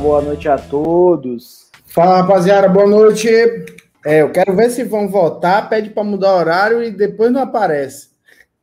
Boa 0.00 0.20
noite 0.20 0.48
a 0.48 0.58
todos. 0.58 1.70
Fala 1.86 2.20
rapaziada, 2.20 2.68
boa 2.68 2.86
noite. 2.86 3.28
É, 4.04 4.22
eu 4.22 4.30
quero 4.30 4.54
ver 4.54 4.70
se 4.70 4.84
vão 4.84 5.08
votar, 5.08 5.68
pede 5.68 5.90
para 5.90 6.04
mudar 6.04 6.34
horário 6.34 6.82
e 6.82 6.90
depois 6.90 7.32
não 7.32 7.42
aparece. 7.42 8.10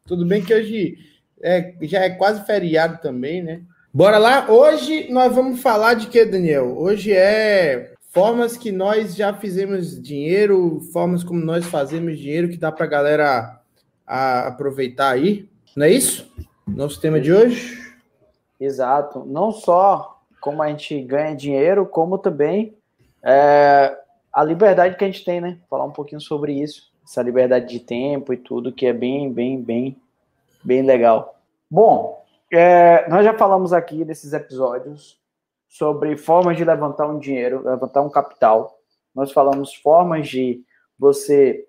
Tudo 0.05 0.25
bem 0.25 0.43
que 0.43 0.53
hoje 0.53 0.97
é, 1.41 1.73
já 1.81 2.01
é 2.01 2.11
quase 2.11 2.45
feriado 2.45 3.01
também, 3.01 3.41
né? 3.41 3.61
Bora 3.93 4.17
lá. 4.17 4.49
Hoje 4.49 5.11
nós 5.11 5.33
vamos 5.33 5.61
falar 5.61 5.95
de 5.95 6.07
que, 6.07 6.23
Daniel? 6.23 6.77
Hoje 6.77 7.11
é 7.11 7.93
formas 8.11 8.55
que 8.55 8.71
nós 8.71 9.15
já 9.15 9.33
fizemos 9.33 9.99
dinheiro, 10.01 10.79
formas 10.93 11.23
como 11.23 11.43
nós 11.43 11.65
fazemos 11.65 12.19
dinheiro 12.19 12.49
que 12.49 12.57
dá 12.57 12.71
para 12.71 12.85
a 12.85 12.89
galera 12.89 13.59
aproveitar 14.05 15.09
aí. 15.09 15.49
Não 15.75 15.85
é 15.85 15.91
isso? 15.91 16.31
Nosso 16.67 17.01
tema 17.01 17.19
de 17.19 17.33
hoje? 17.33 17.81
Exato. 18.59 19.25
Não 19.25 19.51
só 19.51 20.12
como 20.43 20.61
a 20.61 20.67
gente 20.67 21.01
ganha 21.03 21.33
dinheiro, 21.33 21.85
como 21.85 22.17
também 22.17 22.77
é, 23.23 23.97
a 24.31 24.43
liberdade 24.43 24.97
que 24.97 25.03
a 25.05 25.07
gente 25.07 25.23
tem, 25.23 25.39
né? 25.39 25.57
Falar 25.69 25.85
um 25.85 25.91
pouquinho 25.91 26.19
sobre 26.19 26.51
isso, 26.51 26.91
essa 27.01 27.21
liberdade 27.21 27.69
de 27.69 27.79
tempo 27.79 28.33
e 28.33 28.37
tudo, 28.37 28.73
que 28.73 28.85
é 28.85 28.91
bem, 28.91 29.31
bem, 29.31 29.61
bem, 29.61 29.97
bem 30.61 30.81
legal. 30.81 31.39
Bom, 31.71 32.21
é, 32.51 33.07
nós 33.07 33.23
já 33.23 33.33
falamos 33.33 33.71
aqui 33.71 34.03
nesses 34.03 34.33
episódios 34.33 35.17
sobre 35.69 36.17
formas 36.17 36.57
de 36.57 36.65
levantar 36.65 37.07
um 37.07 37.19
dinheiro, 37.19 37.63
levantar 37.63 38.01
um 38.01 38.09
capital. 38.09 38.77
Nós 39.15 39.31
falamos 39.31 39.73
formas 39.73 40.27
de 40.27 40.61
você 40.99 41.65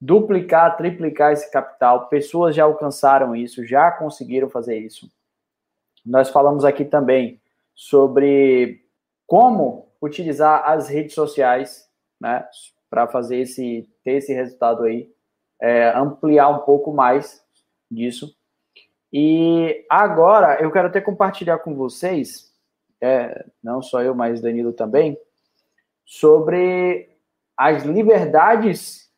duplicar, 0.00 0.76
triplicar 0.76 1.32
esse 1.32 1.48
capital. 1.52 2.08
Pessoas 2.08 2.56
já 2.56 2.64
alcançaram 2.64 3.36
isso, 3.36 3.64
já 3.64 3.92
conseguiram 3.92 4.50
fazer 4.50 4.76
isso. 4.76 5.08
Nós 6.04 6.28
falamos 6.30 6.64
aqui 6.64 6.84
também 6.84 7.40
sobre 7.76 8.82
como 9.26 9.92
utilizar 10.02 10.68
as 10.68 10.88
redes 10.88 11.14
sociais, 11.14 11.88
né, 12.18 12.48
para 12.88 13.06
fazer 13.06 13.36
esse 13.36 13.88
ter 14.02 14.12
esse 14.12 14.32
resultado 14.32 14.84
aí, 14.84 15.12
é, 15.60 15.88
ampliar 15.90 16.48
um 16.48 16.60
pouco 16.60 16.92
mais 16.92 17.44
disso. 17.90 18.34
E 19.12 19.84
agora 19.90 20.60
eu 20.62 20.70
quero 20.72 20.88
até 20.88 21.00
compartilhar 21.00 21.58
com 21.58 21.74
vocês, 21.74 22.52
é, 23.00 23.46
não 23.62 23.82
só 23.82 24.02
eu, 24.02 24.14
mas 24.14 24.40
Danilo 24.40 24.72
também, 24.72 25.18
sobre 26.04 27.10
as 27.56 27.84
liberdades 27.84 29.10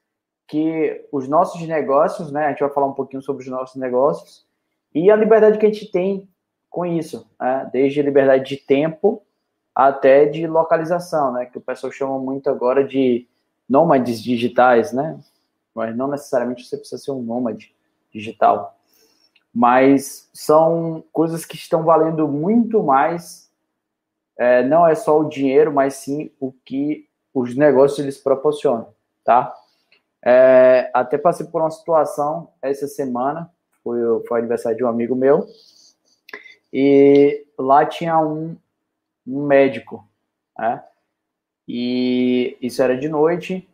que 0.47 1.06
os 1.12 1.29
nossos 1.29 1.61
negócios, 1.62 2.33
né? 2.33 2.47
A 2.47 2.48
gente 2.51 2.61
vai 2.61 2.70
falar 2.70 2.86
um 2.86 2.95
pouquinho 2.95 3.23
sobre 3.23 3.45
os 3.45 3.51
nossos 3.51 3.77
negócios 3.77 4.47
e 4.95 5.11
a 5.11 5.17
liberdade 5.17 5.59
que 5.59 5.67
a 5.67 5.70
gente 5.70 5.91
tem 5.91 6.29
com 6.70 6.84
isso, 6.84 7.28
né? 7.41 7.69
desde 7.72 8.02
liberdade 8.02 8.48
de 8.48 8.56
tempo 8.56 9.22
até 9.74 10.27
de 10.27 10.47
localização, 10.47 11.33
né? 11.33 11.47
Que 11.47 11.58
o 11.58 11.61
pessoal 11.61 11.92
chama 11.92 12.19
muito 12.19 12.50
agora 12.50 12.83
de 12.83 13.28
nômades 13.69 14.20
digitais, 14.20 14.92
né? 14.92 15.19
Mas 15.72 15.96
não 15.96 16.08
necessariamente 16.08 16.64
você 16.64 16.77
precisa 16.77 17.00
ser 17.00 17.12
um 17.12 17.22
nômade 17.22 17.72
digital. 18.12 18.77
Mas 19.55 20.28
são 20.33 21.05
coisas 21.12 21.44
que 21.44 21.55
estão 21.55 21.84
valendo 21.84 22.27
muito 22.27 22.83
mais. 22.83 23.48
É, 24.36 24.64
não 24.64 24.86
é 24.86 24.96
só 24.96 25.20
o 25.20 25.28
dinheiro, 25.28 25.72
mas 25.72 25.94
sim 25.94 26.30
o 26.41 26.52
que 26.52 27.08
os 27.33 27.55
negócios 27.55 28.00
eles 28.00 28.19
proporcionam, 28.19 28.89
tá? 29.24 29.55
É, 30.24 30.90
até 30.92 31.17
passei 31.17 31.46
por 31.46 31.61
uma 31.61 31.70
situação 31.70 32.48
essa 32.61 32.89
semana, 32.89 33.48
foi, 33.85 33.98
foi 34.27 34.40
aniversário 34.40 34.77
de 34.77 34.85
um 34.85 34.89
amigo 34.89 35.14
meu, 35.14 35.46
e 36.73 37.46
lá 37.58 37.84
tinha 37.86 38.18
um, 38.20 38.56
um 39.27 39.46
médico, 39.46 40.06
né? 40.58 40.83
E 41.67 42.56
isso 42.62 42.83
era 42.83 42.96
de 42.96 43.08
noite, 43.08 43.68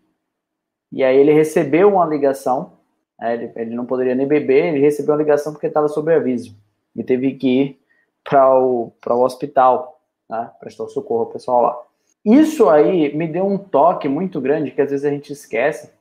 e 0.90 1.02
aí 1.02 1.16
ele 1.16 1.32
recebeu 1.32 1.88
uma 1.88 2.06
ligação, 2.06 2.72
né? 3.18 3.34
ele, 3.34 3.52
ele 3.56 3.74
não 3.74 3.86
poderia 3.86 4.14
nem 4.14 4.26
beber, 4.26 4.66
ele 4.66 4.80
recebeu 4.80 5.14
uma 5.14 5.20
ligação 5.20 5.52
porque 5.52 5.66
estava 5.66 5.88
sob 5.88 6.12
aviso, 6.12 6.56
e 6.94 7.02
teve 7.02 7.34
que 7.34 7.48
ir 7.48 7.80
para 8.22 8.56
o, 8.56 8.92
o 9.06 9.22
hospital, 9.22 10.00
né? 10.28 10.50
prestar 10.60 10.86
socorro 10.88 11.22
ao 11.22 11.30
pessoal 11.30 11.62
lá. 11.62 11.82
Isso 12.24 12.68
aí 12.68 13.14
me 13.14 13.26
deu 13.26 13.44
um 13.44 13.58
toque 13.58 14.08
muito 14.08 14.40
grande, 14.40 14.70
que 14.70 14.80
às 14.80 14.90
vezes 14.90 15.04
a 15.04 15.10
gente 15.10 15.32
esquece, 15.32 15.92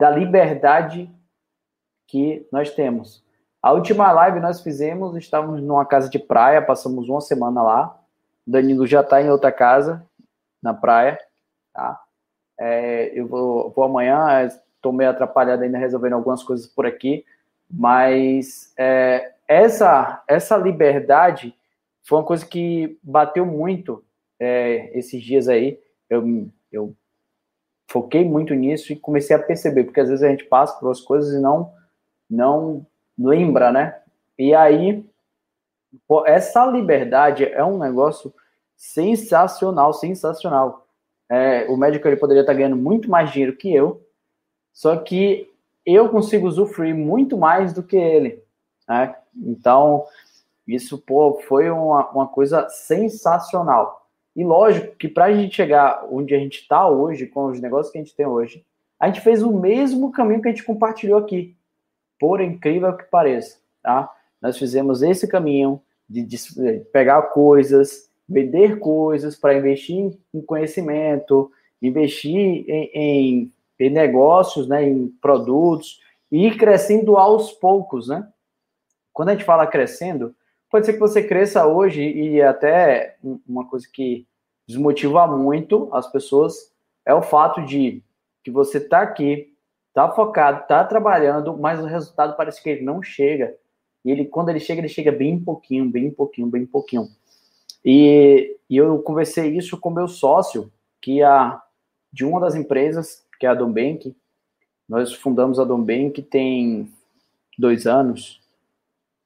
da 0.00 0.10
liberdade 0.10 1.10
que 2.06 2.46
nós 2.52 2.70
temos. 2.70 3.23
A 3.64 3.72
última 3.72 4.12
live 4.12 4.40
nós 4.40 4.60
fizemos, 4.60 5.16
estávamos 5.16 5.62
numa 5.62 5.86
casa 5.86 6.10
de 6.10 6.18
praia, 6.18 6.60
passamos 6.60 7.08
uma 7.08 7.22
semana 7.22 7.62
lá. 7.62 7.98
Danilo 8.46 8.86
já 8.86 9.00
está 9.00 9.22
em 9.22 9.30
outra 9.30 9.50
casa, 9.50 10.06
na 10.62 10.74
praia, 10.74 11.18
tá? 11.72 11.98
É, 12.60 13.18
eu 13.18 13.26
vou, 13.26 13.70
vou 13.70 13.86
amanhã, 13.86 14.44
estou 14.44 14.92
meio 14.92 15.08
atrapalhado 15.08 15.62
ainda 15.62 15.78
resolvendo 15.78 16.12
algumas 16.12 16.42
coisas 16.42 16.66
por 16.66 16.84
aqui, 16.84 17.24
mas 17.70 18.70
é, 18.76 19.32
essa, 19.48 20.22
essa 20.28 20.58
liberdade 20.58 21.56
foi 22.02 22.18
uma 22.18 22.26
coisa 22.26 22.44
que 22.44 22.98
bateu 23.02 23.46
muito 23.46 24.04
é, 24.38 24.90
esses 24.92 25.22
dias 25.22 25.48
aí. 25.48 25.80
Eu, 26.10 26.50
eu 26.70 26.94
foquei 27.90 28.26
muito 28.26 28.52
nisso 28.52 28.92
e 28.92 28.96
comecei 28.96 29.34
a 29.34 29.42
perceber, 29.42 29.84
porque 29.84 30.00
às 30.00 30.10
vezes 30.10 30.22
a 30.22 30.28
gente 30.28 30.44
passa 30.44 30.78
por 30.78 30.90
as 30.90 31.00
coisas 31.00 31.32
e 31.32 31.40
não, 31.40 31.72
não 32.28 32.86
lembra, 33.18 33.72
né? 33.72 34.00
E 34.38 34.54
aí, 34.54 35.04
essa 36.26 36.66
liberdade 36.66 37.44
é 37.44 37.64
um 37.64 37.78
negócio 37.78 38.34
sensacional, 38.76 39.92
sensacional. 39.92 40.86
É, 41.30 41.66
o 41.68 41.76
médico 41.76 42.06
ele 42.06 42.16
poderia 42.16 42.42
estar 42.42 42.52
ganhando 42.52 42.76
muito 42.76 43.08
mais 43.10 43.30
dinheiro 43.30 43.56
que 43.56 43.72
eu, 43.74 44.02
só 44.72 44.96
que 44.96 45.50
eu 45.86 46.08
consigo 46.08 46.46
usufruir 46.46 46.94
muito 46.94 47.36
mais 47.36 47.72
do 47.72 47.82
que 47.82 47.96
ele. 47.96 48.42
Né? 48.88 49.14
Então, 49.36 50.04
isso 50.66 50.98
pô, 50.98 51.40
foi 51.46 51.70
uma, 51.70 52.10
uma 52.10 52.28
coisa 52.28 52.68
sensacional. 52.68 54.08
E 54.34 54.44
lógico 54.44 54.96
que 54.96 55.08
para 55.08 55.26
a 55.26 55.32
gente 55.32 55.54
chegar 55.54 56.06
onde 56.10 56.34
a 56.34 56.38
gente 56.38 56.60
está 56.60 56.88
hoje, 56.88 57.26
com 57.26 57.46
os 57.46 57.60
negócios 57.60 57.92
que 57.92 57.98
a 57.98 58.02
gente 58.02 58.16
tem 58.16 58.26
hoje, 58.26 58.64
a 58.98 59.06
gente 59.06 59.20
fez 59.20 59.42
o 59.42 59.52
mesmo 59.52 60.10
caminho 60.10 60.42
que 60.42 60.48
a 60.48 60.50
gente 60.50 60.64
compartilhou 60.64 61.18
aqui 61.18 61.56
por 62.24 62.40
incrível 62.40 62.96
que 62.96 63.04
pareça, 63.04 63.58
tá? 63.82 64.10
Nós 64.40 64.56
fizemos 64.56 65.02
esse 65.02 65.28
caminho 65.28 65.78
de, 66.08 66.22
de 66.22 66.38
pegar 66.90 67.20
coisas, 67.20 68.08
vender 68.26 68.78
coisas 68.78 69.36
para 69.36 69.52
investir 69.52 70.18
em 70.32 70.40
conhecimento, 70.40 71.52
investir 71.82 72.34
em, 72.34 72.90
em, 72.94 73.52
em, 73.78 73.90
negócios, 73.90 74.66
né, 74.66 74.88
em 74.88 75.08
produtos 75.20 76.00
e 76.32 76.46
ir 76.46 76.56
crescendo 76.56 77.18
aos 77.18 77.52
poucos, 77.52 78.08
né? 78.08 78.26
Quando 79.12 79.28
a 79.28 79.32
gente 79.32 79.44
fala 79.44 79.66
crescendo, 79.66 80.34
pode 80.70 80.86
ser 80.86 80.94
que 80.94 81.00
você 81.00 81.22
cresça 81.22 81.66
hoje 81.66 82.00
e 82.02 82.40
até 82.40 83.16
uma 83.46 83.66
coisa 83.66 83.86
que 83.92 84.26
desmotiva 84.66 85.26
muito 85.26 85.90
as 85.92 86.10
pessoas 86.10 86.72
é 87.04 87.12
o 87.12 87.20
fato 87.20 87.60
de 87.66 88.02
que 88.42 88.50
você 88.50 88.78
está 88.78 89.02
aqui 89.02 89.53
tá 89.94 90.10
focado, 90.10 90.66
tá 90.66 90.84
trabalhando, 90.84 91.56
mas 91.56 91.80
o 91.80 91.86
resultado 91.86 92.36
parece 92.36 92.60
que 92.60 92.68
ele 92.68 92.82
não 92.82 93.00
chega. 93.00 93.56
E 94.04 94.10
ele, 94.10 94.26
quando 94.26 94.50
ele 94.50 94.60
chega, 94.60 94.80
ele 94.80 94.88
chega 94.88 95.12
bem 95.12 95.38
pouquinho, 95.38 95.88
bem 95.88 96.10
pouquinho, 96.10 96.48
bem 96.48 96.66
pouquinho. 96.66 97.08
E, 97.82 98.56
e 98.68 98.76
eu 98.76 98.98
conversei 98.98 99.56
isso 99.56 99.78
com 99.78 99.90
meu 99.90 100.08
sócio, 100.08 100.70
que 101.00 101.22
é 101.22 101.56
de 102.12 102.24
uma 102.24 102.40
das 102.40 102.56
empresas, 102.56 103.24
que 103.38 103.46
é 103.46 103.48
a 103.48 103.54
Dombank. 103.54 104.14
Nós 104.88 105.14
fundamos 105.14 105.58
a 105.58 105.64
Dombank 105.64 106.20
tem 106.22 106.92
dois 107.56 107.86
anos. 107.86 108.42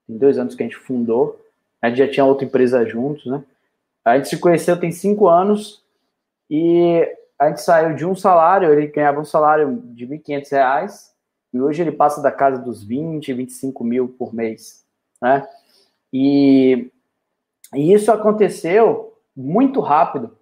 Tem 0.06 0.18
dois 0.18 0.38
anos 0.38 0.54
que 0.54 0.62
a 0.62 0.66
gente 0.66 0.76
fundou. 0.76 1.40
A 1.80 1.88
gente 1.88 1.98
já 1.98 2.10
tinha 2.10 2.26
outra 2.26 2.44
empresa 2.44 2.84
juntos, 2.84 3.24
né? 3.26 3.42
A 4.04 4.16
gente 4.16 4.28
se 4.28 4.38
conheceu 4.38 4.78
tem 4.78 4.92
cinco 4.92 5.28
anos 5.28 5.82
e 6.50 7.06
a 7.38 7.48
gente 7.48 7.62
saiu 7.62 7.94
de 7.94 8.04
um 8.04 8.16
salário, 8.16 8.72
ele 8.72 8.88
ganhava 8.88 9.20
um 9.20 9.24
salário 9.24 9.80
de 9.94 10.04
R$ 10.04 10.18
1.500 10.18 11.12
e 11.52 11.60
hoje 11.60 11.82
ele 11.82 11.92
passa 11.92 12.20
da 12.20 12.32
casa 12.32 12.60
dos 12.60 12.82
20, 12.82 13.32
25 13.32 13.84
mil 13.84 14.08
por 14.08 14.34
mês, 14.34 14.84
né? 15.22 15.48
E, 16.12 16.90
e 17.74 17.92
isso 17.92 18.10
aconteceu 18.10 19.16
muito 19.36 19.80
rápido. 19.80 20.36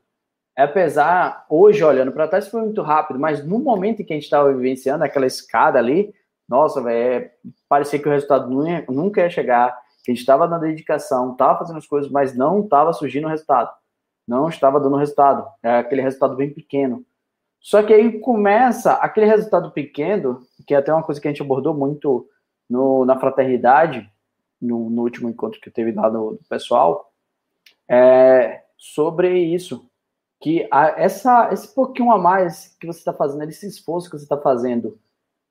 Apesar, 0.57 1.45
hoje, 1.51 1.85
olhando 1.85 2.13
para 2.13 2.29
trás, 2.29 2.49
foi 2.49 2.63
muito 2.63 2.81
rápido, 2.81 3.21
mas 3.21 3.45
no 3.45 3.59
momento 3.59 4.01
em 4.01 4.05
que 4.05 4.15
a 4.15 4.17
gente 4.17 4.25
estava 4.25 4.51
vivenciando 4.53 5.05
aquela 5.05 5.27
escada 5.27 5.79
ali, 5.79 6.15
nossa, 6.49 6.81
velho, 6.81 7.25
é, 7.25 7.31
parecia 7.69 7.99
que 7.99 8.09
o 8.09 8.11
resultado 8.11 8.49
nunca 8.89 9.21
ia 9.21 9.29
chegar, 9.29 9.77
que 10.03 10.11
a 10.11 10.15
gente 10.15 10.21
estava 10.21 10.47
na 10.47 10.57
dedicação, 10.57 11.33
estava 11.33 11.59
fazendo 11.59 11.77
as 11.77 11.87
coisas, 11.87 12.11
mas 12.11 12.35
não 12.35 12.61
estava 12.61 12.93
surgindo 12.95 13.27
o 13.27 13.31
resultado 13.31 13.71
não 14.27 14.49
estava 14.49 14.81
dando 14.81 14.97
resultado, 14.97 15.47
é 15.63 15.79
aquele 15.79 16.03
resultado 16.03 16.35
bem 16.35 16.53
pequeno. 16.53 17.05
Só 17.61 17.83
que 17.83 17.93
aí 17.93 18.21
começa 18.21 18.93
aquele 18.95 19.27
resultado 19.27 19.71
pequeno, 19.71 20.43
que 20.67 20.75
é 20.75 20.79
até 20.79 20.93
uma 20.93 21.03
coisa 21.03 21.21
que 21.21 21.29
a 21.29 21.31
gente 21.31 21.43
abordou 21.43 21.75
muito 21.75 22.29
no, 22.69 23.05
na 23.05 23.19
fraternidade, 23.19 24.09
no, 24.61 24.91
no 24.91 25.03
último 25.03 25.29
encontro 25.29 25.61
que 25.61 25.71
teve 25.71 25.93
lá 25.93 26.11
no, 26.11 26.33
no 26.33 26.41
pessoal, 26.49 27.13
é, 27.89 28.63
sobre 28.77 29.39
isso. 29.39 29.89
Que 30.41 30.69
a, 30.71 30.89
essa, 31.01 31.53
esse 31.53 31.75
pouquinho 31.75 32.13
a 32.13 32.19
mais 32.19 32.77
que 32.79 32.87
você 32.87 32.99
está 32.99 33.13
fazendo, 33.13 33.49
esse 33.49 33.67
esforço 33.67 34.11
que 34.11 34.19
você 34.19 34.25
está 34.25 34.37
fazendo, 34.37 34.99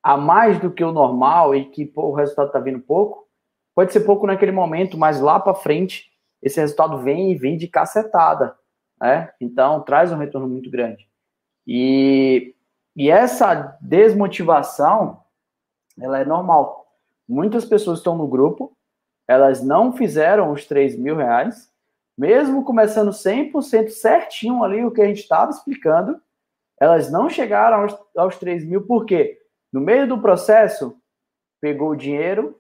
a 0.04 0.16
mais 0.16 0.60
do 0.60 0.72
que 0.72 0.84
o 0.84 0.92
normal 0.92 1.56
e 1.56 1.66
que 1.66 1.86
pô, 1.86 2.10
o 2.10 2.14
resultado 2.14 2.48
está 2.48 2.60
vindo 2.60 2.80
pouco, 2.80 3.28
pode 3.74 3.92
ser 3.92 4.02
pouco 4.02 4.28
naquele 4.28 4.52
momento, 4.52 4.98
mas 4.98 5.20
lá 5.20 5.40
para 5.40 5.56
frente 5.56 6.12
esse 6.42 6.60
resultado 6.60 7.00
vem 7.00 7.32
e 7.32 7.36
vem 7.36 7.58
de 7.58 7.68
cacetada. 7.68 8.56
Né? 9.06 9.32
Então 9.40 9.82
traz 9.82 10.12
um 10.12 10.18
retorno 10.18 10.48
muito 10.48 10.70
grande. 10.72 11.08
E, 11.68 12.56
e 12.96 13.10
essa 13.10 13.78
desmotivação, 13.80 15.22
ela 16.00 16.20
é 16.20 16.26
normal. 16.26 16.88
Muitas 17.30 17.66
pessoas 17.66 18.00
estão 18.00 18.18
no 18.18 18.28
grupo, 18.28 18.76
elas 19.28 19.64
não 19.64 19.94
fizeram 19.94 20.52
os 20.52 20.66
3 20.66 20.98
mil 20.98 21.16
reais, 21.16 21.72
mesmo 22.18 22.64
começando 22.64 23.12
100% 23.12 23.90
certinho 23.90 24.64
ali 24.64 24.84
o 24.84 24.92
que 24.92 25.02
a 25.02 25.06
gente 25.06 25.22
estava 25.22 25.52
explicando, 25.52 26.20
elas 26.80 27.12
não 27.12 27.30
chegaram 27.30 27.82
aos, 27.84 27.98
aos 28.18 28.38
3 28.38 28.66
mil, 28.66 28.88
por 28.88 29.06
quê? 29.06 29.40
No 29.72 29.82
meio 29.82 30.08
do 30.08 30.20
processo, 30.20 30.98
pegou 31.62 31.92
o 31.92 31.96
dinheiro, 31.96 32.60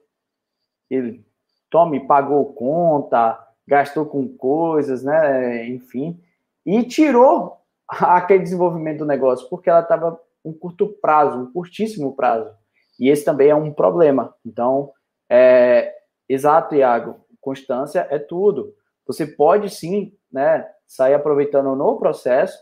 ele 0.90 1.26
tome, 1.72 2.06
pagou 2.06 2.54
conta, 2.54 3.40
gastou 3.68 4.06
com 4.06 4.28
coisas, 4.28 5.04
né? 5.04 5.68
Enfim, 5.68 6.20
e 6.66 6.84
tirou 6.84 7.62
aquele 7.88 8.44
desenvolvimento 8.44 9.00
do 9.00 9.06
negócio, 9.06 9.48
porque 9.50 9.70
ela 9.70 9.82
estava 9.82 10.20
um 10.44 10.54
curto 10.54 10.88
prazo, 11.02 11.40
um 11.40 11.52
curtíssimo 11.52 12.16
prazo. 12.16 12.52
E 13.00 13.10
esse 13.10 13.26
também 13.26 13.50
é 13.50 13.56
um 13.56 13.74
problema. 13.74 14.34
Então, 14.46 14.92
é, 15.30 15.94
exato, 16.30 16.76
Iago, 16.76 17.20
constância 17.42 18.08
é 18.10 18.18
tudo. 18.18 18.74
Você 19.06 19.26
pode 19.26 19.70
sim, 19.70 20.14
né, 20.32 20.68
sair 20.88 21.14
aproveitando 21.14 21.76
no 21.76 21.98
processo, 21.98 22.58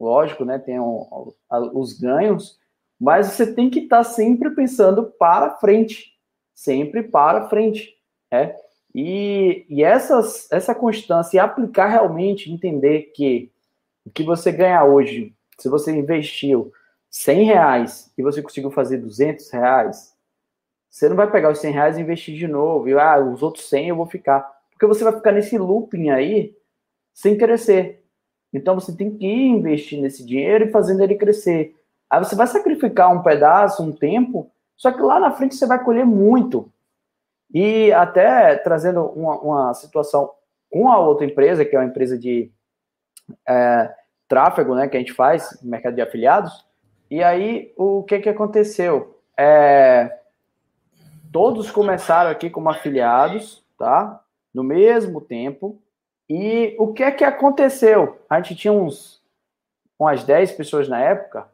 lógico, 0.00 0.44
né, 0.44 0.58
tem 0.58 0.80
um, 0.80 1.32
os 1.74 1.98
ganhos, 1.98 2.58
mas 3.00 3.28
você 3.28 3.52
tem 3.52 3.68
que 3.68 3.80
estar 3.80 3.98
tá 3.98 4.04
sempre 4.04 4.50
pensando 4.50 5.12
para 5.18 5.56
frente, 5.56 6.12
sempre 6.54 7.02
para 7.02 7.48
frente, 7.48 7.96
né? 8.30 8.54
E, 8.94 9.64
e 9.68 9.82
essas, 9.82 10.50
essa 10.52 10.74
constância 10.74 11.36
e 11.36 11.40
aplicar 11.40 11.86
realmente, 11.86 12.52
entender 12.52 13.12
que 13.14 13.50
o 14.04 14.10
que 14.10 14.22
você 14.22 14.52
ganha 14.52 14.84
hoje, 14.84 15.34
se 15.58 15.68
você 15.68 15.92
investiu 15.92 16.72
100 17.10 17.44
reais 17.44 18.12
e 18.16 18.22
você 18.22 18.42
conseguiu 18.42 18.70
fazer 18.70 18.98
200 18.98 19.50
reais, 19.50 20.12
você 20.90 21.08
não 21.08 21.16
vai 21.16 21.30
pegar 21.30 21.50
os 21.50 21.58
100 21.58 21.72
reais 21.72 21.96
e 21.96 22.02
investir 22.02 22.36
de 22.36 22.46
novo, 22.46 22.88
e 22.88 22.92
ah, 22.92 23.18
os 23.18 23.42
outros 23.42 23.68
100 23.68 23.88
eu 23.88 23.96
vou 23.96 24.06
ficar. 24.06 24.40
Porque 24.70 24.86
você 24.86 25.02
vai 25.04 25.14
ficar 25.14 25.32
nesse 25.32 25.56
looping 25.56 26.10
aí 26.10 26.54
sem 27.14 27.38
crescer. 27.38 28.04
Então 28.52 28.74
você 28.74 28.94
tem 28.94 29.16
que 29.16 29.26
investir 29.26 30.00
nesse 30.00 30.24
dinheiro 30.24 30.64
e 30.64 30.70
fazendo 30.70 31.02
ele 31.02 31.14
crescer. 31.14 31.74
Aí 32.10 32.22
você 32.22 32.36
vai 32.36 32.46
sacrificar 32.46 33.10
um 33.10 33.22
pedaço, 33.22 33.82
um 33.82 33.90
tempo, 33.90 34.50
só 34.76 34.92
que 34.92 35.00
lá 35.00 35.18
na 35.18 35.30
frente 35.30 35.54
você 35.54 35.66
vai 35.66 35.82
colher 35.82 36.04
muito. 36.04 36.70
E 37.52 37.92
até 37.92 38.56
trazendo 38.56 39.04
uma, 39.06 39.38
uma 39.40 39.74
situação 39.74 40.30
com 40.70 40.90
a 40.90 40.98
outra 40.98 41.26
empresa, 41.26 41.64
que 41.64 41.76
é 41.76 41.78
uma 41.78 41.88
empresa 41.88 42.18
de 42.18 42.50
é, 43.46 43.94
tráfego, 44.28 44.74
né, 44.74 44.88
que 44.88 44.96
a 44.96 45.00
gente 45.00 45.12
faz, 45.12 45.58
mercado 45.62 45.94
de 45.94 46.00
afiliados. 46.00 46.66
E 47.10 47.22
aí, 47.22 47.72
o 47.76 48.02
que 48.02 48.20
que 48.20 48.28
aconteceu? 48.28 49.20
É, 49.38 50.18
todos 51.30 51.70
começaram 51.70 52.30
aqui 52.30 52.48
como 52.48 52.70
afiliados, 52.70 53.62
tá? 53.78 54.22
No 54.54 54.62
mesmo 54.62 55.20
tempo. 55.20 55.78
E 56.28 56.74
o 56.78 56.92
que 56.92 57.02
é 57.02 57.10
que 57.10 57.24
aconteceu? 57.24 58.18
A 58.30 58.40
gente 58.40 58.54
tinha 58.54 58.72
uns 58.72 59.22
umas 59.98 60.24
10 60.24 60.52
pessoas 60.52 60.88
na 60.88 61.00
época, 61.00 61.46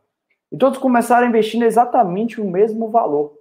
e 0.51 0.57
todos 0.57 0.79
começaram 0.79 1.27
investindo 1.27 1.65
exatamente 1.65 2.41
o 2.41 2.45
mesmo 2.45 2.89
valor. 2.89 3.38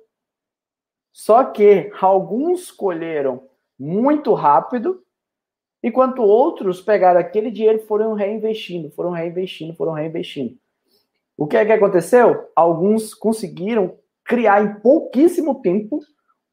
Só 1.12 1.44
que 1.44 1.92
alguns 2.00 2.71
colheram 2.71 3.48
muito 3.80 4.33
rápido, 4.33 5.04
enquanto 5.83 6.21
outros 6.21 6.81
pegaram 6.81 7.19
aquele 7.19 7.51
dinheiro 7.51 7.80
e 7.80 7.88
foram 7.88 8.13
reinvestindo, 8.13 8.92
foram 8.92 9.12
reinvestindo, 9.12 9.75
foram 9.75 9.94
reinvestindo. 9.94 10.57
O 11.38 11.45
que 11.45 11.57
é 11.57 11.65
que 11.65 11.71
aconteceu? 11.71 12.50
Alguns 12.56 13.13
conseguiram 13.13 13.98
criar 14.24 14.63
em 14.63 14.80
pouquíssimo 14.81 15.62
tempo 15.62 16.00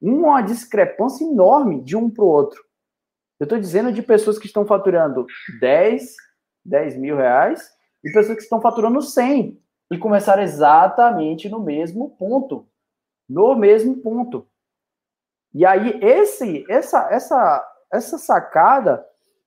uma 0.00 0.42
discrepância 0.42 1.24
enorme 1.24 1.80
de 1.82 1.96
um 1.96 2.10
para 2.10 2.24
o 2.24 2.28
outro. 2.28 2.62
Eu 3.40 3.44
estou 3.44 3.58
dizendo 3.58 3.90
de 3.90 4.02
pessoas 4.02 4.38
que 4.38 4.46
estão 4.46 4.66
faturando 4.66 5.26
10, 5.60 6.14
10 6.64 6.96
mil 6.98 7.16
reais 7.16 7.62
e 8.04 8.12
pessoas 8.12 8.36
que 8.36 8.42
estão 8.42 8.60
faturando 8.60 9.00
100 9.00 9.58
e 9.90 9.98
começaram 9.98 10.42
exatamente 10.42 11.48
no 11.48 11.60
mesmo 11.60 12.10
ponto. 12.10 12.68
No 13.28 13.54
mesmo 13.54 13.96
ponto. 13.96 14.46
E 15.52 15.64
aí, 15.64 15.98
esse, 16.02 16.64
essa, 16.68 17.08
essa, 17.10 17.64
essa 17.92 18.18
sacada 18.18 19.06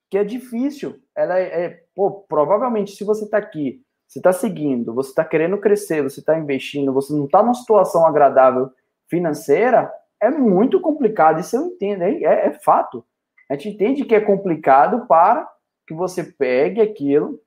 que 0.10 0.18
é 0.18 0.24
difícil, 0.24 1.02
ela 1.16 1.38
é, 1.38 1.66
é 1.66 1.84
pô, 1.94 2.12
provavelmente 2.12 2.96
se 2.96 3.04
você 3.04 3.26
está 3.26 3.38
aqui, 3.38 3.84
você 4.08 4.20
está 4.20 4.32
seguindo, 4.32 4.94
você 4.94 5.10
está 5.10 5.26
querendo 5.26 5.58
crescer, 5.58 6.02
você 6.02 6.22
está 6.22 6.38
investindo, 6.40 6.94
você 6.94 7.14
não 7.14 7.26
está 7.26 7.44
numa 7.44 7.54
situação 7.54 8.06
agradável 8.06 8.72
financeira, 9.10 9.92
é 10.20 10.30
muito 10.30 10.80
complicado, 10.80 11.42
isso 11.42 11.58
eu 11.58 11.66
entendo, 11.68 12.04
é, 12.04 12.24
é, 12.24 12.48
é 12.48 12.52
fato. 12.54 13.06
A 13.50 13.54
gente 13.54 13.70
entende 13.70 14.06
que 14.06 14.16
é 14.16 14.22
complicado 14.22 15.06
para 15.08 15.50
que 15.86 15.94
você 15.94 16.24
pegue 16.24 16.82
aquilo 16.82 17.40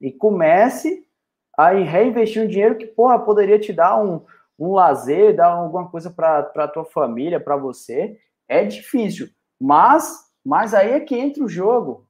e 0.00 0.12
comece 0.12 1.06
a 1.56 1.70
reinvestir 1.70 2.42
um 2.42 2.46
dinheiro 2.46 2.76
que, 2.76 2.86
porra, 2.86 3.18
poderia 3.18 3.58
te 3.58 3.72
dar 3.72 4.02
um, 4.02 4.24
um 4.58 4.72
lazer, 4.72 5.36
dar 5.36 5.48
alguma 5.48 5.88
coisa 5.90 6.10
para 6.10 6.38
a 6.38 6.68
tua 6.68 6.84
família, 6.84 7.38
para 7.38 7.56
você, 7.56 8.18
é 8.48 8.64
difícil. 8.64 9.28
Mas, 9.60 10.30
mas 10.44 10.74
aí 10.74 10.92
é 10.92 11.00
que 11.00 11.16
entra 11.16 11.44
o 11.44 11.48
jogo. 11.48 12.06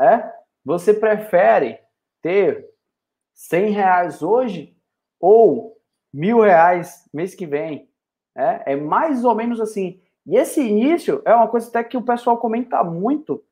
É? 0.00 0.32
Você 0.64 0.94
prefere 0.94 1.78
ter 2.22 2.68
100 3.34 3.70
reais 3.70 4.22
hoje 4.22 4.76
ou 5.20 5.76
mil 6.12 6.40
reais 6.40 7.08
mês 7.12 7.34
que 7.34 7.46
vem? 7.46 7.88
É, 8.36 8.72
é 8.72 8.76
mais 8.76 9.24
ou 9.24 9.34
menos 9.34 9.60
assim. 9.60 10.00
E 10.26 10.36
esse 10.36 10.60
início 10.60 11.22
é 11.24 11.34
uma 11.34 11.48
coisa 11.48 11.68
até 11.68 11.84
que 11.84 11.96
o 11.96 12.02
pessoal 12.02 12.38
comenta 12.38 12.82
muito. 12.82 13.44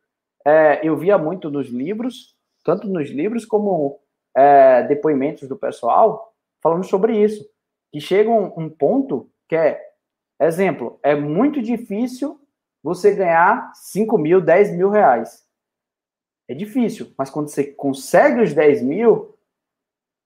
É, 0.44 0.80
eu 0.86 0.96
via 0.96 1.18
muito 1.18 1.50
nos 1.50 1.68
livros, 1.68 2.36
tanto 2.64 2.88
nos 2.88 3.10
livros 3.10 3.44
como 3.44 4.00
é, 4.34 4.82
depoimentos 4.84 5.48
do 5.48 5.56
pessoal, 5.56 6.34
falando 6.60 6.84
sobre 6.84 7.16
isso 7.22 7.51
que 7.92 8.00
chega 8.00 8.30
um, 8.30 8.52
um 8.56 8.70
ponto 8.70 9.30
que 9.46 9.54
é, 9.54 9.80
exemplo, 10.40 10.98
é 11.02 11.14
muito 11.14 11.60
difícil 11.60 12.40
você 12.82 13.14
ganhar 13.14 13.70
5 13.74 14.18
mil, 14.18 14.40
10 14.40 14.72
mil 14.72 14.90
reais. 14.90 15.46
É 16.48 16.54
difícil, 16.54 17.14
mas 17.16 17.30
quando 17.30 17.48
você 17.48 17.64
consegue 17.64 18.40
os 18.40 18.52
10 18.52 18.82
mil, 18.82 19.38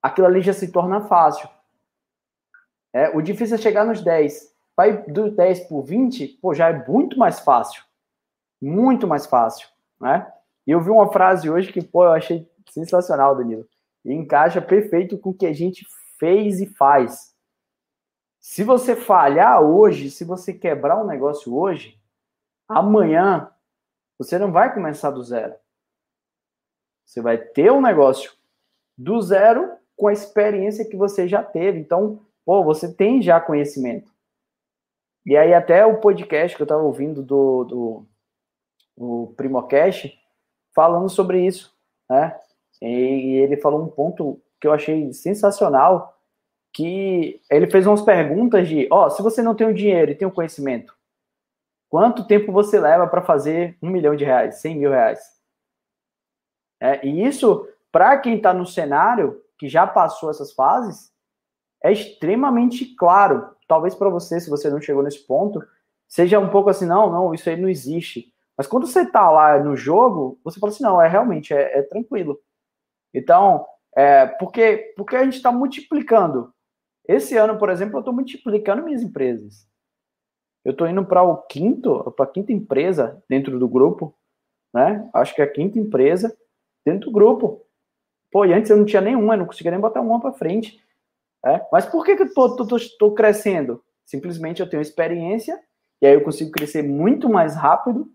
aquilo 0.01 0.27
ali 0.27 0.41
já 0.41 0.53
se 0.53 0.71
torna 0.71 1.01
fácil. 1.01 1.47
É, 2.93 3.15
o 3.15 3.21
difícil 3.21 3.55
é 3.55 3.59
chegar 3.59 3.85
nos 3.85 4.01
10. 4.01 4.55
Vai 4.75 5.03
do 5.03 5.29
10 5.29 5.61
por 5.67 5.83
20, 5.83 6.39
pô, 6.41 6.53
já 6.53 6.69
é 6.69 6.87
muito 6.87 7.17
mais 7.17 7.39
fácil. 7.39 7.83
Muito 8.61 9.07
mais 9.07 9.25
fácil, 9.25 9.67
né? 9.99 10.31
E 10.65 10.71
eu 10.71 10.81
vi 10.81 10.89
uma 10.89 11.11
frase 11.11 11.49
hoje 11.49 11.71
que, 11.71 11.81
pô, 11.81 12.03
eu 12.03 12.11
achei 12.11 12.49
sensacional, 12.69 13.35
Danilo. 13.35 13.67
E 14.03 14.13
encaixa 14.13 14.61
perfeito 14.61 15.17
com 15.17 15.29
o 15.29 15.33
que 15.33 15.45
a 15.45 15.53
gente 15.53 15.85
fez 16.19 16.59
e 16.59 16.65
faz. 16.65 17.36
Se 18.47 18.63
você 18.63 18.95
falhar 18.95 19.61
hoje, 19.61 20.09
se 20.09 20.23
você 20.23 20.53
quebrar 20.53 21.03
um 21.03 21.05
negócio 21.05 21.53
hoje, 21.53 21.99
amanhã 22.65 23.51
você 24.17 24.39
não 24.39 24.53
vai 24.53 24.73
começar 24.73 25.11
do 25.11 25.21
zero. 25.21 25.53
Você 27.05 27.21
vai 27.21 27.37
ter 27.37 27.73
um 27.73 27.81
negócio 27.81 28.31
do 28.97 29.21
zero 29.21 29.75
com 29.97 30.07
a 30.07 30.13
experiência 30.13 30.87
que 30.87 30.95
você 30.95 31.27
já 31.27 31.43
teve. 31.43 31.77
Então, 31.77 32.25
pô, 32.45 32.63
você 32.63 32.91
tem 32.91 33.21
já 33.21 33.39
conhecimento. 33.41 34.09
E 35.25 35.35
aí 35.35 35.53
até 35.53 35.85
o 35.85 35.99
podcast 35.99 36.55
que 36.55 36.61
eu 36.61 36.65
estava 36.65 36.83
ouvindo 36.83 37.21
do, 37.21 37.65
do, 37.65 38.05
do 38.97 39.33
Primocast 39.35 40.17
falando 40.73 41.09
sobre 41.09 41.45
isso, 41.45 41.77
né? 42.09 42.39
E 42.81 43.41
ele 43.43 43.57
falou 43.57 43.83
um 43.83 43.89
ponto 43.89 44.41
que 44.59 44.67
eu 44.67 44.71
achei 44.71 45.11
sensacional, 45.11 46.16
que 46.73 47.41
ele 47.49 47.67
fez 47.67 47.87
umas 47.87 48.01
perguntas 48.01 48.67
de, 48.67 48.87
ó, 48.91 49.05
oh, 49.05 49.09
se 49.09 49.21
você 49.21 49.41
não 49.41 49.55
tem 49.55 49.67
o 49.67 49.73
dinheiro 49.73 50.11
e 50.11 50.15
tem 50.15 50.27
o 50.27 50.31
conhecimento, 50.31 50.93
quanto 51.89 52.27
tempo 52.27 52.51
você 52.51 52.79
leva 52.79 53.07
para 53.07 53.21
fazer 53.21 53.77
um 53.81 53.89
milhão 53.89 54.15
de 54.15 54.23
reais, 54.23 54.61
cem 54.61 54.77
mil 54.77 54.91
reais? 54.91 55.19
É, 56.79 57.05
e 57.05 57.25
isso, 57.25 57.67
para 57.91 58.17
quem 58.17 58.37
está 58.37 58.53
no 58.53 58.65
cenário, 58.65 59.41
que 59.57 59.67
já 59.67 59.87
passou 59.87 60.29
essas 60.29 60.53
fases, 60.53 61.11
é 61.83 61.91
extremamente 61.91 62.95
claro. 62.95 63.55
Talvez 63.67 63.95
para 63.95 64.09
você, 64.09 64.39
se 64.39 64.49
você 64.49 64.69
não 64.69 64.79
chegou 64.79 65.03
nesse 65.03 65.25
ponto, 65.25 65.59
seja 66.07 66.39
um 66.39 66.49
pouco 66.49 66.69
assim, 66.69 66.85
não, 66.85 67.11
não, 67.11 67.33
isso 67.33 67.49
aí 67.49 67.57
não 67.59 67.69
existe. 67.69 68.31
Mas 68.55 68.67
quando 68.67 68.87
você 68.87 69.05
tá 69.05 69.29
lá 69.29 69.59
no 69.59 69.75
jogo, 69.75 70.39
você 70.43 70.59
fala 70.59 70.71
assim, 70.71 70.83
não, 70.83 71.01
é 71.01 71.07
realmente, 71.07 71.53
é, 71.53 71.79
é 71.79 71.81
tranquilo. 71.83 72.39
Então, 73.13 73.65
é, 73.95 74.25
porque, 74.25 74.93
porque 74.95 75.15
a 75.15 75.23
gente 75.23 75.37
está 75.37 75.51
multiplicando. 75.51 76.53
Esse 77.07 77.37
ano, 77.37 77.57
por 77.57 77.69
exemplo, 77.69 77.95
eu 77.95 77.99
estou 77.99 78.13
multiplicando 78.13 78.83
minhas 78.83 79.01
empresas. 79.01 79.67
Eu 80.65 80.71
estou 80.71 80.87
indo 80.87 81.05
para 81.05 81.23
o 81.23 81.37
quinto, 81.43 82.11
para 82.11 82.25
a 82.25 82.29
quinta 82.29 82.51
empresa 82.51 83.23
dentro 83.29 83.57
do 83.57 83.69
grupo, 83.69 84.13
né? 84.73 85.09
Acho 85.13 85.33
que 85.33 85.41
é 85.41 85.45
a 85.45 85.51
quinta 85.51 85.79
empresa 85.79 86.35
dentro 86.85 87.09
do 87.09 87.13
grupo. 87.13 87.65
Pô, 88.29 88.43
e 88.43 88.53
antes 88.53 88.69
eu 88.69 88.77
não 88.77 88.83
tinha 88.83 89.01
nenhuma, 89.01 89.35
eu 89.35 89.39
não 89.39 89.45
conseguia 89.45 89.71
nem 89.71 89.79
botar 89.79 90.01
uma 90.01 90.19
para 90.19 90.33
frente. 90.33 90.83
É? 91.45 91.65
Mas 91.71 91.85
por 91.85 92.03
que, 92.03 92.15
que 92.15 92.23
eu 92.23 92.75
estou 92.75 93.13
crescendo? 93.13 93.81
Simplesmente 94.05 94.61
eu 94.61 94.69
tenho 94.69 94.81
experiência 94.81 95.57
e 96.01 96.07
aí 96.07 96.13
eu 96.13 96.23
consigo 96.23 96.51
crescer 96.51 96.83
muito 96.83 97.29
mais 97.29 97.55
rápido, 97.55 98.11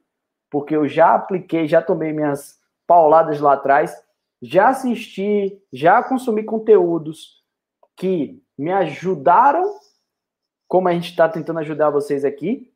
porque 0.51 0.77
eu 0.77 0.87
já 0.87 1.15
apliquei, 1.15 1.67
já 1.67 1.81
tomei 1.81 2.13
minhas 2.13 2.61
pauladas 2.87 3.41
lá 3.41 3.55
atrás, 3.55 3.97
já 4.41 4.69
assisti, 4.69 5.59
já 5.73 6.03
consumi 6.03 6.43
conteúdos 6.43 7.43
que 7.97 8.42
me 8.59 8.73
ajudaram, 8.73 9.79
como 10.69 10.89
a 10.89 10.93
gente 10.93 11.11
está 11.11 11.29
tentando 11.29 11.59
ajudar 11.61 11.91
vocês 11.91 12.25
aqui, 12.25 12.73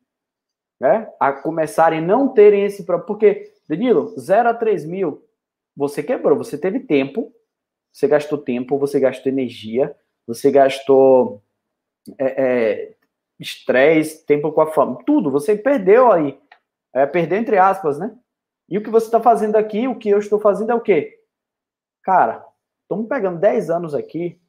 né? 0.79 1.11
A 1.19 1.33
começarem 1.33 2.01
não 2.01 2.27
terem 2.27 2.63
esse 2.65 2.83
problema. 2.83 3.07
Porque, 3.07 3.53
Danilo, 3.67 4.13
0 4.19 4.49
a 4.49 4.53
3 4.53 4.85
mil, 4.85 5.25
você 5.75 6.03
quebrou, 6.03 6.37
você 6.37 6.57
teve 6.57 6.79
tempo, 6.79 7.33
você 7.91 8.07
gastou 8.07 8.37
tempo, 8.37 8.77
você 8.77 8.99
gastou 8.99 9.31
energia, 9.31 9.95
você 10.25 10.51
gastou 10.51 11.41
estresse, 13.39 14.19
é, 14.19 14.21
é, 14.21 14.25
tempo 14.25 14.51
com 14.51 14.61
a 14.61 14.71
fama, 14.71 15.03
tudo, 15.05 15.31
você 15.31 15.55
perdeu 15.55 16.11
aí. 16.11 16.39
É, 16.93 17.05
perdeu 17.05 17.37
entre 17.37 17.57
aspas, 17.57 17.99
né? 17.99 18.15
E 18.69 18.77
o 18.77 18.83
que 18.83 18.89
você 18.89 19.05
está 19.05 19.21
fazendo 19.21 19.55
aqui, 19.55 19.87
o 19.87 19.97
que 19.97 20.09
eu 20.09 20.19
estou 20.19 20.39
fazendo 20.39 20.71
é 20.71 20.75
o 20.75 20.81
quê? 20.81 21.19
Cara, 22.03 22.45
estamos 22.83 23.07
pegando 23.07 23.39
10 23.39 23.69
anos 23.69 23.93
aqui 23.93 24.39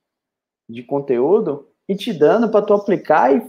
de 0.69 0.83
conteúdo 0.83 1.69
e 1.89 1.97
te 1.97 2.13
dando 2.13 2.51
para 2.51 2.65
tu 2.65 2.75
aplicar 2.75 3.35
e 3.35 3.43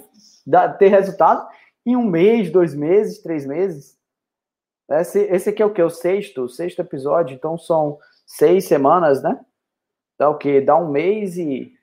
dar, 0.46 0.78
ter 0.78 0.88
resultado 0.88 1.48
em 1.86 1.96
um 1.96 2.04
mês, 2.04 2.52
dois 2.52 2.74
meses, 2.74 3.22
três 3.22 3.46
meses. 3.46 3.98
Esse, 4.90 5.20
esse 5.22 5.50
aqui 5.50 5.62
é 5.62 5.66
o 5.66 5.74
que? 5.74 5.82
O 5.82 5.90
sexto, 5.90 6.44
o 6.44 6.50
sexto 6.50 6.80
episódio, 6.80 7.36
então 7.36 7.58
são 7.58 7.98
seis 8.26 8.66
semanas, 8.66 9.22
né? 9.22 9.40
Dá 10.18 10.30
o 10.30 10.38
quê? 10.38 10.62
Dá 10.62 10.76
um 10.76 10.90
mês 10.90 11.38
e 11.38 11.74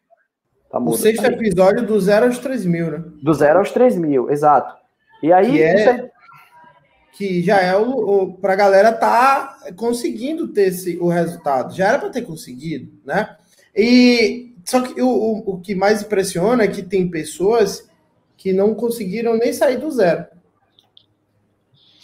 Tá 0.71 0.81
o 0.81 0.97
sexto 0.97 1.25
episódio 1.25 1.87
do 1.87 1.99
zero 2.01 2.27
aos 2.27 2.39
3 2.39 2.67
mil, 2.67 2.91
né? 2.91 3.05
Do 3.23 3.33
zero 3.33 3.61
aos 3.61 3.71
3 3.71 3.97
mil, 3.97 4.31
exato. 4.31 4.77
E 5.23 5.33
aí. 5.33 5.53
Que, 5.53 5.63
é, 5.63 5.89
é... 5.89 6.11
que 7.13 7.43
já 7.43 7.61
é 7.61 7.77
o, 7.77 7.91
o. 7.91 8.35
Pra 8.35 8.57
galera 8.57 8.93
tá 8.93 9.57
conseguindo 9.77 10.49
ter 10.49 10.69
esse, 10.69 10.99
o 10.99 11.09
resultado. 11.09 11.75
Já 11.75 11.89
era 11.89 11.99
para 11.99 12.11
ter 12.11 12.23
conseguido, 12.23 12.93
né? 13.05 13.37
E. 13.75 14.46
Só 14.67 14.81
que 14.83 15.01
o, 15.01 15.09
o, 15.09 15.55
o 15.55 15.61
que 15.61 15.75
mais 15.75 16.03
impressiona 16.03 16.65
é 16.65 16.69
que 16.69 16.83
tem 16.83 17.09
pessoas 17.09 17.89
que 18.37 18.53
não 18.53 18.75
conseguiram 18.75 19.37
nem 19.37 19.53
sair 19.53 19.79
do 19.79 19.91
zero. 19.91 20.27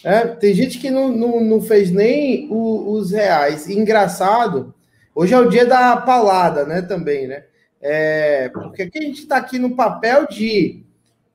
É, 0.05 0.27
tem 0.29 0.55
gente 0.55 0.79
que 0.79 0.91
não, 0.91 1.09
não, 1.09 1.41
não 1.41 1.61
fez 1.61 1.91
nem 1.91 2.49
o, 2.51 2.93
os 2.93 3.11
reais. 3.11 3.69
E 3.69 3.77
engraçado, 3.77 4.75
hoje 5.15 5.35
é 5.35 5.39
o 5.39 5.49
dia 5.49 5.67
da 5.67 5.97
palada, 5.97 6.65
né? 6.65 6.83
Também, 6.83 7.27
né? 7.27 7.45
É, 7.81 8.49
porque 8.51 8.83
aqui 8.83 8.99
a 8.99 9.03
gente 9.03 9.23
está 9.23 9.37
aqui 9.37 9.59
no 9.59 9.75
papel 9.75 10.27
de 10.29 10.85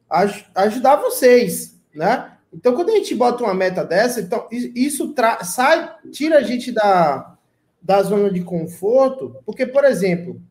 aj 0.09 0.45
ajudar 0.55 0.95
vocês, 0.95 1.77
né? 1.93 2.31
Então, 2.53 2.73
quando 2.73 2.89
a 2.89 2.95
gente 2.95 3.13
bota 3.13 3.43
uma 3.43 3.53
meta 3.53 3.83
dessa, 3.83 4.21
então 4.21 4.47
isso 4.51 5.13
sai, 5.43 5.93
tira 6.11 6.37
a 6.37 6.41
gente 6.41 6.71
da, 6.71 7.37
da 7.81 8.01
zona 8.01 8.31
de 8.31 8.41
conforto, 8.41 9.35
porque, 9.45 9.65
por 9.65 9.83
exemplo, 9.83 10.41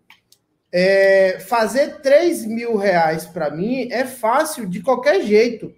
é, 0.78 1.40
fazer 1.40 2.02
3 2.02 2.44
mil 2.44 2.76
reais 2.76 3.24
para 3.24 3.48
mim 3.48 3.88
é 3.90 4.04
fácil 4.04 4.68
de 4.68 4.82
qualquer 4.82 5.22
jeito, 5.22 5.74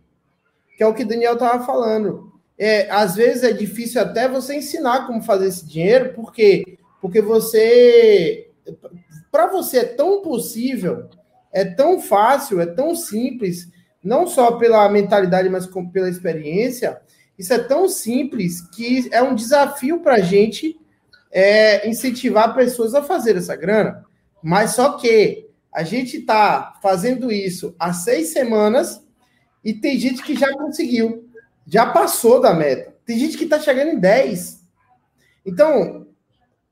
que 0.77 0.83
é 0.83 0.87
o 0.89 0.93
que 0.93 1.05
o 1.05 1.07
Daniel 1.07 1.35
estava 1.35 1.65
falando. 1.65 2.33
É, 2.59 2.91
às 2.91 3.15
vezes 3.15 3.45
é 3.45 3.53
difícil 3.53 4.03
até 4.03 4.27
você 4.27 4.57
ensinar 4.57 5.07
como 5.07 5.23
fazer 5.23 5.47
esse 5.47 5.65
dinheiro, 5.65 6.15
porque 6.15 6.77
porque 7.01 7.21
você 7.21 8.51
para 9.31 9.47
você 9.47 9.79
é 9.79 9.85
tão 9.85 10.21
possível, 10.21 11.09
é 11.53 11.65
tão 11.65 12.01
fácil, 12.01 12.61
é 12.61 12.67
tão 12.67 12.97
simples, 12.97 13.69
não 14.03 14.27
só 14.27 14.57
pela 14.57 14.89
mentalidade, 14.89 15.49
mas 15.49 15.69
pela 15.93 16.11
experiência. 16.11 17.01
Isso 17.39 17.53
é 17.53 17.59
tão 17.61 17.89
simples 17.89 18.61
que 18.63 19.09
é 19.13 19.23
um 19.23 19.37
desafio 19.37 20.01
para 20.01 20.17
a 20.17 20.21
gente 20.21 20.77
é, 21.31 21.89
incentivar 21.89 22.53
pessoas 22.53 22.97
a 22.97 23.03
fazer 23.05 23.37
essa 23.37 23.55
grana. 23.55 24.08
Mas 24.43 24.73
só 24.73 24.97
que 24.97 25.49
a 25.73 25.83
gente 25.83 26.19
está 26.19 26.79
fazendo 26.83 27.31
isso 27.31 27.75
há 27.79 27.93
seis 27.93 28.29
semanas 28.29 29.03
e 29.65 29.75
tem 29.75 29.99
gente 29.99 30.23
que 30.23 30.35
já 30.35 30.53
conseguiu, 30.53 31.29
já 31.67 31.87
passou 31.87 32.41
da 32.41 32.55
meta. 32.55 32.95
Tem 33.05 33.19
gente 33.19 33.37
que 33.37 33.45
está 33.45 33.59
chegando 33.59 33.93
em 33.93 33.99
10. 33.99 34.61
Então, 35.45 36.07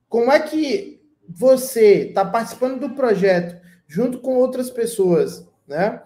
como 0.09 0.31
é 0.31 0.41
que 0.41 1.01
você 1.29 2.09
está 2.09 2.25
participando 2.25 2.81
do 2.81 2.95
projeto 2.95 3.61
junto 3.87 4.19
com 4.19 4.35
outras 4.35 4.71
pessoas, 4.71 5.47
né? 5.67 6.03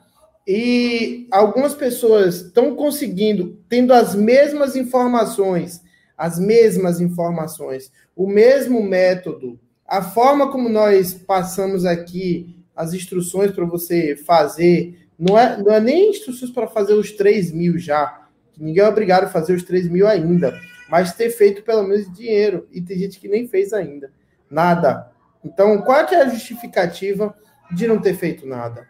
E 0.46 1.28
algumas 1.30 1.74
pessoas 1.74 2.36
estão 2.36 2.74
conseguindo, 2.74 3.62
tendo 3.68 3.92
as 3.92 4.14
mesmas 4.14 4.74
informações, 4.74 5.82
as 6.16 6.38
mesmas 6.38 7.00
informações, 7.00 7.92
o 8.16 8.26
mesmo 8.26 8.82
método, 8.82 9.60
a 9.90 10.00
forma 10.02 10.52
como 10.52 10.68
nós 10.68 11.12
passamos 11.12 11.84
aqui 11.84 12.56
as 12.76 12.94
instruções 12.94 13.50
para 13.50 13.64
você 13.64 14.14
fazer, 14.14 15.08
não 15.18 15.36
é, 15.36 15.60
não 15.60 15.72
é 15.72 15.80
nem 15.80 16.10
instruções 16.10 16.52
para 16.52 16.68
fazer 16.68 16.94
os 16.94 17.10
3 17.10 17.50
mil 17.50 17.76
já, 17.76 18.28
ninguém 18.56 18.84
é 18.84 18.88
obrigado 18.88 19.24
a 19.24 19.28
fazer 19.28 19.52
os 19.52 19.64
3 19.64 19.88
mil 19.88 20.06
ainda, 20.06 20.56
mas 20.88 21.12
ter 21.12 21.30
feito 21.30 21.62
pelo 21.64 21.82
menos 21.82 22.10
dinheiro, 22.14 22.68
e 22.70 22.80
tem 22.80 22.96
gente 22.98 23.18
que 23.18 23.26
nem 23.26 23.48
fez 23.48 23.72
ainda, 23.72 24.12
nada. 24.48 25.10
Então, 25.44 25.82
qual 25.82 25.98
é, 25.98 26.22
a 26.22 26.28
justificativa 26.28 27.34
de 27.74 27.88
não 27.88 28.00
ter 28.00 28.14
feito 28.14 28.46
nada? 28.46 28.86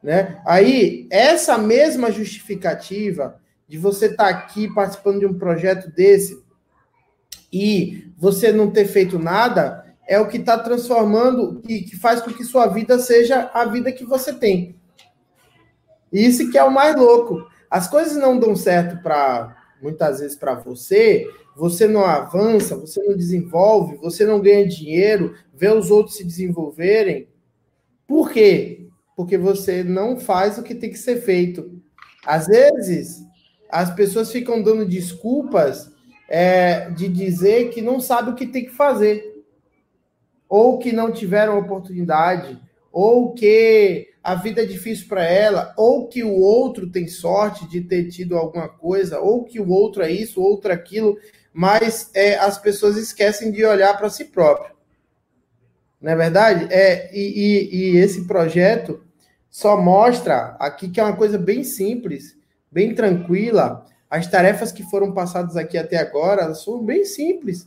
Né? 0.00 0.40
Aí, 0.46 1.08
essa 1.10 1.58
mesma 1.58 2.12
justificativa 2.12 3.40
de 3.66 3.78
você 3.78 4.06
estar 4.06 4.24
tá 4.24 4.30
aqui 4.30 4.72
participando 4.72 5.18
de 5.18 5.26
um 5.26 5.36
projeto 5.36 5.90
desse 5.90 6.40
e 7.52 8.12
você 8.16 8.52
não 8.52 8.70
ter 8.70 8.86
feito 8.86 9.18
nada 9.18 9.85
é 10.06 10.20
o 10.20 10.28
que 10.28 10.36
está 10.36 10.58
transformando, 10.58 11.60
que, 11.60 11.82
que 11.82 11.96
faz 11.96 12.20
com 12.20 12.32
que 12.32 12.44
sua 12.44 12.66
vida 12.66 12.98
seja 12.98 13.50
a 13.52 13.64
vida 13.64 13.92
que 13.92 14.04
você 14.04 14.32
tem. 14.32 14.76
Isso 16.12 16.50
que 16.50 16.58
é 16.58 16.64
o 16.64 16.72
mais 16.72 16.94
louco. 16.96 17.46
As 17.70 17.88
coisas 17.88 18.16
não 18.16 18.38
dão 18.38 18.54
certo 18.54 19.02
para 19.02 19.56
muitas 19.82 20.20
vezes 20.20 20.36
para 20.36 20.54
você 20.54 21.28
você 21.56 21.88
não 21.88 22.04
avança, 22.04 22.76
você 22.76 23.02
não 23.02 23.16
desenvolve, 23.16 23.96
você 23.96 24.26
não 24.26 24.38
ganha 24.38 24.68
dinheiro, 24.68 25.34
vê 25.54 25.70
os 25.70 25.90
outros 25.90 26.16
se 26.16 26.24
desenvolverem. 26.24 27.28
Por 28.06 28.30
quê? 28.30 28.86
Porque 29.16 29.38
você 29.38 29.82
não 29.82 30.20
faz 30.20 30.58
o 30.58 30.62
que 30.62 30.74
tem 30.74 30.90
que 30.90 30.98
ser 30.98 31.22
feito. 31.22 31.80
Às 32.26 32.46
vezes, 32.46 33.22
as 33.70 33.90
pessoas 33.90 34.30
ficam 34.30 34.62
dando 34.62 34.84
desculpas 34.84 35.90
é, 36.28 36.90
de 36.90 37.08
dizer 37.08 37.70
que 37.70 37.80
não 37.80 38.00
sabe 38.00 38.30
o 38.30 38.34
que 38.34 38.46
tem 38.46 38.66
que 38.66 38.72
fazer, 38.72 39.35
ou 40.48 40.78
que 40.78 40.92
não 40.92 41.12
tiveram 41.12 41.58
oportunidade, 41.58 42.58
ou 42.92 43.34
que 43.34 44.08
a 44.22 44.34
vida 44.34 44.62
é 44.62 44.66
difícil 44.66 45.06
para 45.06 45.24
ela, 45.24 45.72
ou 45.76 46.08
que 46.08 46.24
o 46.24 46.34
outro 46.40 46.90
tem 46.90 47.06
sorte 47.06 47.68
de 47.68 47.80
ter 47.80 48.08
tido 48.08 48.36
alguma 48.36 48.68
coisa, 48.68 49.20
ou 49.20 49.44
que 49.44 49.60
o 49.60 49.68
outro 49.68 50.02
é 50.02 50.10
isso, 50.10 50.42
outro 50.42 50.72
é 50.72 50.74
aquilo, 50.74 51.16
mas 51.52 52.10
é, 52.14 52.36
as 52.36 52.58
pessoas 52.58 52.96
esquecem 52.96 53.52
de 53.52 53.64
olhar 53.64 53.96
para 53.96 54.10
si 54.10 54.24
próprio. 54.24 54.74
Não 56.00 56.12
é 56.12 56.16
verdade? 56.16 56.72
É, 56.72 57.10
e, 57.16 57.20
e, 57.20 57.76
e 57.76 57.96
esse 57.98 58.26
projeto 58.26 59.02
só 59.48 59.80
mostra 59.80 60.56
aqui 60.58 60.88
que 60.88 61.00
é 61.00 61.02
uma 61.02 61.16
coisa 61.16 61.38
bem 61.38 61.64
simples, 61.64 62.36
bem 62.70 62.94
tranquila. 62.94 63.86
As 64.10 64.26
tarefas 64.26 64.70
que 64.70 64.82
foram 64.82 65.12
passadas 65.12 65.56
aqui 65.56 65.78
até 65.78 65.96
agora 65.96 66.54
são 66.54 66.84
bem 66.84 67.04
simples, 67.04 67.66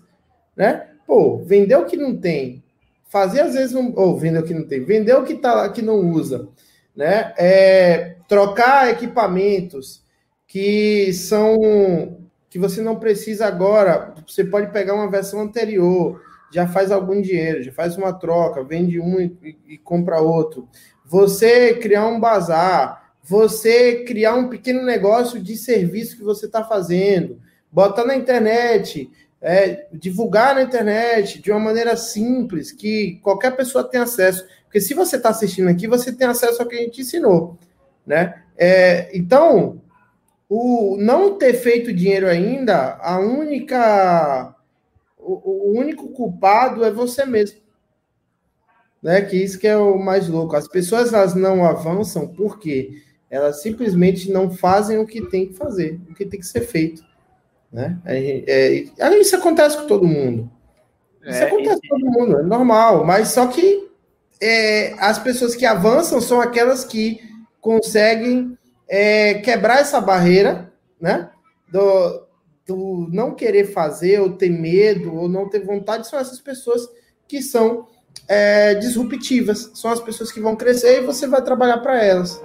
né? 0.56 0.88
Pô, 1.08 1.38
vender 1.38 1.76
o 1.76 1.86
que 1.86 1.98
não 1.98 2.16
tem, 2.16 2.64
fazer 3.10 3.42
às 3.42 3.56
vezes 3.56 3.76
um, 3.76 3.92
ou 3.96 4.18
vender 4.18 4.40
o 4.40 4.44
que 4.44 4.54
não 4.54 4.66
tem, 4.66 4.86
vender 4.86 5.16
o 5.16 5.24
que 5.24 5.36
tá 5.36 5.68
que 5.70 5.82
não 5.82 6.12
usa, 6.12 6.48
né? 6.96 7.34
É, 7.38 8.16
trocar 8.28 8.90
equipamentos 8.90 10.04
que 10.48 11.12
são 11.14 12.18
que 12.50 12.58
você 12.58 12.82
não 12.82 12.96
precisa 12.96 13.46
agora. 13.46 14.14
Você 14.26 14.44
pode 14.44 14.72
pegar 14.72 14.96
uma 14.96 15.10
versão 15.10 15.42
anterior, 15.42 16.22
já 16.52 16.68
faz 16.68 16.92
algum 16.92 17.22
dinheiro, 17.22 17.62
já 17.64 17.72
faz 17.72 17.96
uma 17.98 18.14
troca, 18.14 18.64
vende 18.64 19.00
um 19.00 19.20
e, 19.20 19.58
e, 19.68 19.78
compra 19.78 20.20
outro. 20.20 20.68
Você 21.06 21.76
criar 21.76 22.08
um 22.08 22.20
bazar, 22.20 23.14
você 23.24 24.04
criar 24.04 24.36
um 24.36 24.50
pequeno 24.50 24.84
negócio 24.84 25.40
de 25.40 25.56
serviço 25.56 26.18
que 26.18 26.24
você 26.24 26.48
está 26.48 26.64
fazendo, 26.64 27.40
botar 27.72 28.06
na 28.06 28.16
internet, 28.16 29.10
é, 29.42 29.88
divulgar 29.94 30.56
na 30.56 30.64
internet 30.64 31.42
de 31.42 31.52
uma 31.52 31.60
maneira 31.60 31.96
simples, 31.96 32.72
que 32.72 33.20
qualquer 33.24 33.56
pessoa 33.56 33.84
tem 33.84 34.02
acesso. 34.02 34.46
Porque 34.66 34.82
se 34.82 34.94
você 34.94 35.16
está 35.16 35.30
assistindo 35.30 35.70
aqui, 35.70 35.88
você 35.88 36.12
tem 36.12 36.28
acesso 36.28 36.62
ao 36.62 36.68
que 36.68 36.76
a 36.76 36.80
gente 36.80 37.02
ensinou, 37.02 37.58
né? 38.06 38.44
É, 38.58 39.10
então, 39.18 39.82
o 40.50 40.98
não 41.00 41.38
ter 41.38 41.54
feito 41.54 41.94
dinheiro 41.94 42.28
ainda, 42.28 42.98
a 43.02 43.20
única, 43.20 44.54
o, 45.18 45.72
o 45.72 45.80
único 45.80 46.10
culpado 46.10 46.84
é 46.84 46.92
você 46.92 47.26
mesmo, 47.26 47.60
né? 49.02 49.22
Que 49.22 49.38
isso 49.38 49.58
que 49.58 49.68
é 49.68 49.78
o 49.78 49.98
mais 49.98 50.28
louco. 50.28 50.56
As 50.56 50.68
pessoas 50.68 51.14
elas 51.14 51.34
não 51.34 51.66
avançam 51.66 52.28
porque 52.28 53.02
elas 53.30 53.62
simplesmente 53.62 54.32
não 54.32 54.52
fazem 54.52 54.98
o 54.98 55.06
que 55.06 55.22
tem 55.30 55.48
que 55.48 55.54
fazer, 55.54 56.00
o 56.10 56.14
que 56.14 56.26
tem 56.26 56.40
que 56.40 56.46
ser 56.46 56.62
feito. 56.62 57.09
Né? 57.72 57.98
É, 58.06 58.86
é, 58.98 59.20
isso 59.20 59.36
acontece 59.36 59.78
com 59.78 59.88
todo 59.88 60.08
mundo. 60.08 60.50
Isso 61.24 61.40
é, 61.40 61.44
acontece 61.44 61.82
com 61.82 62.00
todo 62.00 62.12
mundo, 62.12 62.40
é 62.40 62.44
normal. 62.44 63.06
Mas 63.06 63.30
só 63.30 63.48
que 63.48 63.90
é, 64.42 64.94
as 65.00 65.20
pessoas 65.20 65.56
que 65.56 65.66
avançam 65.66 66.20
são 66.20 66.42
aquelas 66.42 66.84
que 66.84 67.20
conseguem 67.62 68.58
é, 68.88 69.36
quebrar 69.36 69.80
essa 69.80 70.02
barreira, 70.02 70.72
né? 71.00 71.30
Do, 71.72 72.28
do 72.66 73.08
não 73.12 73.36
querer 73.36 73.66
fazer, 73.66 74.20
ou 74.20 74.32
ter 74.32 74.50
medo, 74.50 75.14
ou 75.14 75.30
não 75.30 75.48
ter 75.48 75.60
vontade, 75.60 76.08
são 76.08 76.18
essas 76.18 76.40
pessoas 76.40 76.90
que 77.28 77.42
são 77.42 77.88
é, 78.28 78.74
disruptivas. 78.76 79.72
São 79.76 79.92
as 79.92 80.00
pessoas 80.00 80.32
que 80.32 80.40
vão 80.40 80.56
crescer 80.56 81.02
e 81.02 81.06
você 81.06 81.28
vai 81.28 81.44
trabalhar 81.44 81.78
para 81.80 82.04
elas. 82.04 82.42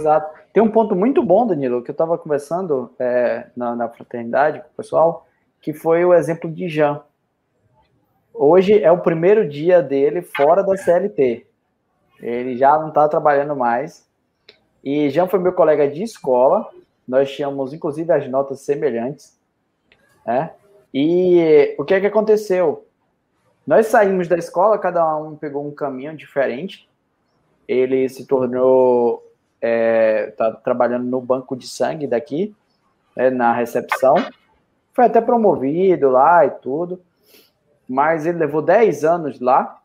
Exato. 0.00 0.34
Tem 0.52 0.62
um 0.62 0.70
ponto 0.70 0.96
muito 0.96 1.22
bom, 1.22 1.46
Danilo, 1.46 1.82
que 1.82 1.90
eu 1.90 1.92
estava 1.92 2.16
conversando 2.16 2.90
é, 2.98 3.46
na, 3.54 3.76
na, 3.76 3.88
fraternidade 3.88 4.60
com 4.60 4.66
o 4.66 4.76
pessoal, 4.76 5.26
que 5.60 5.74
foi 5.74 6.04
o 6.04 6.14
exemplo 6.14 6.50
de 6.50 6.68
Jean. 6.68 7.02
Hoje 8.32 8.82
é 8.82 8.90
o 8.90 9.02
primeiro 9.02 9.46
dia 9.46 9.82
dele 9.82 10.22
fora 10.22 10.62
da 10.62 10.76
CLT. 10.76 11.46
Ele 12.18 12.56
já 12.56 12.78
não 12.78 12.88
está 12.88 13.06
trabalhando 13.08 13.54
mais. 13.54 14.08
E 14.82 15.10
Jean 15.10 15.28
foi 15.28 15.38
meu 15.38 15.52
colega 15.52 15.88
de 15.88 16.02
escola. 16.02 16.68
Nós 17.06 17.30
tínhamos, 17.30 17.74
inclusive, 17.74 18.10
as 18.10 18.26
notas 18.28 18.60
semelhantes. 18.60 19.38
Né? 20.26 20.50
E 20.94 21.74
o 21.78 21.84
que 21.84 21.94
é 21.94 22.00
que 22.00 22.06
aconteceu? 22.06 22.86
Nós 23.66 23.86
saímos 23.86 24.26
da 24.28 24.38
escola, 24.38 24.78
cada 24.78 25.16
um 25.16 25.36
pegou 25.36 25.66
um 25.66 25.74
caminho 25.74 26.16
diferente. 26.16 26.88
Ele 27.68 28.08
se 28.08 28.26
tornou 28.26 29.29
é, 29.60 30.32
tá 30.36 30.52
trabalhando 30.52 31.04
no 31.04 31.20
banco 31.20 31.56
de 31.56 31.68
sangue 31.68 32.06
daqui, 32.06 32.54
né, 33.16 33.30
na 33.30 33.52
recepção. 33.52 34.14
Foi 34.92 35.04
até 35.04 35.20
promovido 35.20 36.10
lá 36.10 36.44
e 36.44 36.50
tudo, 36.50 37.00
mas 37.88 38.26
ele 38.26 38.38
levou 38.38 38.62
10 38.62 39.04
anos 39.04 39.40
lá. 39.40 39.80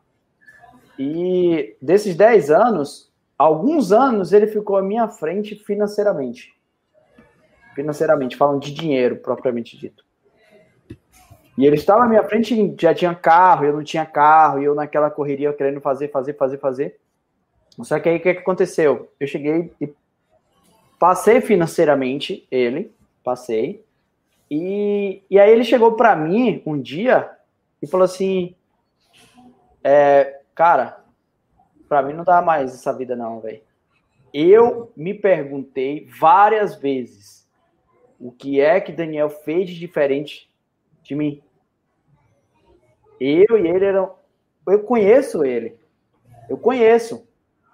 E 0.98 1.76
desses 1.80 2.16
10 2.16 2.50
anos, 2.50 3.12
alguns 3.38 3.92
anos 3.92 4.32
ele 4.32 4.46
ficou 4.46 4.76
à 4.76 4.82
minha 4.82 5.08
frente 5.08 5.54
financeiramente. 5.54 6.54
Financeiramente, 7.74 8.36
falando 8.36 8.62
de 8.62 8.72
dinheiro 8.72 9.16
propriamente 9.16 9.76
dito. 9.76 10.04
E 11.58 11.64
ele 11.64 11.76
estava 11.76 12.04
à 12.04 12.08
minha 12.08 12.22
frente, 12.22 12.74
já 12.78 12.94
tinha 12.94 13.14
carro, 13.14 13.64
eu 13.64 13.72
não 13.72 13.82
tinha 13.82 14.04
carro, 14.04 14.60
e 14.60 14.64
eu 14.64 14.74
naquela 14.74 15.10
correria 15.10 15.52
querendo 15.54 15.80
fazer, 15.80 16.08
fazer, 16.08 16.34
fazer, 16.34 16.58
fazer. 16.58 17.00
Só 17.82 18.00
que 18.00 18.08
aí 18.08 18.16
o 18.16 18.20
que, 18.20 18.34
que 18.34 18.40
aconteceu? 18.40 19.12
Eu 19.20 19.26
cheguei 19.26 19.72
e 19.80 19.92
passei 20.98 21.40
financeiramente 21.40 22.46
ele, 22.50 22.92
passei. 23.22 23.84
E, 24.50 25.22
e 25.28 25.38
aí 25.38 25.50
ele 25.50 25.64
chegou 25.64 25.92
para 25.92 26.16
mim 26.16 26.62
um 26.64 26.80
dia 26.80 27.30
e 27.82 27.86
falou 27.86 28.04
assim: 28.04 28.54
é, 29.84 30.40
Cara, 30.54 31.04
para 31.86 32.02
mim 32.02 32.14
não 32.14 32.24
dá 32.24 32.40
mais 32.40 32.72
essa 32.72 32.92
vida, 32.92 33.14
não, 33.14 33.40
velho. 33.40 33.60
Eu 34.32 34.90
me 34.96 35.12
perguntei 35.12 36.06
várias 36.06 36.74
vezes 36.76 37.46
o 38.18 38.32
que 38.32 38.60
é 38.60 38.80
que 38.80 38.90
Daniel 38.90 39.28
fez 39.28 39.68
de 39.68 39.78
diferente 39.78 40.50
de 41.02 41.14
mim. 41.14 41.42
Eu 43.20 43.58
e 43.58 43.68
ele 43.68 43.84
eram. 43.84 44.14
Eu 44.66 44.82
conheço 44.82 45.44
ele. 45.44 45.78
Eu 46.48 46.56
conheço. 46.56 47.26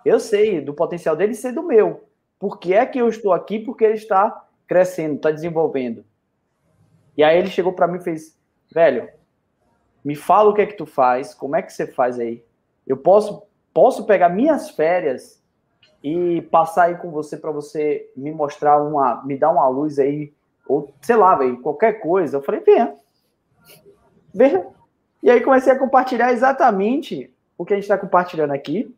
Eu 0.05 0.19
sei 0.19 0.61
do 0.61 0.75
potencial 0.75 1.17
dele 1.17 1.35
sei 1.35 1.53
do 1.53 1.63
meu. 1.63 2.09
Por 2.39 2.59
que 2.59 2.75
é 2.75 2.85
que 2.85 2.99
eu 2.99 3.09
estou 3.09 3.33
aqui? 3.33 3.59
Porque 3.59 3.85
ele 3.85 3.95
está 3.95 4.47
crescendo, 4.67 5.17
está 5.17 5.31
desenvolvendo. 5.31 6.05
E 7.17 7.23
aí 7.23 7.39
ele 7.39 7.49
chegou 7.49 7.73
para 7.73 7.87
mim 7.87 7.99
e 7.99 8.03
fez: 8.03 8.37
velho, 8.73 9.09
me 10.05 10.17
fala 10.17 10.51
o 10.51 10.55
que 10.55 10.63
é 10.63 10.67
que 10.67 10.77
tu 10.77 10.87
faz, 10.87 11.35
como 11.35 11.55
é 11.55 11.63
que 11.63 11.73
você 11.73 11.87
faz 11.87 12.19
aí. 12.19 12.45
Eu 12.87 12.97
posso, 12.97 13.45
posso 13.73 14.05
pegar 14.05 14.29
minhas 14.29 14.71
férias 14.71 15.41
e 16.03 16.43
passar 16.43 16.85
aí 16.85 16.97
com 16.97 17.11
você 17.11 17.37
para 17.37 17.53
você 17.53 18.11
me 18.17 18.33
mostrar 18.33 18.83
uma, 18.83 19.25
me 19.25 19.37
dar 19.37 19.51
uma 19.51 19.69
luz 19.69 20.01
aí, 20.01 20.33
ou 20.67 20.93
sei 21.01 21.15
lá, 21.15 21.37
velho, 21.37 21.61
qualquer 21.61 22.01
coisa. 22.01 22.39
Eu 22.39 22.43
falei: 22.43 22.61
venha, 22.61 22.95
venha. 24.35 24.67
E 25.23 25.31
aí 25.31 25.41
comecei 25.41 25.73
a 25.73 25.79
compartilhar 25.79 26.33
exatamente 26.33 27.33
o 27.57 27.65
que 27.65 27.73
a 27.73 27.77
gente 27.77 27.85
está 27.85 27.97
compartilhando 27.97 28.51
aqui 28.51 28.93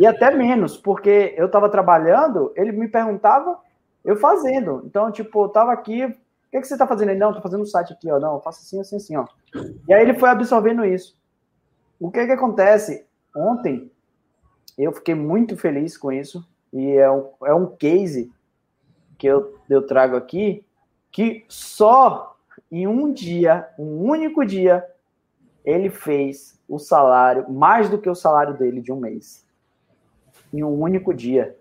e 0.00 0.06
até 0.06 0.34
menos, 0.34 0.78
porque 0.78 1.34
eu 1.36 1.44
estava 1.44 1.68
trabalhando, 1.68 2.54
ele 2.56 2.72
me 2.72 2.88
perguntava, 2.88 3.60
eu 4.02 4.16
fazendo. 4.16 4.82
Então, 4.86 5.12
tipo, 5.12 5.44
eu 5.44 5.48
tava 5.50 5.72
aqui, 5.72 6.06
o 6.06 6.08
que, 6.50 6.58
que 6.58 6.66
você 6.66 6.72
está 6.72 6.86
fazendo? 6.86 7.10
Ele, 7.10 7.18
não, 7.18 7.34
tô 7.34 7.42
fazendo 7.42 7.60
um 7.60 7.66
site 7.66 7.92
aqui, 7.92 8.10
ó. 8.10 8.18
Não, 8.18 8.36
eu 8.36 8.40
faço 8.40 8.62
assim, 8.62 8.80
assim, 8.80 8.96
assim, 8.96 9.16
ó. 9.16 9.26
E 9.86 9.92
aí 9.92 10.00
ele 10.00 10.18
foi 10.18 10.30
absorvendo 10.30 10.86
isso. 10.86 11.14
O 12.00 12.10
que 12.10 12.24
que 12.24 12.32
acontece? 12.32 13.04
Ontem, 13.36 13.92
eu 14.78 14.90
fiquei 14.90 15.14
muito 15.14 15.54
feliz 15.54 15.98
com 15.98 16.10
isso, 16.10 16.48
e 16.72 16.92
é 16.92 17.10
um, 17.10 17.28
é 17.44 17.52
um 17.52 17.66
case 17.66 18.32
que 19.18 19.26
eu, 19.26 19.54
eu 19.68 19.82
trago 19.82 20.16
aqui, 20.16 20.64
que 21.12 21.44
só 21.46 22.38
em 22.72 22.86
um 22.86 23.12
dia, 23.12 23.68
um 23.78 24.08
único 24.08 24.46
dia, 24.46 24.82
ele 25.62 25.90
fez 25.90 26.58
o 26.66 26.78
salário, 26.78 27.50
mais 27.50 27.90
do 27.90 27.98
que 27.98 28.08
o 28.08 28.14
salário 28.14 28.56
dele 28.56 28.80
de 28.80 28.90
um 28.90 28.96
mês 28.96 29.44
em 30.52 30.62
um 30.62 30.80
único 30.80 31.14
dia. 31.14 31.56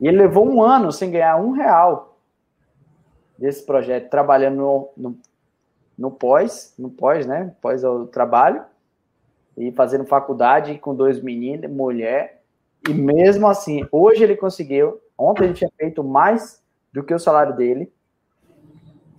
E 0.00 0.08
ele 0.08 0.18
levou 0.18 0.48
um 0.48 0.62
ano 0.62 0.90
sem 0.90 1.10
ganhar 1.10 1.36
um 1.36 1.52
real 1.52 2.18
desse 3.38 3.64
projeto, 3.64 4.10
trabalhando 4.10 4.56
no, 4.56 4.88
no, 4.96 5.18
no 5.96 6.10
pós, 6.10 6.74
no 6.78 6.90
pós, 6.90 7.26
né? 7.26 7.54
Pós 7.60 7.84
o 7.84 8.06
trabalho, 8.06 8.62
e 9.56 9.72
fazendo 9.72 10.04
faculdade 10.04 10.78
com 10.78 10.94
dois 10.94 11.22
meninos, 11.22 11.70
mulher. 11.70 12.42
E 12.88 12.94
mesmo 12.94 13.46
assim, 13.46 13.86
hoje 13.92 14.22
ele 14.22 14.36
conseguiu. 14.36 15.00
Ontem 15.16 15.44
ele 15.44 15.54
tinha 15.54 15.70
feito 15.76 16.02
mais 16.02 16.62
do 16.92 17.02
que 17.02 17.12
o 17.12 17.18
salário 17.18 17.54
dele. 17.54 17.92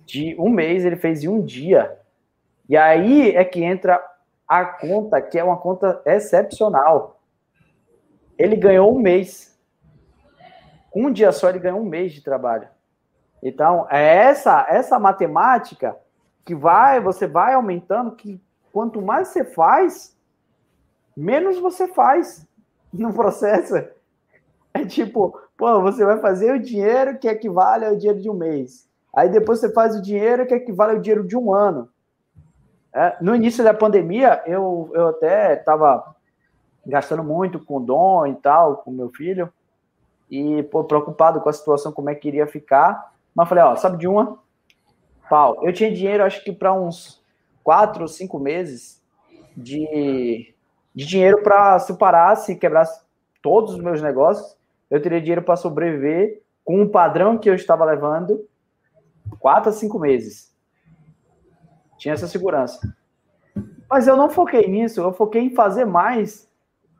De 0.04 0.36
um 0.38 0.48
mês, 0.48 0.84
ele 0.84 0.96
fez 0.96 1.22
em 1.22 1.28
um 1.28 1.40
dia. 1.40 1.96
E 2.68 2.76
aí 2.76 3.30
é 3.30 3.44
que 3.44 3.62
entra 3.62 4.02
a 4.46 4.64
conta, 4.64 5.20
que 5.20 5.38
é 5.38 5.44
uma 5.44 5.56
conta 5.56 6.02
excepcional. 6.04 7.21
Ele 8.42 8.56
ganhou 8.56 8.92
um 8.92 8.98
mês. 8.98 9.56
Um 10.92 11.12
dia 11.12 11.30
só 11.30 11.48
ele 11.48 11.60
ganhou 11.60 11.80
um 11.80 11.84
mês 11.84 12.12
de 12.12 12.20
trabalho. 12.20 12.66
Então, 13.40 13.86
é 13.88 14.16
essa 14.16 14.66
essa 14.68 14.98
matemática 14.98 15.96
que 16.44 16.52
vai, 16.52 17.00
você 17.00 17.24
vai 17.24 17.54
aumentando, 17.54 18.16
que 18.16 18.42
quanto 18.72 19.00
mais 19.00 19.28
você 19.28 19.44
faz, 19.44 20.18
menos 21.16 21.56
você 21.60 21.86
faz 21.86 22.44
no 22.92 23.14
processo. 23.14 23.76
É 24.74 24.84
tipo, 24.86 25.38
pô, 25.56 25.80
você 25.80 26.04
vai 26.04 26.18
fazer 26.18 26.52
o 26.52 26.58
dinheiro 26.58 27.18
que 27.18 27.28
equivale 27.28 27.84
ao 27.84 27.94
dinheiro 27.94 28.20
de 28.20 28.28
um 28.28 28.34
mês. 28.34 28.88
Aí 29.14 29.28
depois 29.28 29.60
você 29.60 29.72
faz 29.72 29.94
o 29.94 30.02
dinheiro 30.02 30.46
que 30.46 30.54
equivale 30.54 30.96
ao 30.96 31.00
dinheiro 31.00 31.22
de 31.22 31.36
um 31.36 31.54
ano. 31.54 31.88
É, 32.92 33.18
no 33.20 33.36
início 33.36 33.62
da 33.62 33.72
pandemia, 33.72 34.42
eu, 34.46 34.90
eu 34.94 35.08
até 35.08 35.54
estava 35.54 36.16
gastando 36.86 37.22
muito 37.22 37.58
com 37.64 37.82
Dom 37.82 38.26
e 38.26 38.34
tal, 38.34 38.78
com 38.78 38.90
meu 38.90 39.10
filho, 39.10 39.52
e 40.30 40.62
pô, 40.64 40.84
preocupado 40.84 41.40
com 41.40 41.48
a 41.48 41.52
situação, 41.52 41.92
como 41.92 42.10
é 42.10 42.14
que 42.14 42.28
iria 42.28 42.46
ficar. 42.46 43.12
Mas 43.34 43.48
falei, 43.48 43.64
ó, 43.64 43.76
sabe 43.76 43.98
de 43.98 44.08
uma? 44.08 44.38
Pau, 45.28 45.58
eu 45.62 45.72
tinha 45.72 45.92
dinheiro, 45.92 46.24
acho 46.24 46.42
que 46.42 46.52
para 46.52 46.72
uns 46.72 47.22
quatro 47.62 48.02
ou 48.02 48.08
cinco 48.08 48.38
meses 48.38 49.02
de, 49.56 50.54
de 50.94 51.06
dinheiro 51.06 51.42
para 51.42 51.78
se 51.78 51.94
parar, 51.94 52.36
se 52.36 52.56
quebrasse 52.56 53.02
todos 53.40 53.74
os 53.74 53.80
meus 53.80 54.02
negócios, 54.02 54.56
eu 54.90 55.00
teria 55.00 55.20
dinheiro 55.20 55.42
para 55.42 55.56
sobreviver 55.56 56.42
com 56.64 56.82
o 56.82 56.88
padrão 56.88 57.38
que 57.38 57.48
eu 57.48 57.54
estava 57.54 57.84
levando 57.84 58.46
Quatro 59.38 59.70
a 59.70 59.72
cinco 59.72 59.98
meses. 59.98 60.54
Tinha 61.98 62.14
essa 62.14 62.26
segurança. 62.26 62.96
Mas 63.88 64.06
eu 64.06 64.16
não 64.16 64.30
foquei 64.30 64.66
nisso, 64.68 65.00
eu 65.00 65.12
foquei 65.12 65.42
em 65.42 65.54
fazer 65.54 65.84
mais. 65.84 66.50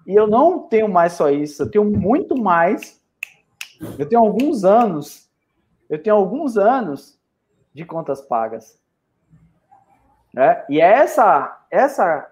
E 0.07 0.15
eu 0.15 0.27
não 0.27 0.61
tenho 0.61 0.89
mais 0.89 1.13
só 1.13 1.31
isso, 1.31 1.63
eu 1.63 1.71
tenho 1.71 1.85
muito 1.85 2.41
mais. 2.41 3.01
Eu 3.99 4.09
tenho 4.09 4.23
alguns 4.23 4.65
anos, 4.65 5.29
eu 5.91 6.01
tenho 6.01 6.17
alguns 6.17 6.57
anos 6.57 7.19
de 7.75 7.85
contas 7.85 8.21
pagas. 8.21 8.81
É, 10.37 10.65
e 10.69 10.81
é 10.81 10.85
essa, 10.85 11.67
essa 11.71 12.31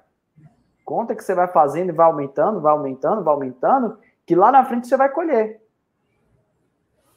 conta 0.85 1.15
que 1.15 1.23
você 1.23 1.35
vai 1.35 1.49
fazendo 1.49 1.91
e 1.91 1.93
vai 1.93 2.07
aumentando, 2.07 2.61
vai 2.61 2.73
aumentando, 2.73 3.23
vai 3.23 3.35
aumentando, 3.35 3.99
que 4.27 4.35
lá 4.35 4.51
na 4.51 4.65
frente 4.65 4.87
você 4.87 4.97
vai 4.97 5.09
colher. 5.09 5.61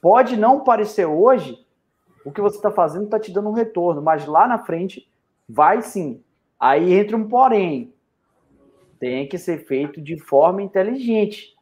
Pode 0.02 0.36
não 0.36 0.64
parecer 0.64 1.06
hoje, 1.06 1.66
o 2.26 2.32
que 2.32 2.42
você 2.42 2.58
está 2.58 2.72
fazendo 2.72 3.06
está 3.06 3.20
te 3.20 3.32
dando 3.32 3.50
um 3.50 3.54
retorno, 3.54 4.02
mas 4.02 4.26
lá 4.26 4.48
na 4.48 4.58
frente 4.60 5.10
vai 5.48 5.82
sim. 5.82 6.24
Aí 6.60 6.94
entra 6.94 7.16
um 7.16 7.28
porém. 7.28 7.93
Tem 9.04 9.28
que 9.28 9.38
ser 9.38 9.66
feito 9.66 10.02
de 10.02 10.18
forma 10.18 10.62
inteligente. 10.62 11.54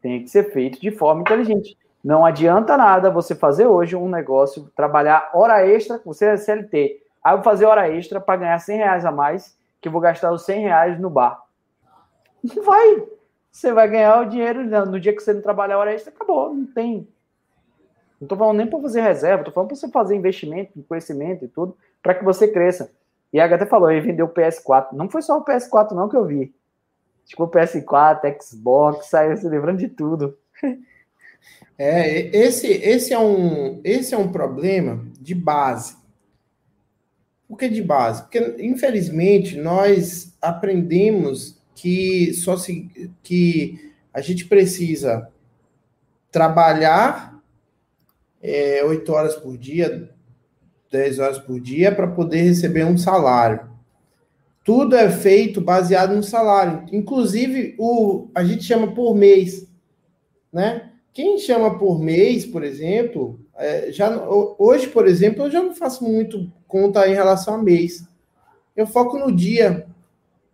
Tem 0.00 0.22
que 0.22 0.30
ser 0.30 0.50
feito 0.50 0.80
de 0.80 0.90
forma 0.90 1.20
inteligente. 1.20 1.76
Não 2.02 2.24
adianta 2.24 2.74
nada 2.74 3.10
você 3.10 3.34
fazer 3.34 3.66
hoje 3.66 3.94
um 3.94 4.08
negócio, 4.08 4.72
trabalhar 4.74 5.30
hora 5.34 5.66
extra, 5.66 6.00
você 6.02 6.24
é 6.24 6.36
CLT. 6.38 7.02
Aí 7.22 7.34
eu 7.34 7.36
vou 7.36 7.44
fazer 7.44 7.66
hora 7.66 7.90
extra 7.90 8.18
para 8.18 8.36
ganhar 8.36 8.58
100 8.58 8.78
reais 8.78 9.04
a 9.04 9.12
mais, 9.12 9.58
que 9.78 9.88
eu 9.88 9.92
vou 9.92 10.00
gastar 10.00 10.32
os 10.32 10.46
100 10.46 10.62
reais 10.62 10.98
no 10.98 11.10
bar. 11.10 11.44
Não 12.42 12.64
vai. 12.64 13.04
Você 13.52 13.74
vai 13.74 13.86
ganhar 13.86 14.18
o 14.22 14.24
dinheiro 14.24 14.64
no 14.86 14.98
dia 14.98 15.14
que 15.14 15.20
você 15.20 15.34
não 15.34 15.42
trabalhar 15.42 15.76
hora 15.76 15.92
extra, 15.92 16.10
acabou. 16.10 16.54
Não 16.54 16.64
tem. 16.64 17.06
Não 18.18 18.24
estou 18.24 18.38
falando 18.38 18.56
nem 18.56 18.66
para 18.66 18.80
fazer 18.80 19.02
reserva, 19.02 19.42
estou 19.42 19.52
falando 19.52 19.68
para 19.68 19.76
você 19.76 19.90
fazer 19.90 20.16
investimento, 20.16 20.82
conhecimento 20.88 21.44
e 21.44 21.48
tudo, 21.48 21.76
para 22.02 22.14
que 22.14 22.24
você 22.24 22.48
cresça. 22.48 22.90
E 23.36 23.40
a 23.40 23.44
até 23.44 23.66
falou, 23.66 23.90
ele 23.90 24.00
vendeu 24.00 24.24
o 24.24 24.32
PS4. 24.32 24.94
Não 24.94 25.10
foi 25.10 25.20
só 25.20 25.36
o 25.36 25.44
PS4 25.44 25.90
não 25.90 26.08
que 26.08 26.16
eu 26.16 26.24
vi. 26.24 26.54
Tipo, 27.26 27.44
o 27.44 27.50
PS4, 27.50 28.34
Xbox, 28.42 29.10
saiu 29.10 29.36
se 29.36 29.46
livrando 29.46 29.78
de 29.78 29.88
tudo. 29.88 30.38
É, 31.78 32.34
esse, 32.34 32.66
esse, 32.68 33.12
é 33.12 33.18
um, 33.18 33.82
esse 33.84 34.14
é 34.14 34.18
um 34.18 34.32
problema 34.32 35.06
de 35.20 35.34
base. 35.34 35.94
Por 37.46 37.58
que 37.58 37.68
de 37.68 37.82
base? 37.82 38.22
Porque, 38.22 38.56
infelizmente, 38.60 39.58
nós 39.58 40.34
aprendemos 40.40 41.60
que 41.74 42.32
só 42.32 42.56
se, 42.56 43.12
que 43.22 43.92
a 44.10 44.22
gente 44.22 44.46
precisa 44.46 45.30
trabalhar 46.32 47.38
é, 48.42 48.82
8 48.82 49.12
horas 49.12 49.36
por 49.36 49.58
dia, 49.58 50.10
10 50.90 51.18
horas 51.18 51.38
por 51.38 51.60
dia 51.60 51.92
para 51.92 52.06
poder 52.06 52.42
receber 52.42 52.84
um 52.84 52.96
salário. 52.96 53.68
Tudo 54.64 54.96
é 54.96 55.08
feito 55.10 55.60
baseado 55.60 56.14
no 56.14 56.22
salário. 56.22 56.84
Inclusive, 56.92 57.76
o, 57.78 58.28
a 58.34 58.42
gente 58.42 58.64
chama 58.64 58.88
por 58.92 59.14
mês. 59.14 59.66
Né? 60.52 60.90
Quem 61.12 61.38
chama 61.38 61.78
por 61.78 62.00
mês, 62.00 62.44
por 62.44 62.64
exemplo, 62.64 63.38
é, 63.56 63.90
já 63.90 64.10
hoje, 64.58 64.88
por 64.88 65.06
exemplo, 65.06 65.44
eu 65.44 65.50
já 65.50 65.62
não 65.62 65.74
faço 65.74 66.04
muito 66.04 66.50
conta 66.66 67.08
em 67.08 67.14
relação 67.14 67.54
a 67.54 67.62
mês. 67.62 68.06
Eu 68.74 68.86
foco 68.86 69.18
no 69.18 69.34
dia, 69.34 69.86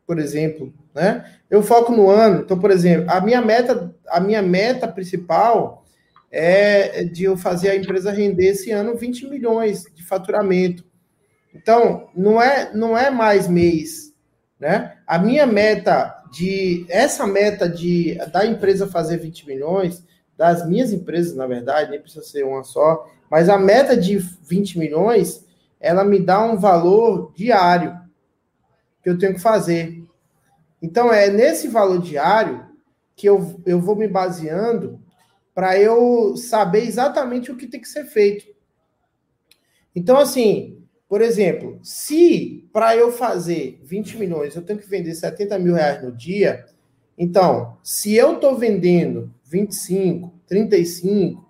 por 0.06 0.18
exemplo, 0.18 0.72
né? 0.94 1.24
Eu 1.50 1.62
foco 1.62 1.92
no 1.92 2.08
ano. 2.08 2.42
Então, 2.42 2.58
por 2.58 2.70
exemplo, 2.70 3.10
a 3.10 3.20
minha 3.20 3.40
meta, 3.40 3.94
a 4.08 4.20
minha 4.20 4.42
meta 4.42 4.86
principal 4.86 5.81
é 6.32 7.04
de 7.04 7.24
eu 7.24 7.36
fazer 7.36 7.68
a 7.68 7.76
empresa 7.76 8.10
render 8.10 8.48
esse 8.48 8.70
ano 8.70 8.96
20 8.96 9.28
milhões 9.28 9.84
de 9.94 10.02
faturamento. 10.02 10.82
Então, 11.54 12.08
não 12.16 12.40
é, 12.40 12.74
não 12.74 12.96
é 12.96 13.10
mais 13.10 13.46
mês, 13.46 14.14
né? 14.58 14.96
A 15.06 15.18
minha 15.18 15.46
meta 15.46 16.22
de 16.32 16.86
essa 16.88 17.26
meta 17.26 17.68
de 17.68 18.14
da 18.32 18.46
empresa 18.46 18.86
fazer 18.86 19.18
20 19.18 19.46
milhões, 19.46 20.02
das 20.36 20.66
minhas 20.66 20.90
empresas, 20.90 21.36
na 21.36 21.46
verdade, 21.46 21.90
nem 21.90 22.00
precisa 22.00 22.24
ser 22.24 22.44
uma 22.44 22.64
só, 22.64 23.06
mas 23.30 23.50
a 23.50 23.58
meta 23.58 23.94
de 23.94 24.16
20 24.16 24.78
milhões, 24.78 25.46
ela 25.78 26.02
me 26.04 26.18
dá 26.18 26.42
um 26.42 26.56
valor 26.56 27.32
diário 27.36 28.00
que 29.02 29.10
eu 29.10 29.18
tenho 29.18 29.34
que 29.34 29.40
fazer. 29.40 30.02
Então, 30.80 31.12
é 31.12 31.28
nesse 31.28 31.68
valor 31.68 32.00
diário 32.00 32.64
que 33.14 33.28
eu, 33.28 33.60
eu 33.66 33.78
vou 33.78 33.94
me 33.94 34.08
baseando 34.08 35.01
para 35.54 35.78
eu 35.78 36.36
saber 36.36 36.84
exatamente 36.84 37.50
o 37.50 37.56
que 37.56 37.66
tem 37.66 37.80
que 37.80 37.88
ser 37.88 38.04
feito. 38.04 38.46
Então, 39.94 40.16
assim, 40.16 40.82
por 41.08 41.20
exemplo, 41.20 41.78
se 41.82 42.68
para 42.72 42.96
eu 42.96 43.12
fazer 43.12 43.78
20 43.82 44.16
milhões 44.16 44.56
eu 44.56 44.62
tenho 44.62 44.78
que 44.78 44.88
vender 44.88 45.14
70 45.14 45.58
mil 45.58 45.74
reais 45.74 46.02
no 46.02 46.10
dia, 46.10 46.64
então, 47.18 47.76
se 47.82 48.14
eu 48.14 48.34
estou 48.34 48.56
vendendo 48.56 49.32
25, 49.44 50.32
35, 50.46 51.46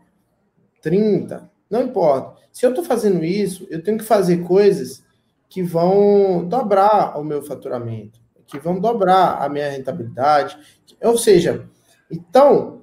30, 0.82 1.50
não 1.70 1.82
importa. 1.82 2.42
Se 2.52 2.66
eu 2.66 2.70
estou 2.70 2.84
fazendo 2.84 3.24
isso, 3.24 3.66
eu 3.70 3.82
tenho 3.82 3.96
que 3.98 4.04
fazer 4.04 4.38
coisas 4.42 5.04
que 5.48 5.62
vão 5.62 6.46
dobrar 6.46 7.18
o 7.18 7.24
meu 7.24 7.42
faturamento, 7.42 8.20
que 8.46 8.58
vão 8.58 8.80
dobrar 8.80 9.40
a 9.40 9.48
minha 9.48 9.70
rentabilidade. 9.70 10.58
Ou 11.00 11.16
seja, 11.16 11.68
então, 12.10 12.81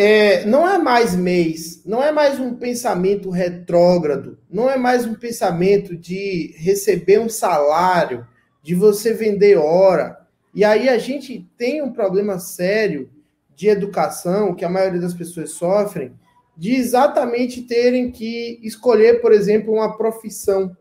é, 0.00 0.44
não 0.44 0.68
é 0.68 0.78
mais 0.78 1.16
mês, 1.16 1.82
não 1.84 2.00
é 2.00 2.12
mais 2.12 2.38
um 2.38 2.54
pensamento 2.54 3.30
retrógrado, 3.30 4.38
não 4.48 4.70
é 4.70 4.78
mais 4.78 5.04
um 5.04 5.14
pensamento 5.14 5.96
de 5.96 6.54
receber 6.56 7.18
um 7.18 7.28
salário, 7.28 8.24
de 8.62 8.76
você 8.76 9.12
vender 9.12 9.56
hora. 9.56 10.16
E 10.54 10.64
aí 10.64 10.88
a 10.88 10.98
gente 10.98 11.44
tem 11.58 11.82
um 11.82 11.92
problema 11.92 12.38
sério 12.38 13.10
de 13.56 13.66
educação 13.66 14.54
que 14.54 14.64
a 14.64 14.68
maioria 14.68 15.00
das 15.00 15.14
pessoas 15.14 15.50
sofrem, 15.50 16.12
de 16.56 16.76
exatamente 16.76 17.62
terem 17.62 18.12
que 18.12 18.60
escolher, 18.62 19.20
por 19.20 19.32
exemplo, 19.32 19.74
uma 19.74 19.96
profissão. 19.96 20.76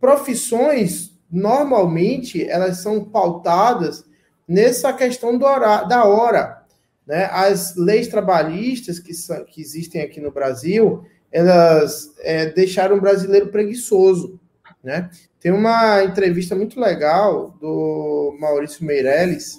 Profissões, 0.00 1.10
normalmente, 1.30 2.42
elas 2.48 2.78
são 2.78 3.04
pautadas 3.04 4.02
nessa 4.48 4.94
questão 4.94 5.36
do 5.36 5.44
da 5.44 6.04
hora. 6.06 6.63
Né? 7.06 7.28
As 7.30 7.76
leis 7.76 8.08
trabalhistas 8.08 8.98
que, 8.98 9.12
são, 9.12 9.44
que 9.44 9.60
existem 9.60 10.02
aqui 10.02 10.20
no 10.20 10.32
Brasil, 10.32 11.04
elas 11.30 12.14
é, 12.20 12.46
deixaram 12.46 12.96
o 12.96 13.00
brasileiro 13.00 13.48
preguiçoso. 13.48 14.40
Né? 14.82 15.10
Tem 15.40 15.52
uma 15.52 16.02
entrevista 16.02 16.54
muito 16.54 16.80
legal 16.80 17.56
do 17.60 18.36
Maurício 18.38 18.84
Meirelles, 18.84 19.58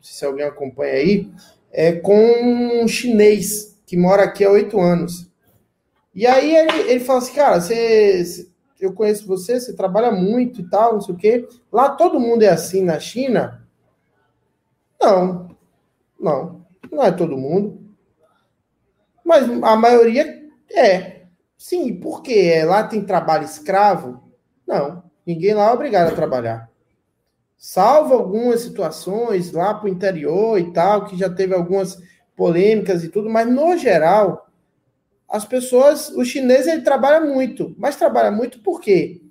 se 0.00 0.24
alguém 0.24 0.44
acompanha 0.44 0.94
aí, 0.94 1.30
é, 1.70 1.92
com 1.92 2.82
um 2.82 2.88
chinês 2.88 3.78
que 3.86 3.96
mora 3.96 4.24
aqui 4.24 4.44
há 4.44 4.50
oito 4.50 4.80
anos. 4.80 5.30
E 6.14 6.26
aí 6.26 6.54
ele, 6.54 6.90
ele 6.90 7.00
fala 7.00 7.20
assim, 7.20 7.34
cara, 7.34 7.60
você, 7.60 8.46
eu 8.80 8.92
conheço 8.92 9.26
você, 9.26 9.58
você 9.58 9.74
trabalha 9.74 10.10
muito 10.10 10.60
e 10.60 10.68
tal, 10.68 10.94
não 10.94 11.00
sei 11.00 11.14
o 11.14 11.18
quê. 11.18 11.48
Lá 11.70 11.90
todo 11.90 12.20
mundo 12.20 12.42
é 12.42 12.48
assim 12.48 12.82
na 12.82 12.98
China? 12.98 13.66
Não, 15.00 15.56
não 16.20 16.61
não 16.92 17.02
é 17.02 17.10
todo 17.10 17.38
mundo. 17.38 17.80
Mas 19.24 19.48
a 19.62 19.76
maioria 19.76 20.46
é. 20.70 21.22
Sim, 21.56 21.94
por 21.94 22.22
quê? 22.22 22.62
Lá 22.64 22.84
tem 22.84 23.02
trabalho 23.04 23.44
escravo? 23.44 24.22
Não, 24.66 25.02
ninguém 25.24 25.54
lá 25.54 25.70
é 25.70 25.72
obrigado 25.72 26.12
a 26.12 26.14
trabalhar. 26.14 26.70
Salvo 27.56 28.14
algumas 28.14 28.60
situações 28.60 29.52
lá 29.52 29.72
para 29.72 29.86
o 29.86 29.88
interior 29.88 30.58
e 30.58 30.72
tal, 30.72 31.06
que 31.06 31.16
já 31.16 31.30
teve 31.30 31.54
algumas 31.54 31.96
polêmicas 32.36 33.04
e 33.04 33.08
tudo, 33.08 33.30
mas 33.30 33.48
no 33.48 33.76
geral, 33.78 34.48
as 35.28 35.44
pessoas, 35.44 36.08
o 36.10 36.24
chinês 36.24 36.66
ele 36.66 36.82
trabalha 36.82 37.20
muito, 37.20 37.74
mas 37.78 37.94
trabalha 37.94 38.32
muito 38.32 38.58
por 38.60 38.80
quê? 38.80 39.22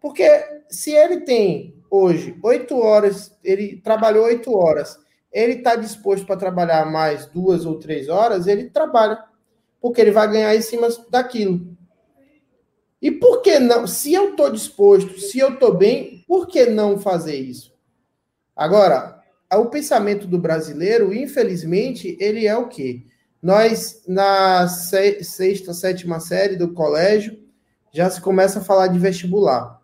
Porque 0.00 0.28
se 0.68 0.90
ele 0.90 1.20
tem 1.20 1.80
hoje 1.88 2.36
oito 2.42 2.76
horas, 2.78 3.36
ele 3.44 3.80
trabalhou 3.82 4.24
oito 4.24 4.52
horas 4.52 4.98
ele 5.32 5.54
está 5.54 5.76
disposto 5.76 6.26
para 6.26 6.36
trabalhar 6.36 6.90
mais 6.90 7.26
duas 7.26 7.66
ou 7.66 7.78
três 7.78 8.08
horas, 8.08 8.46
ele 8.46 8.70
trabalha, 8.70 9.22
porque 9.80 10.00
ele 10.00 10.10
vai 10.10 10.30
ganhar 10.30 10.54
em 10.54 10.62
cima 10.62 10.88
daquilo. 11.10 11.76
E 13.00 13.10
por 13.10 13.42
que 13.42 13.58
não? 13.58 13.86
Se 13.86 14.14
eu 14.14 14.30
estou 14.30 14.50
disposto, 14.50 15.18
se 15.20 15.38
eu 15.38 15.54
estou 15.54 15.74
bem, 15.74 16.24
por 16.26 16.46
que 16.46 16.66
não 16.66 16.98
fazer 16.98 17.36
isso? 17.36 17.74
Agora, 18.54 19.20
o 19.54 19.66
pensamento 19.66 20.26
do 20.26 20.38
brasileiro, 20.38 21.14
infelizmente, 21.14 22.16
ele 22.18 22.46
é 22.46 22.56
o 22.56 22.68
quê? 22.68 23.04
Nós, 23.42 24.02
na 24.08 24.66
sexta, 24.66 25.72
sétima 25.72 26.18
série 26.18 26.56
do 26.56 26.72
colégio, 26.72 27.38
já 27.92 28.10
se 28.10 28.20
começa 28.20 28.58
a 28.58 28.64
falar 28.64 28.88
de 28.88 28.98
vestibular 28.98 29.80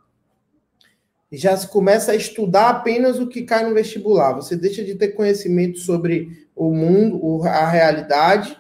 já 1.37 1.57
se 1.57 1.67
começa 1.67 2.13
a 2.13 2.17
estudar 2.17 2.69
apenas 2.69 3.19
o 3.19 3.27
que 3.27 3.43
cai 3.43 3.67
no 3.67 3.75
vestibular. 3.75 4.35
Você 4.35 4.55
deixa 4.55 4.85
de 4.85 4.95
ter 4.95 5.09
conhecimento 5.09 5.79
sobre 5.79 6.47
o 6.55 6.71
mundo, 6.71 7.43
a 7.45 7.67
realidade, 7.67 8.57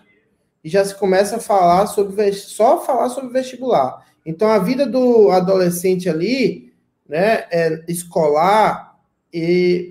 e 0.65 0.69
já 0.69 0.85
se 0.85 0.95
começa 0.95 1.37
a 1.37 1.41
falar 1.41 1.87
sobre 1.87 2.33
só 2.33 2.81
falar 2.81 3.11
sobre 3.11 3.33
vestibular. 3.33 4.07
Então 4.25 4.49
a 4.49 4.59
vida 4.59 4.87
do 4.87 5.31
adolescente 5.31 6.09
ali, 6.09 6.73
né, 7.09 7.45
é 7.51 7.85
escolar 7.89 8.97
e 9.33 9.91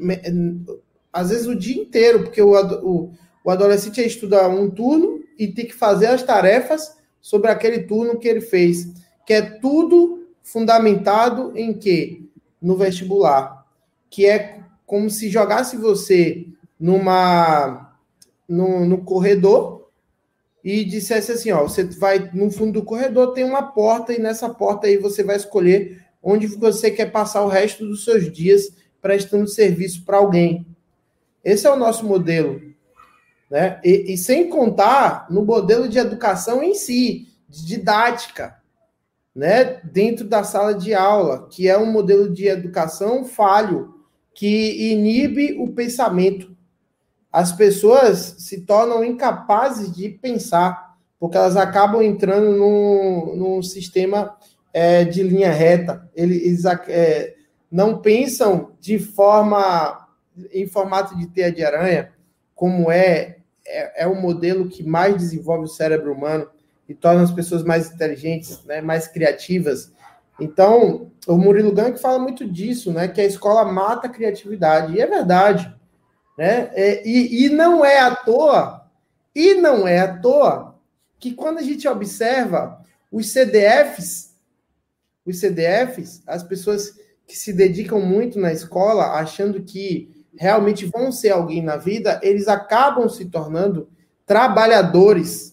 às 1.12 1.30
vezes 1.30 1.46
o 1.46 1.56
dia 1.56 1.80
inteiro, 1.80 2.24
porque 2.24 2.42
o, 2.42 2.54
o, 2.84 3.12
o 3.44 3.50
adolescente 3.52 4.02
estuda 4.02 4.48
um 4.48 4.70
turno 4.70 5.22
e 5.38 5.48
tem 5.48 5.66
que 5.66 5.74
fazer 5.74 6.08
as 6.08 6.24
tarefas 6.24 6.98
sobre 7.20 7.52
aquele 7.52 7.84
turno 7.84 8.18
que 8.18 8.28
ele 8.28 8.42
fez, 8.42 8.88
que 9.26 9.34
é 9.34 9.42
tudo 9.42 10.28
fundamentado 10.42 11.52
em 11.56 11.74
quê? 11.74 12.21
No 12.62 12.76
vestibular, 12.76 13.66
que 14.10 14.26
é 14.26 14.60
como 14.86 15.10
se 15.10 15.30
jogasse 15.30 15.78
você 15.78 16.48
numa 16.80 17.96
no, 18.48 18.86
no 18.86 19.04
corredor 19.04 19.90
e 20.64 20.84
dissesse 20.84 21.32
assim, 21.32 21.52
ó, 21.52 21.64
você 21.64 21.84
vai 21.84 22.30
no 22.34 22.52
fundo 22.52 22.74
do 22.74 22.84
corredor 22.84 23.34
tem 23.34 23.44
uma 23.44 23.64
porta 23.64 24.14
e 24.14 24.20
nessa 24.20 24.50
porta 24.50 24.88
aí 24.88 24.98
você 24.98 25.24
vai 25.24 25.38
escolher 25.38 26.04
onde 26.22 26.48
você 26.48 26.92
quer 26.92 27.12
passar 27.12 27.44
o 27.44 27.48
resto 27.48 27.86
dos 27.86 28.04
seus 28.04 28.32
dias 28.32 28.70
prestando 29.02 29.48
serviço 29.48 30.06
para 30.06 30.18
alguém. 30.18 30.66
Esse 31.44 31.66
é 31.66 31.72
o 31.72 31.78
nosso 31.78 32.06
modelo, 32.06 32.62
né? 33.50 33.80
E, 33.84 34.14
e, 34.14 34.18
sem 34.18 34.48
contar 34.48 35.26
no 35.32 35.44
modelo 35.44 35.90
de 35.90 35.98
educação 35.98 36.62
em 36.62 36.76
si, 36.76 37.28
de 37.50 37.66
didática, 37.66 38.61
né? 39.36 39.80
Dentro 39.84 40.28
da 40.28 40.44
sala 40.44 40.74
de 40.74 40.94
aula, 40.94 41.48
que 41.50 41.68
é 41.68 41.78
um 41.78 41.92
modelo 41.92 42.30
de 42.32 42.48
educação 42.48 43.24
falho, 43.24 43.96
que 44.34 44.92
inibe 44.92 45.58
o 45.60 45.72
pensamento. 45.72 46.56
As 47.32 47.52
pessoas 47.52 48.36
se 48.40 48.62
tornam 48.62 49.04
incapazes 49.04 49.92
de 49.92 50.10
pensar, 50.10 50.96
porque 51.20 51.38
elas 51.38 51.56
acabam 51.56 52.02
entrando 52.02 52.52
num, 52.52 53.36
num 53.36 53.64
sistema 53.64 54.36
é, 54.74 55.06
de 55.06 55.24
linha 55.24 55.52
reta. 55.52 56.10
Eles 56.14 56.66
é, 56.88 57.36
não 57.72 58.02
pensam 58.02 58.72
de 58.80 59.00
forma 59.00 60.08
em 60.52 60.68
formato 60.68 61.18
de 61.18 61.28
teia 61.28 61.52
de 61.52 61.64
aranha, 61.64 62.14
como 62.56 62.92
é, 62.92 63.38
é, 63.66 64.04
é 64.04 64.08
o 64.08 64.20
modelo 64.20 64.68
que 64.68 64.84
mais 64.84 65.16
desenvolve 65.18 65.66
o 65.66 65.70
cérebro 65.70 66.14
humano 66.14 66.50
e 66.92 66.94
torna 66.94 67.24
as 67.24 67.32
pessoas 67.32 67.64
mais 67.64 67.90
inteligentes, 67.90 68.62
né, 68.66 68.82
mais 68.82 69.08
criativas. 69.08 69.94
Então, 70.38 71.10
o 71.26 71.38
Murilo 71.38 71.72
Gank 71.72 71.98
fala 71.98 72.20
muito 72.20 72.46
disso, 72.46 72.92
né, 72.92 73.08
que 73.08 73.22
a 73.22 73.26
escola 73.26 73.64
mata 73.64 74.08
a 74.08 74.10
criatividade, 74.10 74.94
e 74.94 75.02
é 75.02 75.08
verdade. 75.08 75.74
Né? 76.38 76.70
É, 76.74 77.08
e, 77.08 77.46
e 77.46 77.50
não 77.50 77.86
é 77.86 78.00
à 78.00 78.14
toa, 78.14 78.90
e 79.34 79.54
não 79.54 79.88
é 79.88 80.00
à 80.00 80.18
toa, 80.18 80.76
que 81.18 81.34
quando 81.34 81.60
a 81.60 81.62
gente 81.62 81.88
observa 81.88 82.84
os 83.10 83.32
CDFs, 83.32 84.36
os 85.26 85.40
CDFs, 85.40 86.22
as 86.28 86.44
pessoas 86.44 87.00
que 87.26 87.38
se 87.38 87.54
dedicam 87.54 88.02
muito 88.02 88.38
na 88.38 88.52
escola, 88.52 89.14
achando 89.14 89.62
que 89.62 90.26
realmente 90.38 90.86
vão 90.86 91.10
ser 91.10 91.30
alguém 91.30 91.62
na 91.62 91.78
vida, 91.78 92.20
eles 92.22 92.50
acabam 92.50 93.08
se 93.08 93.26
tornando 93.26 93.88
trabalhadores 94.26 95.51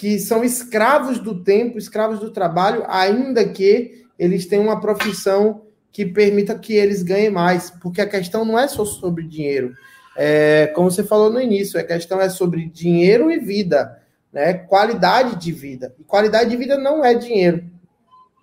que 0.00 0.18
são 0.18 0.42
escravos 0.42 1.18
do 1.18 1.44
tempo, 1.44 1.76
escravos 1.76 2.18
do 2.20 2.30
trabalho, 2.30 2.84
ainda 2.88 3.46
que 3.46 4.06
eles 4.18 4.46
tenham 4.46 4.64
uma 4.64 4.80
profissão 4.80 5.66
que 5.92 6.06
permita 6.06 6.58
que 6.58 6.72
eles 6.72 7.02
ganhem 7.02 7.28
mais, 7.28 7.68
porque 7.68 8.00
a 8.00 8.08
questão 8.08 8.42
não 8.42 8.58
é 8.58 8.66
só 8.66 8.82
sobre 8.86 9.24
dinheiro. 9.24 9.74
É, 10.16 10.68
como 10.68 10.90
você 10.90 11.04
falou 11.04 11.30
no 11.30 11.38
início, 11.38 11.78
a 11.78 11.82
questão 11.82 12.18
é 12.18 12.30
sobre 12.30 12.64
dinheiro 12.64 13.30
e 13.30 13.38
vida, 13.38 14.00
né? 14.32 14.54
Qualidade 14.54 15.36
de 15.36 15.52
vida. 15.52 15.94
E 15.98 16.02
qualidade 16.02 16.48
de 16.48 16.56
vida 16.56 16.78
não 16.78 17.04
é 17.04 17.12
dinheiro, 17.12 17.62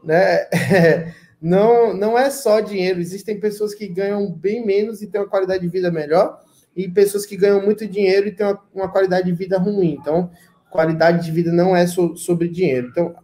né? 0.04 0.46
não, 1.41 1.91
não 1.91 2.15
é 2.15 2.30
só 2.30 2.60
dinheiro. 2.60 3.00
Existem 3.00 3.39
pessoas 3.39 3.74
que 3.74 3.88
ganham 3.88 4.32
bem 4.32 4.63
menos 4.63 5.02
e 5.02 5.08
têm 5.08 5.22
uma 5.22 5.28
qualidade 5.28 5.63
de 5.63 5.70
vida 5.70 5.89
melhor, 5.89 6.39
e 6.76 6.88
pessoas 6.88 7.26
que 7.26 7.36
ganham 7.36 7.65
muito 7.65 7.88
dinheiro 7.88 8.28
e 8.28 8.32
têm 8.32 8.46
uma, 8.46 8.63
uma 8.76 8.91
qualidade 8.91 9.26
de 9.26 9.34
vida 9.34 9.58
ruim. 9.58 9.98
Então, 10.00 10.30
qualidade 10.78 11.26
de 11.26 11.32
vida 11.32 11.52
não 11.52 11.76
é 11.76 11.88
so, 11.88 12.16
sobre 12.16 12.48
dinheiro. 12.48 12.90
Então, 12.92 13.16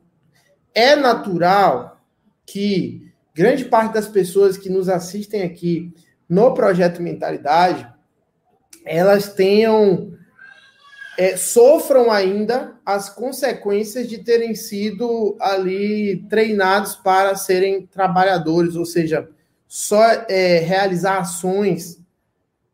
é 0.73 0.95
natural 0.95 2.01
que 2.47 3.13
grande 3.31 3.65
parte 3.65 3.93
das 3.93 4.07
pessoas 4.07 4.57
que 4.57 4.69
nos 4.69 4.89
assistem 4.89 5.43
aqui 5.43 5.93
no 6.27 6.51
projeto 6.55 6.99
Mentalidade 6.99 7.87
elas 8.83 9.33
tenham 9.33 10.13
é, 11.15 11.37
sofram 11.37 12.11
ainda 12.11 12.75
as 12.83 13.07
consequências 13.07 14.09
de 14.09 14.17
terem 14.23 14.55
sido 14.55 15.37
ali 15.39 16.25
treinados 16.27 16.95
para 16.95 17.35
serem 17.35 17.85
trabalhadores, 17.85 18.75
ou 18.75 18.83
seja, 18.83 19.29
só 19.67 20.03
é, 20.27 20.57
realizar 20.57 21.19
ações 21.19 21.99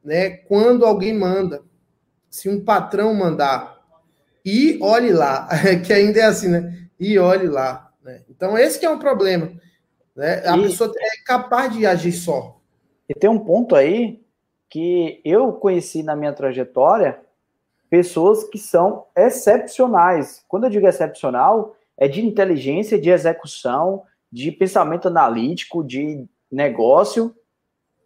né, 0.01 0.29
quando 0.29 0.85
alguém 0.85 1.13
manda. 1.13 1.61
Se 2.29 2.47
um 2.47 2.63
patrão 2.63 3.13
mandar, 3.13 3.78
e 4.45 4.79
olhe 4.81 5.11
lá, 5.11 5.47
que 5.85 5.93
ainda 5.93 6.19
é 6.19 6.23
assim, 6.23 6.47
né? 6.47 6.87
E 6.99 7.17
olhe 7.17 7.47
lá. 7.47 7.91
Né? 8.03 8.21
Então, 8.29 8.57
esse 8.57 8.79
que 8.79 8.85
é 8.85 8.89
um 8.89 8.99
problema. 8.99 9.51
Né? 10.15 10.43
A 10.45 10.57
e... 10.57 10.63
pessoa 10.63 10.91
é 10.97 11.23
capaz 11.25 11.73
de 11.73 11.85
agir 11.85 12.11
só. 12.11 12.59
E 13.07 13.13
tem 13.13 13.29
um 13.29 13.39
ponto 13.39 13.75
aí 13.75 14.21
que 14.69 15.19
eu 15.25 15.53
conheci 15.53 16.03
na 16.03 16.15
minha 16.15 16.33
trajetória 16.33 17.19
pessoas 17.89 18.43
que 18.43 18.57
são 18.57 19.07
excepcionais. 19.15 20.43
Quando 20.47 20.65
eu 20.65 20.69
digo 20.69 20.87
excepcional, 20.87 21.75
é 21.97 22.07
de 22.07 22.23
inteligência, 22.23 22.99
de 22.99 23.09
execução, 23.09 24.03
de 24.31 24.51
pensamento 24.51 25.07
analítico, 25.07 25.83
de 25.83 26.27
negócio, 26.51 27.35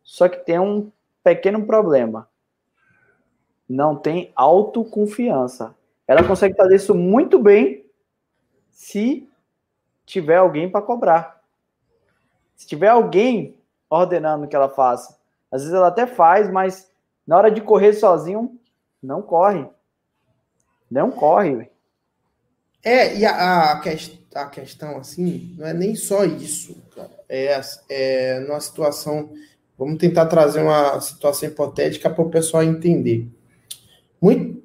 só 0.03 0.29
que 0.29 0.37
tem 0.37 0.57
um 0.57 0.89
pequeno 1.23 1.65
problema. 1.65 2.29
Não 3.67 3.95
tem 3.95 4.31
autoconfiança. 4.35 5.75
Ela 6.07 6.27
consegue 6.27 6.55
fazer 6.55 6.75
isso 6.75 6.93
muito 6.93 7.39
bem 7.39 7.85
se 8.69 9.29
tiver 10.05 10.37
alguém 10.37 10.69
para 10.69 10.81
cobrar. 10.81 11.41
Se 12.55 12.67
tiver 12.67 12.89
alguém 12.89 13.57
ordenando 13.89 14.47
que 14.47 14.55
ela 14.55 14.69
faça. 14.69 15.17
Às 15.51 15.61
vezes 15.61 15.75
ela 15.75 15.87
até 15.87 16.07
faz, 16.07 16.49
mas 16.49 16.91
na 17.25 17.37
hora 17.37 17.51
de 17.51 17.61
correr 17.61 17.93
sozinho, 17.93 18.59
não 19.01 19.21
corre. 19.21 19.67
Não 20.89 21.11
corre, 21.11 21.69
É, 22.83 23.17
e 23.17 23.25
a, 23.25 23.33
a, 23.33 23.71
a, 24.35 24.49
questão, 24.49 24.97
assim, 24.97 25.55
não 25.57 25.65
é 25.65 25.73
nem 25.73 25.95
só 25.95 26.25
isso, 26.25 26.75
cara. 26.93 27.11
É, 27.29 27.59
é 27.89 28.39
numa 28.41 28.59
situação. 28.59 29.31
Vamos 29.77 29.97
tentar 29.97 30.27
trazer 30.27 30.61
uma 30.61 30.99
situação 31.01 31.49
hipotética 31.49 32.09
para 32.09 32.23
o 32.23 32.29
pessoal 32.29 32.61
entender. 32.61 33.27
Muito, 34.21 34.62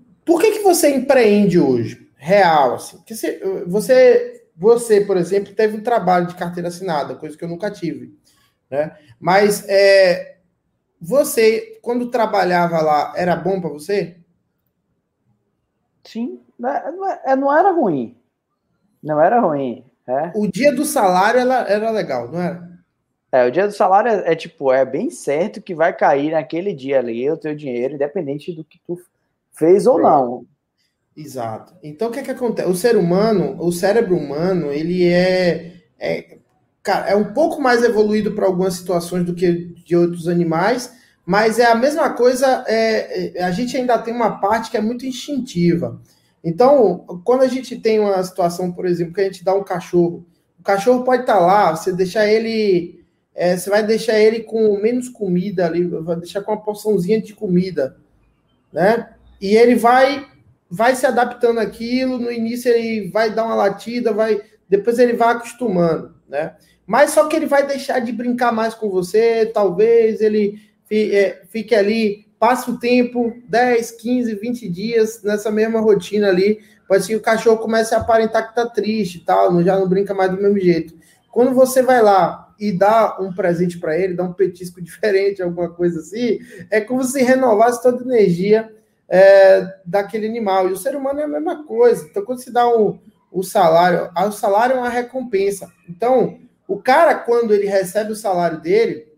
você 0.79 0.95
empreende 0.95 1.59
hoje? 1.59 2.09
Real, 2.17 2.75
assim. 2.75 2.97
Porque 2.97 3.15
você, 3.15 3.65
você, 3.67 4.45
você, 4.57 5.01
por 5.03 5.17
exemplo, 5.17 5.55
teve 5.55 5.77
um 5.77 5.83
trabalho 5.83 6.27
de 6.27 6.35
carteira 6.35 6.69
assinada, 6.69 7.15
coisa 7.15 7.37
que 7.37 7.45
eu 7.45 7.49
nunca 7.49 7.71
tive. 7.71 8.17
Né? 8.71 8.97
Mas 9.21 9.67
é, 9.69 10.39
você, 11.01 11.79
quando 11.83 12.11
trabalhava 12.11 12.81
lá, 12.81 13.13
era 13.17 13.37
bom 13.37 13.61
para 13.61 13.71
você? 13.71 14.17
Sim, 16.05 16.41
não, 16.59 16.71
é, 16.71 17.23
é, 17.27 17.37
não 17.37 17.57
era 17.57 17.71
ruim. 17.71 18.17
Não 19.03 19.21
era 19.21 19.41
ruim. 19.41 19.85
É. 20.07 20.33
O 20.35 20.49
dia 20.49 20.75
do 20.75 20.85
salário 20.85 21.41
era, 21.41 21.69
era 21.69 21.91
legal, 21.91 22.31
não 22.31 22.41
era? 22.41 22.69
É, 23.31 23.47
o 23.47 23.51
dia 23.51 23.67
do 23.67 23.73
salário 23.73 24.11
é, 24.11 24.33
é, 24.33 24.35
tipo, 24.35 24.73
é 24.73 24.85
bem 24.85 25.11
certo 25.11 25.61
que 25.61 25.75
vai 25.75 25.95
cair 25.95 26.33
naquele 26.33 26.73
dia 26.73 26.99
ali 26.99 27.31
o 27.31 27.37
teu 27.37 27.55
dinheiro, 27.55 27.95
independente 27.95 28.53
do 28.53 28.65
que 28.65 28.81
tu 28.87 28.99
fez 29.53 29.87
ou 29.87 30.01
não. 30.01 30.47
Exato. 31.19 31.75
Então 31.83 32.09
o 32.09 32.13
que 32.13 32.21
é 32.21 32.23
que 32.23 32.31
acontece? 32.31 32.69
O 32.69 32.77
ser 32.77 32.97
humano, 32.97 33.57
o 33.59 33.73
cérebro 33.73 34.17
humano, 34.17 34.71
ele 34.73 35.05
é, 35.05 35.83
é 35.99 36.39
cara, 36.81 37.11
é 37.11 37.17
um 37.17 37.33
pouco 37.33 37.61
mais 37.61 37.83
evoluído 37.83 38.33
para 38.33 38.47
algumas 38.47 38.75
situações 38.75 39.25
do 39.25 39.35
que 39.35 39.75
de 39.85 39.97
outros 39.97 40.29
animais, 40.29 40.93
mas 41.27 41.59
é 41.59 41.67
a 41.67 41.75
mesma 41.75 42.11
coisa, 42.11 42.65
é, 42.69 43.37
é, 43.37 43.43
a 43.43 43.51
gente 43.51 43.77
ainda 43.77 43.99
tem 43.99 44.15
uma 44.15 44.39
parte 44.39 44.71
que 44.71 44.77
é 44.77 44.81
muito 44.81 45.05
instintiva. 45.05 46.01
Então, 46.43 47.05
quando 47.25 47.43
a 47.43 47.49
gente 47.49 47.77
tem 47.77 47.99
uma 47.99 48.23
situação, 48.23 48.71
por 48.71 48.87
exemplo, 48.87 49.13
que 49.13 49.21
a 49.21 49.25
gente 49.25 49.45
dá 49.45 49.53
um 49.55 49.65
cachorro, 49.65 50.25
o 50.61 50.63
cachorro 50.63 51.03
pode 51.03 51.23
estar 51.23 51.39
tá 51.39 51.41
lá, 51.41 51.75
você 51.75 51.93
deixar 51.93 52.29
ele, 52.29 53.05
é, 53.35 53.57
você 53.57 53.69
vai 53.69 53.85
deixar 53.85 54.21
ele 54.21 54.45
com 54.45 54.81
menos 54.81 55.09
comida 55.09 55.67
ali, 55.67 55.85
vai 55.85 56.15
deixar 56.15 56.43
com 56.43 56.53
uma 56.53 56.63
porçãozinha 56.63 57.21
de 57.21 57.35
comida, 57.35 57.97
né? 58.73 59.11
E 59.41 59.57
ele 59.57 59.75
vai 59.75 60.38
vai 60.71 60.95
se 60.95 61.07
adaptando 61.07 61.61
àquilo, 61.61 62.19
no 62.19 62.31
início 62.31 62.71
ele 62.71 63.11
vai 63.11 63.33
dar 63.33 63.45
uma 63.45 63.55
latida, 63.55 64.13
vai, 64.13 64.41
depois 64.69 64.99
ele 64.99 65.15
vai 65.15 65.35
acostumando, 65.35 66.15
né? 66.29 66.55
Mas 66.87 67.11
só 67.11 67.27
que 67.27 67.37
ele 67.37 67.47
vai 67.47 67.67
deixar 67.67 68.01
de 68.01 68.13
brincar 68.13 68.53
mais 68.53 68.75
com 68.75 68.89
você, 68.89 69.47
talvez 69.47 70.21
ele 70.21 70.61
é, 70.91 71.43
fique 71.51 71.75
ali, 71.75 72.27
passe 72.39 72.71
o 72.71 72.79
tempo, 72.79 73.35
10, 73.49 73.91
15, 73.93 74.35
20 74.35 74.69
dias 74.69 75.23
nessa 75.23 75.51
mesma 75.51 75.81
rotina 75.81 76.29
ali, 76.29 76.61
pode 76.87 77.05
ser 77.05 77.13
que 77.13 77.17
o 77.17 77.21
cachorro 77.21 77.59
comece 77.59 77.95
a 77.95 77.99
aparentar 77.99 78.49
que 78.49 78.55
tá 78.55 78.67
triste 78.67 79.17
e 79.17 79.21
tal, 79.21 79.63
já 79.63 79.79
não 79.79 79.89
brinca 79.89 80.15
mais 80.15 80.31
do 80.31 80.41
mesmo 80.41 80.59
jeito. 80.59 80.95
Quando 81.31 81.55
você 81.55 81.83
vai 81.83 82.03
lá 82.03 82.55
e 82.59 82.73
dá 82.73 83.19
um 83.21 83.33
presente 83.33 83.79
para 83.79 83.99
ele, 83.99 84.15
dá 84.15 84.25
um 84.25 84.33
petisco 84.33 84.81
diferente, 84.83 85.43
alguma 85.43 85.71
coisa 85.71 86.01
assim, 86.01 86.39
é 86.71 86.81
como 86.81 87.05
se 87.05 87.23
renovasse 87.23 87.83
toda 87.83 88.03
a 88.03 88.07
energia 88.07 88.73
é, 89.09 89.81
daquele 89.85 90.27
animal. 90.27 90.69
E 90.69 90.73
o 90.73 90.77
ser 90.77 90.95
humano 90.95 91.21
é 91.21 91.25
a 91.25 91.29
mesma 91.29 91.65
coisa. 91.65 92.07
Então, 92.07 92.25
quando 92.25 92.43
se 92.43 92.53
dá 92.53 92.69
um, 92.69 92.99
o 93.31 93.43
salário, 93.43 94.11
o 94.17 94.33
salário 94.33 94.77
é 94.77 94.79
uma 94.79 94.89
recompensa. 94.89 95.73
Então, 95.89 96.39
o 96.67 96.77
cara, 96.77 97.15
quando 97.15 97.55
ele 97.55 97.67
recebe 97.67 98.13
o 98.13 98.17
salário 98.17 98.61
dele 98.61 99.09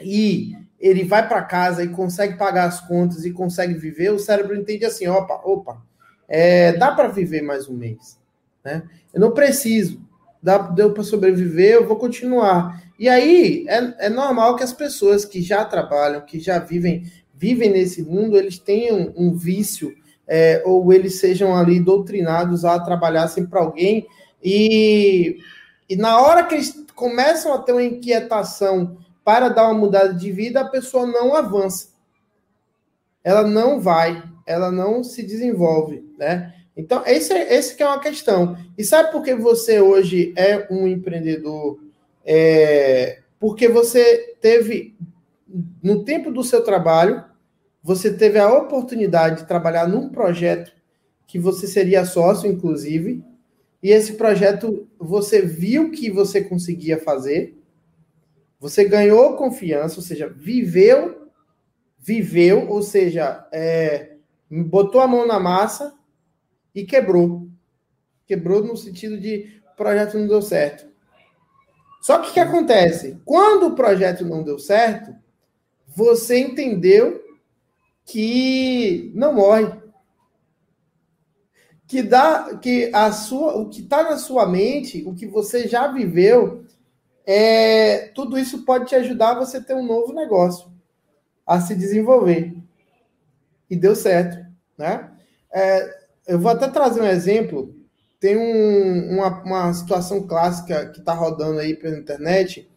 e 0.00 0.52
ele 0.78 1.04
vai 1.04 1.26
para 1.26 1.42
casa 1.42 1.82
e 1.82 1.88
consegue 1.88 2.36
pagar 2.36 2.66
as 2.66 2.80
contas 2.80 3.24
e 3.24 3.32
consegue 3.32 3.74
viver, 3.74 4.10
o 4.10 4.18
cérebro 4.18 4.54
entende 4.54 4.84
assim: 4.84 5.06
opa, 5.06 5.40
opa, 5.44 5.82
é, 6.28 6.72
dá 6.72 6.92
para 6.92 7.08
viver 7.08 7.42
mais 7.42 7.68
um 7.68 7.74
mês. 7.74 8.18
Né? 8.62 8.82
Eu 9.14 9.20
não 9.20 9.32
preciso, 9.32 10.00
dá, 10.42 10.58
deu 10.58 10.92
para 10.92 11.02
sobreviver, 11.02 11.74
eu 11.74 11.86
vou 11.86 11.96
continuar. 11.96 12.82
E 12.98 13.08
aí 13.08 13.64
é, 13.68 14.06
é 14.06 14.08
normal 14.08 14.56
que 14.56 14.64
as 14.64 14.72
pessoas 14.72 15.24
que 15.24 15.40
já 15.40 15.64
trabalham, 15.64 16.22
que 16.22 16.40
já 16.40 16.58
vivem, 16.58 17.10
vivem 17.36 17.70
nesse 17.70 18.02
mundo, 18.02 18.36
eles 18.36 18.58
tenham 18.58 19.12
um 19.16 19.34
vício, 19.34 19.94
é, 20.26 20.62
ou 20.64 20.92
eles 20.92 21.20
sejam 21.20 21.54
ali 21.54 21.78
doutrinados 21.78 22.64
a 22.64 22.80
trabalhar 22.80 23.28
sempre 23.28 23.50
para 23.50 23.60
alguém. 23.60 24.06
E, 24.42 25.38
e 25.88 25.96
na 25.96 26.20
hora 26.20 26.44
que 26.44 26.54
eles 26.54 26.84
começam 26.94 27.52
a 27.52 27.58
ter 27.58 27.72
uma 27.72 27.82
inquietação 27.82 28.96
para 29.24 29.48
dar 29.48 29.64
uma 29.64 29.78
mudada 29.78 30.14
de 30.14 30.32
vida, 30.32 30.60
a 30.60 30.68
pessoa 30.68 31.06
não 31.06 31.34
avança. 31.34 31.88
Ela 33.22 33.42
não 33.42 33.80
vai, 33.80 34.22
ela 34.46 34.70
não 34.70 35.02
se 35.02 35.22
desenvolve, 35.22 36.08
né? 36.16 36.54
Então, 36.76 37.02
esse, 37.06 37.32
esse 37.32 37.74
que 37.74 37.82
é 37.82 37.86
uma 37.86 38.00
questão. 38.00 38.56
E 38.76 38.84
sabe 38.84 39.10
por 39.10 39.22
que 39.22 39.34
você 39.34 39.80
hoje 39.80 40.32
é 40.36 40.66
um 40.70 40.86
empreendedor? 40.86 41.80
É, 42.24 43.20
porque 43.40 43.68
você 43.68 44.36
teve, 44.40 44.94
no 45.82 46.04
tempo 46.04 46.30
do 46.30 46.44
seu 46.44 46.62
trabalho, 46.62 47.24
você 47.86 48.12
teve 48.12 48.36
a 48.36 48.52
oportunidade 48.52 49.42
de 49.42 49.46
trabalhar 49.46 49.86
num 49.86 50.08
projeto 50.08 50.72
que 51.24 51.38
você 51.38 51.68
seria 51.68 52.04
sócio, 52.04 52.50
inclusive, 52.50 53.24
e 53.80 53.92
esse 53.92 54.14
projeto 54.14 54.88
você 54.98 55.40
viu 55.40 55.92
que 55.92 56.10
você 56.10 56.42
conseguia 56.42 56.98
fazer, 56.98 57.56
você 58.58 58.84
ganhou 58.84 59.36
confiança, 59.36 59.98
ou 59.98 60.02
seja, 60.02 60.28
viveu, 60.28 61.28
viveu, 61.96 62.68
ou 62.68 62.82
seja, 62.82 63.46
é, 63.52 64.16
botou 64.50 65.00
a 65.00 65.06
mão 65.06 65.24
na 65.24 65.38
massa 65.38 65.94
e 66.74 66.84
quebrou. 66.84 67.46
Quebrou 68.26 68.64
no 68.64 68.76
sentido 68.76 69.16
de 69.16 69.60
o 69.72 69.76
projeto 69.76 70.18
não 70.18 70.26
deu 70.26 70.42
certo. 70.42 70.88
Só 72.00 72.18
que 72.18 72.30
o 72.30 72.32
que 72.32 72.40
acontece? 72.40 73.16
Quando 73.24 73.68
o 73.68 73.76
projeto 73.76 74.24
não 74.24 74.42
deu 74.42 74.58
certo, 74.58 75.14
você 75.86 76.40
entendeu 76.40 77.25
que 78.06 79.10
não 79.14 79.34
morre. 79.34 79.70
Que 81.86 82.02
dá 82.02 82.56
que 82.56 82.90
a 82.94 83.12
sua, 83.12 83.56
o 83.56 83.68
que 83.68 83.82
está 83.82 84.02
na 84.04 84.16
sua 84.16 84.46
mente, 84.46 85.04
o 85.06 85.14
que 85.14 85.26
você 85.26 85.68
já 85.68 85.88
viveu, 85.88 86.64
é, 87.26 88.08
tudo 88.08 88.38
isso 88.38 88.64
pode 88.64 88.86
te 88.86 88.94
ajudar 88.94 89.32
a 89.32 89.38
você 89.40 89.60
ter 89.60 89.74
um 89.74 89.84
novo 89.84 90.12
negócio, 90.12 90.70
a 91.46 91.60
se 91.60 91.74
desenvolver. 91.74 92.56
E 93.68 93.76
deu 93.76 93.94
certo, 93.94 94.46
né? 94.78 95.10
É, 95.52 96.06
eu 96.26 96.38
vou 96.38 96.50
até 96.50 96.68
trazer 96.68 97.00
um 97.00 97.06
exemplo. 97.06 97.74
Tem 98.18 98.36
um, 98.36 99.16
uma, 99.16 99.42
uma 99.42 99.74
situação 99.74 100.26
clássica 100.26 100.86
que 100.90 101.00
está 101.00 101.12
rodando 101.12 101.58
aí 101.58 101.74
pela 101.74 101.98
internet 101.98 102.68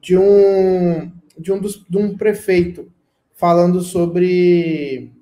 de 0.00 0.16
um 0.16 1.12
de 1.36 1.52
um, 1.52 1.58
dos, 1.60 1.84
de 1.88 1.96
um 1.96 2.16
prefeito 2.16 2.92
falando 3.38 3.80
sobre 3.80 5.12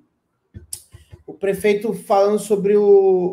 o 1.26 1.34
prefeito 1.34 1.92
falando 1.92 2.38
sobre 2.38 2.74
o, 2.74 2.82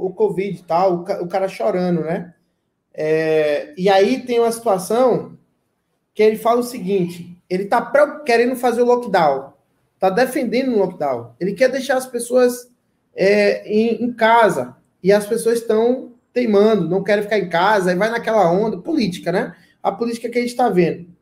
o 0.06 0.14
Covid 0.14 0.62
tal, 0.64 0.98
o, 0.98 1.02
o 1.24 1.28
cara 1.28 1.48
chorando, 1.48 2.02
né? 2.02 2.34
É, 2.94 3.74
e 3.78 3.90
aí 3.90 4.24
tem 4.26 4.40
uma 4.40 4.52
situação 4.52 5.38
que 6.14 6.22
ele 6.22 6.36
fala 6.36 6.60
o 6.60 6.64
seguinte: 6.64 7.36
ele 7.50 7.64
está 7.64 7.82
querendo 8.26 8.58
fazer 8.58 8.82
o 8.82 8.86
lockdown, 8.86 9.54
está 9.96 10.10
defendendo 10.10 10.74
o 10.74 10.80
lockdown, 10.80 11.34
ele 11.40 11.54
quer 11.54 11.70
deixar 11.70 11.96
as 11.96 12.06
pessoas 12.06 12.70
é, 13.16 13.66
em, 13.66 14.04
em, 14.04 14.14
casa 14.14 14.76
e 15.02 15.14
as 15.14 15.26
pessoas 15.26 15.60
estão 15.60 16.12
teimando, 16.34 16.90
não 16.90 17.04
querem 17.04 17.24
ficar 17.24 17.40
em 17.40 17.48
casa, 17.48 17.94
e 17.94 17.96
vai 17.96 18.10
naquela 18.10 18.52
onda 18.52 18.78
política, 18.78 19.32
né? 19.32 19.56
A 19.82 19.94
política 19.94 20.30
que 20.30 20.38
a 20.38 20.42
gente 20.42 20.52
está 20.52 20.68
vendo. 20.68 21.13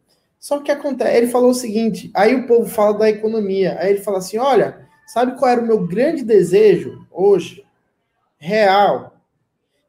Só 0.42 0.60
que 0.60 0.72
acontece, 0.72 1.16
ele 1.16 1.28
falou 1.28 1.52
o 1.52 1.54
seguinte: 1.54 2.10
aí 2.16 2.34
o 2.34 2.48
povo 2.48 2.68
fala 2.68 2.98
da 2.98 3.10
economia, 3.10 3.78
aí 3.80 3.92
ele 3.92 4.02
fala 4.02 4.18
assim: 4.18 4.40
olha, 4.40 4.80
sabe 5.06 5.38
qual 5.38 5.52
era 5.52 5.62
o 5.62 5.68
meu 5.68 5.86
grande 5.86 6.24
desejo 6.24 7.06
hoje, 7.12 7.64
real? 8.40 9.16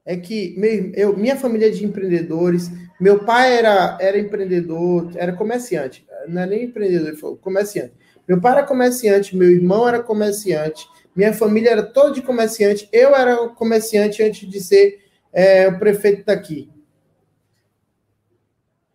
É 0.05 0.15
que 0.15 0.55
meu, 0.59 0.93
eu, 0.95 1.17
minha 1.17 1.37
família 1.37 1.69
é 1.69 1.71
de 1.71 1.87
empreendedores, 1.87 2.71
meu 3.01 3.25
pai 3.25 3.57
era, 3.57 3.97
era 3.99 4.19
empreendedor, 4.19 5.11
era 5.15 5.33
comerciante, 5.33 6.07
não 6.29 6.43
é 6.43 6.47
nem 6.47 6.65
empreendedor, 6.65 7.09
ele 7.09 7.17
falou 7.17 7.37
comerciante. 7.38 7.95
Meu 8.29 8.38
pai 8.38 8.53
era 8.53 8.67
comerciante, 8.67 9.35
meu 9.35 9.51
irmão 9.51 9.88
era 9.88 10.03
comerciante, 10.03 10.87
minha 11.17 11.33
família 11.33 11.71
era 11.71 11.83
toda 11.83 12.12
de 12.12 12.21
comerciante. 12.21 12.88
Eu 12.93 13.15
era 13.15 13.49
comerciante 13.49 14.23
antes 14.23 14.49
de 14.49 14.61
ser 14.61 15.01
é, 15.33 15.67
o 15.69 15.79
prefeito 15.79 16.27
daqui. 16.27 16.71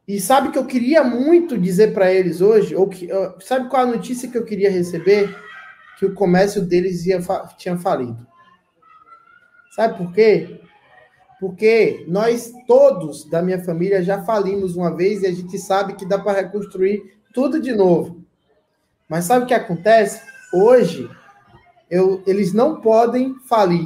E 0.08 0.22
sabe 0.22 0.52
que 0.52 0.58
eu 0.58 0.65
queria 0.65 1.04
muito 1.04 1.58
dizer 1.58 1.93
para 1.93 2.13
eles 2.13 2.39
hoje, 2.39 2.74
ou 2.74 2.88
que, 2.88 3.10
sabe 3.41 3.70
qual 3.70 3.84
a 3.84 3.91
notícia 3.91 4.30
que 4.30 4.38
eu 4.38 4.46
queria 4.46 4.72
receber? 4.72 5.36
Que 6.00 6.06
o 6.06 6.13
comércio 6.13 6.62
deles 6.62 7.06
ia, 7.06 7.20
tinha 7.58 7.78
falido. 7.78 8.26
Sabe 9.76 9.98
por 9.98 10.13
quê? 10.13 10.62
Porque 11.41 12.06
nós 12.08 12.54
todos 12.65 13.30
da 13.30 13.41
minha 13.41 13.62
família 13.62 14.02
já 14.02 14.24
falimos 14.24 14.78
uma 14.78 14.96
vez 14.96 15.24
e 15.24 15.28
a 15.28 15.32
gente 15.32 15.60
sabe 15.60 15.96
que 15.96 16.06
dá 16.06 16.17
para 16.17 16.39
reconstruir 16.39 17.04
tudo 17.34 17.60
de 17.60 17.74
novo. 17.74 18.24
Mas 19.10 19.26
sabe 19.26 19.43
o 19.43 19.48
que 19.48 19.54
acontece? 19.54 20.22
Hoje 20.54 21.10
eu, 21.89 22.24
eles 22.26 22.54
não 22.54 22.80
podem 22.80 23.36
falir. 23.48 23.86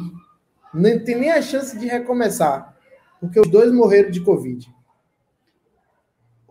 Nem 0.72 1.04
tem 1.04 1.16
nem 1.16 1.32
a 1.32 1.42
chance 1.42 1.78
de 1.78 1.88
recomeçar, 1.88 2.78
porque 3.20 3.40
os 3.40 3.50
dois 3.50 3.72
morreram 3.74 4.12
de 4.12 4.22
Covid. 4.22 4.72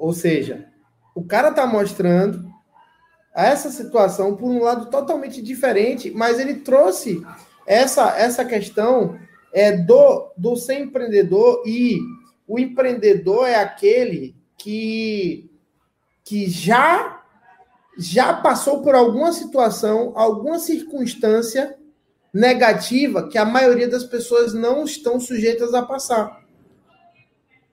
Ou 0.01 0.15
seja, 0.15 0.67
o 1.15 1.23
cara 1.23 1.51
está 1.51 1.67
mostrando 1.67 2.51
essa 3.35 3.71
situação 3.71 4.35
por 4.35 4.51
um 4.51 4.63
lado 4.63 4.87
totalmente 4.87 5.43
diferente, 5.43 6.11
mas 6.11 6.41
ele 6.41 6.55
trouxe 6.55 7.23
essa, 7.67 8.17
essa 8.17 8.45
questão 8.45 9.19
é 9.53 9.77
do, 9.77 10.33
do 10.37 10.57
ser 10.57 10.81
empreendedor 10.81 11.63
e 11.67 11.99
o 12.49 12.59
empreendedor 12.59 13.47
é 13.47 13.57
aquele 13.57 14.35
que, 14.57 15.51
que 16.25 16.49
já 16.49 17.19
já 17.99 18.33
passou 18.33 18.81
por 18.81 18.95
alguma 18.95 19.33
situação, 19.33 20.13
alguma 20.15 20.59
circunstância 20.59 21.77
negativa 22.33 23.29
que 23.29 23.37
a 23.37 23.45
maioria 23.45 23.89
das 23.89 24.05
pessoas 24.05 24.55
não 24.55 24.85
estão 24.85 25.21
sujeitas 25.21 25.75
a 25.75 25.83
passar. 25.83 26.41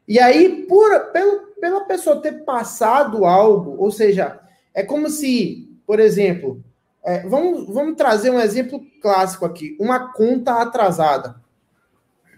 E 0.05 0.19
aí, 0.19 0.65
por, 0.67 1.11
pelo, 1.11 1.46
pela 1.59 1.85
pessoa 1.85 2.21
ter 2.21 2.43
passado 2.43 3.25
algo, 3.25 3.75
ou 3.77 3.91
seja, 3.91 4.39
é 4.73 4.83
como 4.83 5.09
se, 5.09 5.69
por 5.85 5.99
exemplo, 5.99 6.63
é, 7.03 7.27
vamos, 7.27 7.67
vamos 7.67 7.95
trazer 7.95 8.29
um 8.29 8.39
exemplo 8.39 8.81
clássico 9.01 9.45
aqui: 9.45 9.75
uma 9.79 10.11
conta 10.13 10.61
atrasada. 10.61 11.35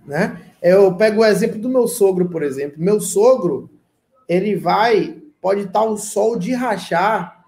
Né? 0.06 0.42
Eu 0.62 0.94
pego 0.96 1.22
o 1.22 1.26
exemplo 1.26 1.60
do 1.60 1.70
meu 1.70 1.88
sogro, 1.88 2.30
por 2.30 2.44
exemplo. 2.44 2.82
Meu 2.82 3.00
sogro, 3.00 3.70
ele 4.28 4.56
vai, 4.56 5.22
pode 5.42 5.62
estar 5.62 5.84
o 5.84 5.98
sol 5.98 6.38
de 6.38 6.54
rachar 6.54 7.40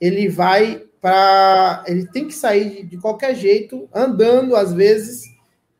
ele 0.00 0.28
vai 0.28 0.82
para. 1.00 1.84
Ele 1.86 2.06
tem 2.06 2.26
que 2.26 2.34
sair 2.34 2.84
de, 2.84 2.96
qualquer 2.98 3.34
jeito, 3.34 3.88
andando, 3.94 4.54
às 4.54 4.72
vezes. 4.72 5.24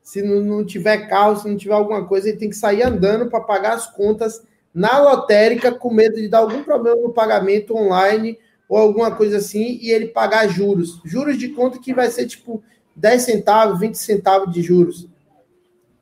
Se 0.02 0.22
não, 0.22 0.40
não 0.40 0.64
tiver 0.64 1.08
carro, 1.08 1.36
se 1.36 1.48
não 1.48 1.56
tiver 1.56 1.74
alguma 1.74 2.06
coisa, 2.06 2.28
ele 2.28 2.38
tem 2.38 2.48
que 2.48 2.56
sair 2.56 2.82
andando 2.82 3.28
para 3.28 3.40
pagar 3.40 3.74
as 3.74 3.88
contas 3.88 4.40
na 4.76 4.98
lotérica, 4.98 5.72
com 5.72 5.90
medo 5.90 6.16
de 6.16 6.28
dar 6.28 6.40
algum 6.40 6.62
problema 6.62 7.00
no 7.00 7.10
pagamento 7.10 7.74
online 7.74 8.38
ou 8.68 8.76
alguma 8.76 9.10
coisa 9.10 9.38
assim, 9.38 9.78
e 9.80 9.90
ele 9.90 10.08
pagar 10.08 10.48
juros. 10.48 11.00
Juros 11.02 11.38
de 11.38 11.48
conta 11.48 11.78
que 11.78 11.94
vai 11.94 12.10
ser 12.10 12.26
tipo 12.26 12.62
10 12.94 13.22
centavos, 13.22 13.80
20 13.80 13.94
centavos 13.94 14.52
de 14.52 14.60
juros. 14.60 15.08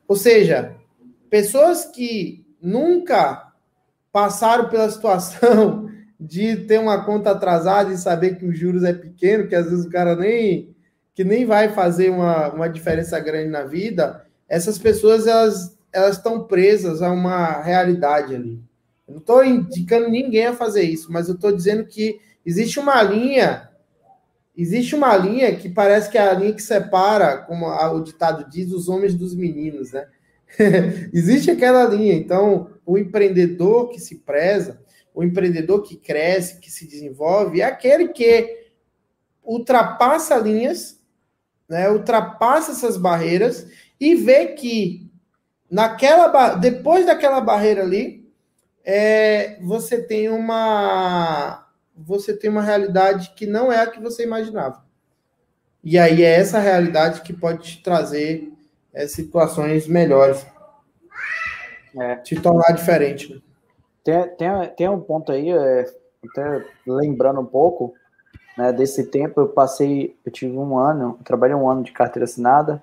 Ou 0.08 0.16
seja, 0.16 0.74
pessoas 1.30 1.84
que 1.84 2.44
nunca 2.60 3.52
passaram 4.10 4.68
pela 4.68 4.90
situação 4.90 5.88
de 6.18 6.56
ter 6.56 6.80
uma 6.80 7.04
conta 7.04 7.30
atrasada 7.30 7.92
e 7.92 7.96
saber 7.96 8.36
que 8.36 8.44
os 8.44 8.58
juros 8.58 8.82
é 8.82 8.92
pequeno, 8.92 9.46
que 9.46 9.54
às 9.54 9.70
vezes 9.70 9.86
o 9.86 9.90
cara 9.90 10.16
nem 10.16 10.74
que 11.14 11.22
nem 11.22 11.46
vai 11.46 11.68
fazer 11.68 12.10
uma, 12.10 12.52
uma 12.52 12.68
diferença 12.68 13.20
grande 13.20 13.48
na 13.48 13.62
vida, 13.62 14.26
essas 14.48 14.78
pessoas 14.78 15.28
elas 15.28 15.73
elas 15.94 16.16
estão 16.16 16.44
presas 16.44 17.00
a 17.00 17.10
uma 17.10 17.62
realidade 17.62 18.34
ali. 18.34 18.60
Eu 19.06 19.14
não 19.14 19.20
estou 19.20 19.44
indicando 19.44 20.08
ninguém 20.08 20.46
a 20.46 20.52
fazer 20.52 20.82
isso, 20.82 21.12
mas 21.12 21.28
eu 21.28 21.36
estou 21.36 21.54
dizendo 21.54 21.86
que 21.86 22.20
existe 22.44 22.80
uma 22.80 23.00
linha, 23.00 23.70
existe 24.56 24.94
uma 24.94 25.16
linha 25.16 25.54
que 25.54 25.68
parece 25.68 26.10
que 26.10 26.18
é 26.18 26.28
a 26.28 26.34
linha 26.34 26.52
que 26.52 26.62
separa, 26.62 27.38
como 27.38 27.66
o 27.66 28.00
ditado 28.00 28.50
diz, 28.50 28.72
os 28.72 28.88
homens 28.88 29.14
dos 29.14 29.34
meninos, 29.34 29.92
né? 29.92 30.08
existe 31.12 31.50
aquela 31.50 31.84
linha. 31.84 32.14
Então, 32.14 32.70
o 32.84 32.98
empreendedor 32.98 33.90
que 33.90 34.00
se 34.00 34.16
preza, 34.16 34.80
o 35.14 35.22
empreendedor 35.22 35.82
que 35.82 35.96
cresce, 35.96 36.58
que 36.58 36.70
se 36.70 36.88
desenvolve, 36.88 37.60
é 37.60 37.64
aquele 37.64 38.08
que 38.08 38.64
ultrapassa 39.44 40.36
linhas, 40.38 41.00
né? 41.68 41.88
Ultrapassa 41.88 42.72
essas 42.72 42.96
barreiras 42.96 43.66
e 44.00 44.16
vê 44.16 44.46
que 44.46 45.03
naquela 45.74 46.54
depois 46.54 47.04
daquela 47.04 47.40
barreira 47.40 47.82
ali, 47.82 48.24
é, 48.84 49.58
você 49.60 50.00
tem 50.00 50.28
uma 50.28 51.66
você 51.96 52.36
tem 52.36 52.48
uma 52.48 52.62
realidade 52.62 53.32
que 53.34 53.44
não 53.44 53.72
é 53.72 53.80
a 53.80 53.86
que 53.88 54.00
você 54.00 54.22
imaginava. 54.22 54.84
E 55.82 55.98
aí 55.98 56.22
é 56.22 56.36
essa 56.36 56.60
realidade 56.60 57.22
que 57.22 57.32
pode 57.32 57.62
te 57.62 57.82
trazer 57.82 58.52
é, 58.92 59.08
situações 59.08 59.88
melhores. 59.88 60.46
É. 61.98 62.16
Te 62.16 62.40
tornar 62.40 62.72
diferente. 62.72 63.34
Né? 63.34 63.40
Tem, 64.04 64.28
tem, 64.36 64.48
tem 64.76 64.88
um 64.88 65.00
ponto 65.00 65.32
aí, 65.32 65.50
é, 65.50 65.86
até 66.30 66.64
lembrando 66.86 67.40
um 67.40 67.46
pouco, 67.46 67.94
né, 68.56 68.72
desse 68.72 69.06
tempo, 69.06 69.40
eu 69.40 69.48
passei, 69.48 70.16
eu 70.24 70.32
tive 70.32 70.56
um 70.56 70.78
ano, 70.78 71.18
trabalhei 71.24 71.54
um 71.54 71.68
ano 71.68 71.82
de 71.82 71.92
carteira 71.92 72.24
assinada, 72.24 72.82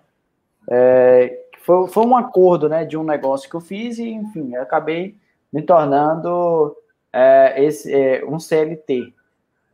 é, 0.70 1.41
foi, 1.62 1.88
foi 1.88 2.06
um 2.06 2.16
acordo, 2.16 2.68
né, 2.68 2.86
de 2.86 2.98
um 2.98 3.04
negócio 3.04 3.50
que 3.50 3.56
eu 3.56 3.62
fiz 3.62 3.98
e, 3.98 4.10
enfim, 4.10 4.56
acabei 4.56 5.16
me 5.52 5.62
tornando 5.62 6.76
é, 7.12 7.64
esse, 7.64 7.94
é, 7.94 8.26
um 8.26 8.40
CLT, 8.40 9.14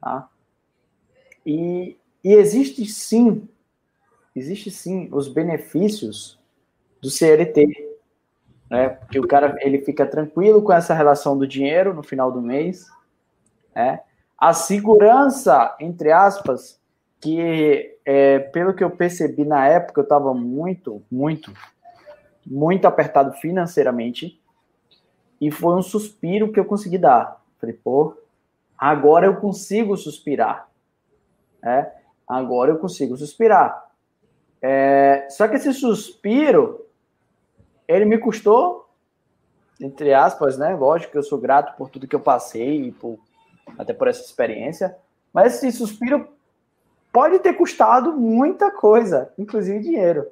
tá? 0.02 0.28
E, 1.46 1.98
e 2.24 2.34
existe 2.34 2.86
sim, 2.86 3.48
existe 4.36 4.70
sim 4.70 5.08
os 5.12 5.28
benefícios 5.28 6.38
do 7.02 7.10
CLT, 7.10 7.66
né? 8.70 8.90
Porque 8.90 9.20
o 9.20 9.28
cara 9.28 9.56
ele 9.62 9.80
fica 9.80 10.06
tranquilo 10.06 10.62
com 10.62 10.74
essa 10.74 10.94
relação 10.94 11.38
do 11.38 11.48
dinheiro 11.48 11.94
no 11.94 12.04
final 12.04 12.32
do 12.32 12.42
mês, 12.42 12.88
né? 13.74 14.02
A 14.38 14.54
segurança, 14.54 15.76
entre 15.80 16.12
aspas, 16.12 16.80
que 17.20 17.98
é, 18.06 18.40
pelo 18.40 18.74
que 18.74 18.84
eu 18.84 18.92
percebi 18.92 19.44
na 19.44 19.68
época, 19.68 20.02
eu 20.02 20.04
estava 20.04 20.34
muito, 20.34 21.02
muito, 21.10 21.52
muito 22.50 22.88
apertado 22.88 23.34
financeiramente 23.34 24.42
e 25.40 25.52
foi 25.52 25.76
um 25.76 25.82
suspiro 25.82 26.52
que 26.52 26.60
eu 26.60 26.66
consegui 26.66 26.98
dar. 26.98 27.44
Falei, 27.60 27.76
pô, 27.76 28.16
agora 28.78 29.26
eu 29.26 29.36
consigo 29.36 29.96
suspirar. 29.98 30.70
É, 31.64 31.92
agora 32.28 32.72
eu 32.72 32.80
consigo 32.80 33.16
suspirar. 33.18 33.92
É, 34.62 35.28
só 35.30 35.48
que 35.48 35.56
esse 35.56 35.74
suspiro, 35.74 36.86
ele 37.88 38.06
me 38.06 38.18
custou, 38.18 38.90
entre 39.80 40.14
aspas, 40.14 40.58
né? 40.58 40.76
Lógico 40.76 41.12
que 41.12 41.18
eu 41.18 41.24
sou 41.24 41.38
grato 41.38 41.78
por 41.78 41.90
tudo 41.90 42.08
que 42.08 42.16
eu 42.16 42.20
passei, 42.20 42.92
por, 42.94 43.20
até 43.78 43.94
por 43.94 44.08
essa 44.08 44.24
experiência, 44.24 44.98
mas 45.32 45.56
esse 45.56 45.72
suspiro 45.78 46.28
pode 47.12 47.40
ter 47.40 47.54
custado 47.54 48.14
muita 48.14 48.72
coisa, 48.72 49.32
inclusive 49.38 49.80
dinheiro. 49.80 50.28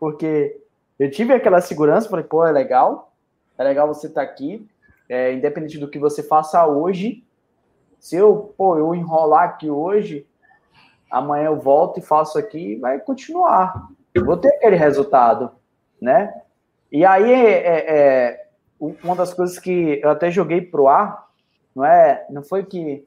Porque 0.00 0.58
eu 0.98 1.10
tive 1.10 1.32
aquela 1.32 1.60
segurança, 1.60 2.08
falei, 2.08 2.24
pô, 2.24 2.44
é 2.44 2.52
legal, 2.52 3.12
é 3.56 3.64
legal 3.64 3.86
você 3.86 4.08
estar 4.08 4.24
tá 4.24 4.30
aqui, 4.30 4.66
é, 5.08 5.32
independente 5.32 5.78
do 5.78 5.88
que 5.88 5.98
você 5.98 6.22
faça 6.22 6.66
hoje, 6.66 7.24
se 7.98 8.16
eu, 8.16 8.54
pô, 8.56 8.76
eu 8.76 8.94
enrolar 8.94 9.44
aqui 9.44 9.70
hoje, 9.70 10.26
amanhã 11.10 11.46
eu 11.46 11.58
volto 11.58 11.98
e 11.98 12.02
faço 12.02 12.38
aqui, 12.38 12.76
vai 12.76 12.98
continuar. 12.98 13.88
Eu 14.14 14.24
vou 14.24 14.36
ter 14.36 14.48
aquele 14.48 14.76
resultado, 14.76 15.50
né? 16.00 16.32
E 16.90 17.04
aí 17.04 17.30
é, 17.30 17.50
é, 17.50 17.96
é, 17.96 18.46
uma 19.02 19.14
das 19.14 19.34
coisas 19.34 19.58
que 19.58 20.00
eu 20.02 20.10
até 20.10 20.30
joguei 20.30 20.60
pro 20.60 20.88
ar, 20.88 21.28
não 21.74 21.84
é? 21.84 22.26
Não 22.30 22.42
foi 22.42 22.64
que 22.64 23.06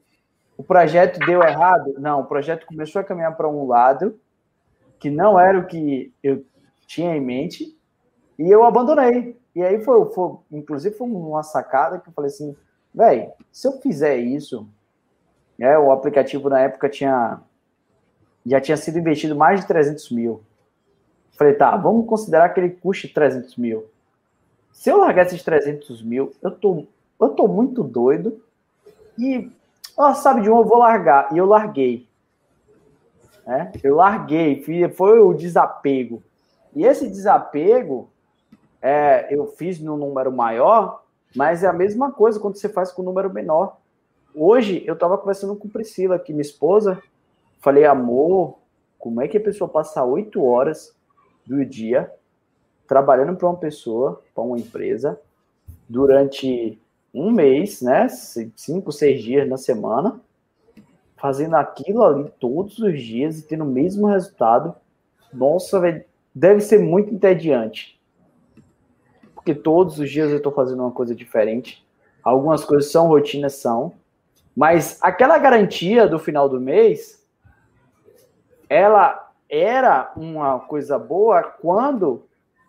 o 0.56 0.62
projeto 0.62 1.18
deu 1.26 1.42
errado? 1.42 1.94
Não, 1.98 2.20
o 2.20 2.26
projeto 2.26 2.66
começou 2.66 3.00
a 3.00 3.04
caminhar 3.04 3.36
para 3.36 3.48
um 3.48 3.66
lado 3.66 4.18
que 5.00 5.10
não 5.10 5.38
era 5.38 5.58
o 5.58 5.66
que 5.66 6.12
eu 6.22 6.44
tinha 6.86 7.16
em 7.16 7.20
mente 7.20 7.76
e 8.38 8.50
eu 8.50 8.64
abandonei. 8.64 9.36
E 9.54 9.62
aí 9.62 9.82
foi, 9.84 10.10
foi 10.12 10.36
inclusive 10.50 10.96
foi 10.96 11.06
uma 11.06 11.42
sacada 11.42 11.98
que 11.98 12.08
eu 12.08 12.12
falei 12.12 12.30
assim, 12.30 12.56
velho, 12.94 13.30
se 13.50 13.68
eu 13.68 13.72
fizer 13.80 14.16
isso, 14.16 14.66
né, 15.58 15.78
o 15.78 15.92
aplicativo 15.92 16.48
na 16.48 16.60
época 16.60 16.88
tinha 16.88 17.40
já 18.44 18.60
tinha 18.60 18.76
sido 18.76 18.98
investido 18.98 19.36
mais 19.36 19.60
de 19.60 19.66
300 19.66 20.10
mil. 20.10 20.42
Falei, 21.32 21.54
tá, 21.54 21.76
vamos 21.76 22.06
considerar 22.06 22.48
que 22.50 22.60
ele 22.60 22.70
custe 22.70 23.08
300 23.08 23.56
mil. 23.56 23.86
Se 24.72 24.90
eu 24.90 24.96
largar 24.98 25.26
esses 25.26 25.42
300 25.42 26.02
mil, 26.02 26.32
eu 26.42 26.50
tô, 26.50 26.86
eu 27.20 27.28
tô 27.30 27.46
muito 27.46 27.82
doido 27.82 28.42
e, 29.18 29.50
ó, 29.96 30.12
sabe 30.14 30.42
de 30.42 30.50
um, 30.50 30.58
eu 30.58 30.64
vou 30.64 30.78
largar. 30.78 31.32
E 31.32 31.38
eu 31.38 31.46
larguei. 31.46 32.08
Né? 33.46 33.72
Eu 33.82 33.96
larguei, 33.96 34.62
foi 34.94 35.20
o 35.20 35.32
desapego. 35.32 36.22
E 36.74 36.84
esse 36.84 37.08
desapego, 37.08 38.10
é, 38.82 39.28
eu 39.30 39.46
fiz 39.46 39.78
no 39.78 39.96
número 39.96 40.32
maior, 40.32 41.04
mas 41.34 41.62
é 41.62 41.68
a 41.68 41.72
mesma 41.72 42.10
coisa 42.10 42.40
quando 42.40 42.56
você 42.56 42.68
faz 42.68 42.90
com 42.90 43.00
o 43.00 43.04
número 43.04 43.32
menor. 43.32 43.76
Hoje, 44.34 44.82
eu 44.84 44.94
estava 44.94 45.16
conversando 45.16 45.54
com 45.54 45.68
Priscila, 45.68 46.16
aqui, 46.16 46.32
minha 46.32 46.42
esposa, 46.42 47.00
falei, 47.60 47.84
amor, 47.84 48.58
como 48.98 49.22
é 49.22 49.28
que 49.28 49.36
a 49.36 49.42
pessoa 49.42 49.68
passa 49.68 50.04
oito 50.04 50.44
horas 50.44 50.94
do 51.46 51.64
dia 51.64 52.12
trabalhando 52.86 53.36
para 53.36 53.48
uma 53.48 53.56
pessoa, 53.56 54.20
para 54.34 54.44
uma 54.44 54.58
empresa, 54.58 55.18
durante 55.88 56.78
um 57.14 57.30
mês, 57.30 57.80
né? 57.82 58.08
Cinco, 58.56 58.90
seis 58.90 59.22
dias 59.22 59.48
na 59.48 59.56
semana, 59.56 60.20
fazendo 61.16 61.54
aquilo 61.54 62.02
ali 62.02 62.30
todos 62.40 62.78
os 62.78 63.00
dias 63.00 63.38
e 63.38 63.46
tendo 63.46 63.64
o 63.64 63.66
mesmo 63.66 64.06
resultado. 64.06 64.74
Nossa, 65.32 65.80
deve 66.34 66.60
ser 66.60 66.78
muito 66.80 67.14
entediante. 67.14 67.98
Porque 69.42 69.56
todos 69.56 69.98
os 69.98 70.08
dias 70.08 70.30
eu 70.30 70.36
estou 70.36 70.52
fazendo 70.52 70.84
uma 70.84 70.92
coisa 70.92 71.16
diferente. 71.16 71.84
Algumas 72.22 72.64
coisas 72.64 72.92
são 72.92 73.08
rotinas, 73.08 73.54
são. 73.54 73.92
Mas 74.56 74.98
aquela 75.02 75.36
garantia 75.36 76.06
do 76.06 76.16
final 76.16 76.48
do 76.48 76.60
mês, 76.60 77.26
ela 78.68 79.32
era 79.50 80.12
uma 80.16 80.60
coisa 80.60 80.96
boa 80.96 81.42
quando 81.42 82.22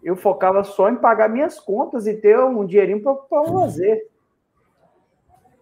eu 0.03 0.15
focava 0.15 0.63
só 0.63 0.89
em 0.89 0.95
pagar 0.95 1.29
minhas 1.29 1.59
contas 1.59 2.07
e 2.07 2.15
ter 2.15 2.39
um 2.39 2.65
dinheirinho 2.65 3.01
para 3.01 3.41
lazer. 3.43 4.09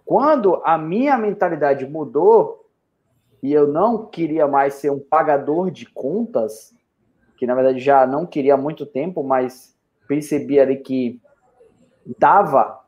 Quando 0.06 0.62
a 0.64 0.78
minha 0.78 1.18
mentalidade 1.18 1.86
mudou 1.86 2.66
e 3.44 3.52
eu 3.52 3.68
não 3.68 4.06
queria 4.06 4.48
mais 4.48 4.76
ser 4.76 4.92
um 4.92 5.00
pagador 5.00 5.70
de 5.70 5.86
contas, 5.86 6.74
que 7.36 7.46
na 7.46 7.54
verdade 7.54 7.80
já 7.80 8.08
não 8.08 8.26
queria 8.26 8.54
há 8.54 8.58
muito 8.58 8.86
tempo, 8.86 9.24
mas 9.24 9.71
percebi 10.12 10.60
ali 10.60 10.76
que 10.76 11.22
dava, 12.20 12.82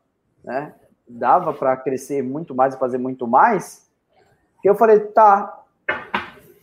né? 0.44 0.74
Dava 1.08 1.54
para 1.54 1.78
crescer 1.78 2.22
muito 2.22 2.54
mais 2.54 2.76
e 2.76 2.80
fazer 2.80 2.98
muito 2.98 3.26
mais. 3.26 3.90
Que 4.62 4.70
eu 4.70 4.76
falei, 4.76 5.00
tá, 5.00 5.64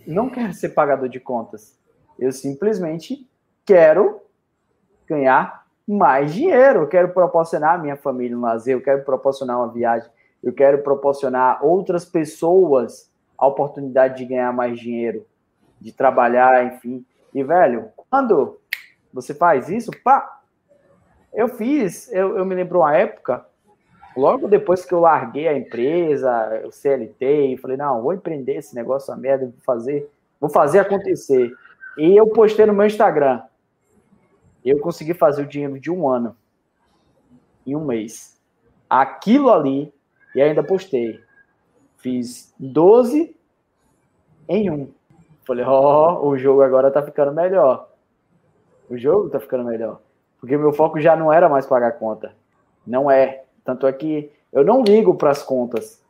não 0.07 0.29
quero 0.29 0.53
ser 0.53 0.71
pagador 0.71 1.09
de 1.09 1.19
contas. 1.19 1.79
Eu 2.19 2.31
simplesmente 2.31 3.27
quero 3.65 4.21
ganhar 5.07 5.65
mais 5.89 6.35
dinheiro. 6.35 6.81
Eu 6.81 6.89
quero 6.89 7.09
proporcionar 7.15 7.77
à 7.77 7.79
minha 7.79 7.97
família 7.97 8.37
um 8.37 8.43
lazer, 8.43 8.75
eu 8.75 8.83
quero 8.83 9.03
proporcionar 9.03 9.57
uma 9.57 9.73
viagem, 9.73 10.11
eu 10.43 10.53
quero 10.53 10.83
proporcionar 10.83 11.65
outras 11.65 12.05
pessoas 12.05 13.11
a 13.39 13.47
oportunidade 13.47 14.19
de 14.19 14.27
ganhar 14.27 14.53
mais 14.53 14.79
dinheiro, 14.79 15.25
de 15.81 15.91
trabalhar, 15.91 16.67
enfim. 16.67 17.03
E, 17.33 17.43
velho, 17.43 17.89
quando 18.11 18.61
você 19.11 19.33
faz 19.33 19.71
isso, 19.71 19.91
pá, 20.05 20.40
eu 21.33 21.49
fiz, 21.49 22.11
eu, 22.13 22.37
eu 22.37 22.45
me 22.45 22.55
lembro 22.55 22.81
uma 22.81 22.97
época, 22.97 23.47
logo 24.17 24.49
depois 24.49 24.85
que 24.85 24.93
eu 24.93 25.01
larguei 25.01 25.47
a 25.49 25.57
empresa, 25.57 26.63
o 26.67 26.73
CLT, 26.73 27.55
e 27.55 27.57
falei, 27.57 27.77
não, 27.77 28.03
vou 28.03 28.13
empreender 28.13 28.57
esse 28.57 28.75
negócio, 28.75 29.13
a 29.13 29.17
merda, 29.17 29.47
vou 29.47 29.55
fazer, 29.65 30.11
vou 30.41 30.51
fazer 30.51 30.81
acontecer. 30.81 31.53
E 31.97 32.17
eu 32.17 32.27
postei 32.29 32.67
no 32.67 32.73
meu 32.73 32.87
Instagram, 32.87 33.43
eu 34.65 34.79
consegui 34.81 35.15
fazer 35.15 35.43
o 35.43 35.49
dinheiro 35.49 35.79
de 35.79 35.91
um 35.91 36.09
ano 36.09 36.37
em 37.67 37.77
um 37.77 37.85
mês. 37.85 38.39
Aquilo 38.89 39.51
ali, 39.51 39.93
e 40.35 40.41
ainda 40.41 40.63
postei. 40.63 41.21
Fiz 41.99 42.55
12 42.59 43.37
em 44.49 44.71
um. 44.71 44.91
Falei, 45.45 45.65
ó, 45.65 46.21
oh, 46.23 46.29
o 46.29 46.39
jogo 46.39 46.63
agora 46.63 46.91
tá 46.91 47.03
ficando 47.03 47.33
melhor. 47.33 47.89
O 48.89 48.97
jogo 48.97 49.29
tá 49.29 49.39
ficando 49.39 49.65
melhor. 49.65 50.01
Porque 50.41 50.57
meu 50.57 50.73
foco 50.73 50.99
já 50.99 51.15
não 51.15 51.33
era 51.33 51.49
mais 51.49 51.67
pagar 51.67 51.93
conta. 51.93 52.35
Não 52.87 53.11
é. 53.11 53.45
Tanto 53.65 53.87
é 53.87 53.93
que 53.93 54.33
eu 54.51 54.65
não 54.65 54.83
ligo 54.83 55.15
para 55.15 55.31
as 55.31 55.43
contas. 55.43 56.03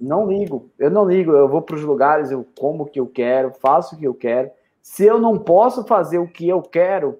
Não 0.00 0.28
ligo. 0.28 0.70
Eu 0.78 0.90
não 0.90 1.04
ligo. 1.04 1.32
Eu 1.32 1.48
vou 1.48 1.60
para 1.60 1.76
os 1.76 1.82
lugares, 1.82 2.30
eu 2.30 2.46
como 2.58 2.84
o 2.84 2.86
que 2.86 3.00
eu 3.00 3.06
quero, 3.06 3.52
faço 3.52 3.96
o 3.96 3.98
que 3.98 4.06
eu 4.06 4.14
quero. 4.14 4.50
Se 4.80 5.04
eu 5.04 5.18
não 5.18 5.38
posso 5.38 5.84
fazer 5.84 6.18
o 6.18 6.28
que 6.28 6.48
eu 6.48 6.62
quero, 6.62 7.18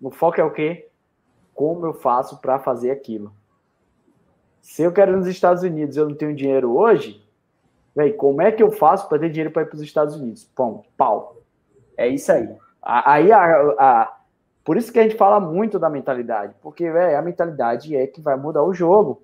o 0.00 0.10
foco 0.10 0.40
é 0.40 0.44
o 0.44 0.50
quê? 0.50 0.88
Como 1.54 1.84
eu 1.86 1.92
faço 1.92 2.40
para 2.40 2.58
fazer 2.58 2.90
aquilo? 2.90 3.32
Se 4.62 4.82
eu 4.82 4.92
quero 4.92 5.12
ir 5.12 5.16
nos 5.16 5.26
Estados 5.26 5.62
Unidos 5.62 5.96
eu 5.96 6.08
não 6.08 6.14
tenho 6.14 6.34
dinheiro 6.34 6.76
hoje, 6.76 7.24
véi, 7.94 8.12
como 8.12 8.40
é 8.40 8.50
que 8.50 8.62
eu 8.62 8.72
faço 8.72 9.08
para 9.08 9.18
ter 9.18 9.30
dinheiro 9.30 9.50
para 9.50 9.62
ir 9.62 9.66
para 9.66 9.76
os 9.76 9.82
Estados 9.82 10.16
Unidos? 10.16 10.44
Pão, 10.54 10.84
pau. 10.96 11.36
É 11.96 12.08
isso 12.08 12.32
aí. 12.32 12.48
Aí 12.82 13.30
a, 13.30 13.44
a, 13.78 14.19
por 14.64 14.76
isso 14.76 14.92
que 14.92 14.98
a 14.98 15.02
gente 15.02 15.16
fala 15.16 15.40
muito 15.40 15.78
da 15.78 15.88
mentalidade, 15.88 16.54
porque 16.62 16.90
véio, 16.90 17.18
a 17.18 17.22
mentalidade 17.22 17.96
é 17.96 18.06
que 18.06 18.20
vai 18.20 18.36
mudar 18.36 18.62
o 18.62 18.74
jogo. 18.74 19.22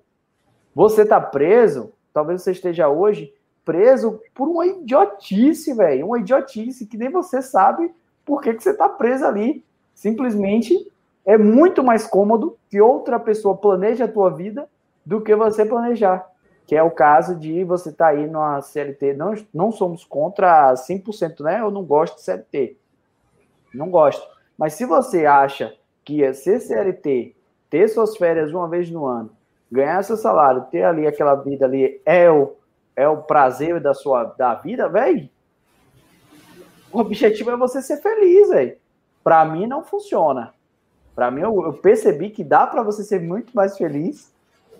Você 0.73 1.05
tá 1.05 1.19
preso, 1.19 1.91
talvez 2.13 2.41
você 2.41 2.51
esteja 2.51 2.89
hoje 2.89 3.33
preso 3.63 4.21
por 4.33 4.47
uma 4.47 4.65
idiotice, 4.65 5.73
velho, 5.73 6.07
uma 6.07 6.19
idiotice 6.19 6.85
que 6.85 6.97
nem 6.97 7.09
você 7.09 7.41
sabe 7.41 7.93
por 8.25 8.41
que, 8.41 8.53
que 8.53 8.63
você 8.63 8.73
tá 8.73 8.87
preso 8.87 9.25
ali. 9.25 9.63
Simplesmente 9.93 10.89
é 11.25 11.37
muito 11.37 11.83
mais 11.83 12.07
cômodo 12.07 12.57
que 12.69 12.79
outra 12.79 13.19
pessoa 13.19 13.57
planeje 13.57 14.01
a 14.01 14.07
tua 14.07 14.29
vida 14.29 14.69
do 15.05 15.19
que 15.19 15.35
você 15.35 15.65
planejar. 15.65 16.25
Que 16.65 16.75
é 16.75 16.83
o 16.83 16.91
caso 16.91 17.35
de 17.35 17.63
você 17.65 17.91
tá 17.91 18.07
aí 18.07 18.27
numa 18.27 18.61
CLT. 18.61 19.13
Não, 19.13 19.33
não 19.53 19.71
somos 19.71 20.05
contra 20.05 20.73
100%, 20.73 21.41
né? 21.41 21.59
Eu 21.59 21.71
não 21.71 21.83
gosto 21.83 22.15
de 22.15 22.21
CLT. 22.21 22.77
Não 23.73 23.89
gosto. 23.89 24.36
Mas 24.57 24.73
se 24.73 24.85
você 24.85 25.25
acha 25.25 25.75
que 26.03 26.23
é 26.23 26.33
ser 26.33 26.59
CLT, 26.59 27.35
ter 27.69 27.87
suas 27.89 28.17
férias 28.17 28.51
uma 28.51 28.67
vez 28.67 28.89
no 28.89 29.05
ano, 29.05 29.29
ganhar 29.71 30.01
seu 30.03 30.17
salário, 30.17 30.65
ter 30.71 30.83
ali 30.83 31.05
aquela 31.05 31.35
vida 31.35 31.65
ali 31.65 32.01
é 32.05 32.29
o, 32.31 32.55
é 32.95 33.07
o 33.07 33.17
prazer 33.17 33.79
da 33.79 33.93
sua 33.93 34.23
da 34.23 34.55
vida, 34.55 34.87
velho. 34.87 35.29
O 36.91 36.99
objetivo 36.99 37.51
é 37.51 37.57
você 37.57 37.81
ser 37.81 37.97
feliz, 37.97 38.49
velho. 38.49 38.77
Para 39.23 39.45
mim 39.45 39.67
não 39.67 39.83
funciona. 39.83 40.53
Para 41.13 41.29
mim 41.29 41.41
eu, 41.41 41.65
eu, 41.65 41.73
percebi 41.73 42.29
que 42.29 42.43
dá 42.43 42.65
para 42.65 42.81
você 42.81 43.03
ser 43.03 43.21
muito 43.21 43.53
mais 43.53 43.77
feliz 43.77 44.33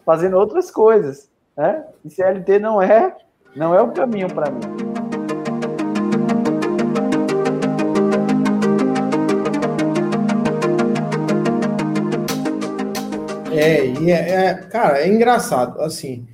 fazendo 0.06 0.38
outras 0.38 0.72
coisas, 0.72 1.30
né? 1.56 1.86
E 2.06 2.10
CLT 2.10 2.60
não 2.60 2.82
é 2.82 3.16
não 3.56 3.76
é 3.76 3.82
o 3.82 3.92
caminho 3.92 4.34
para 4.34 4.52
mim. 4.52 4.97
É, 13.58 13.86
e 13.86 14.12
é, 14.12 14.46
é, 14.46 14.54
cara, 14.54 15.02
é 15.02 15.08
engraçado, 15.08 15.82
assim, 15.82 16.28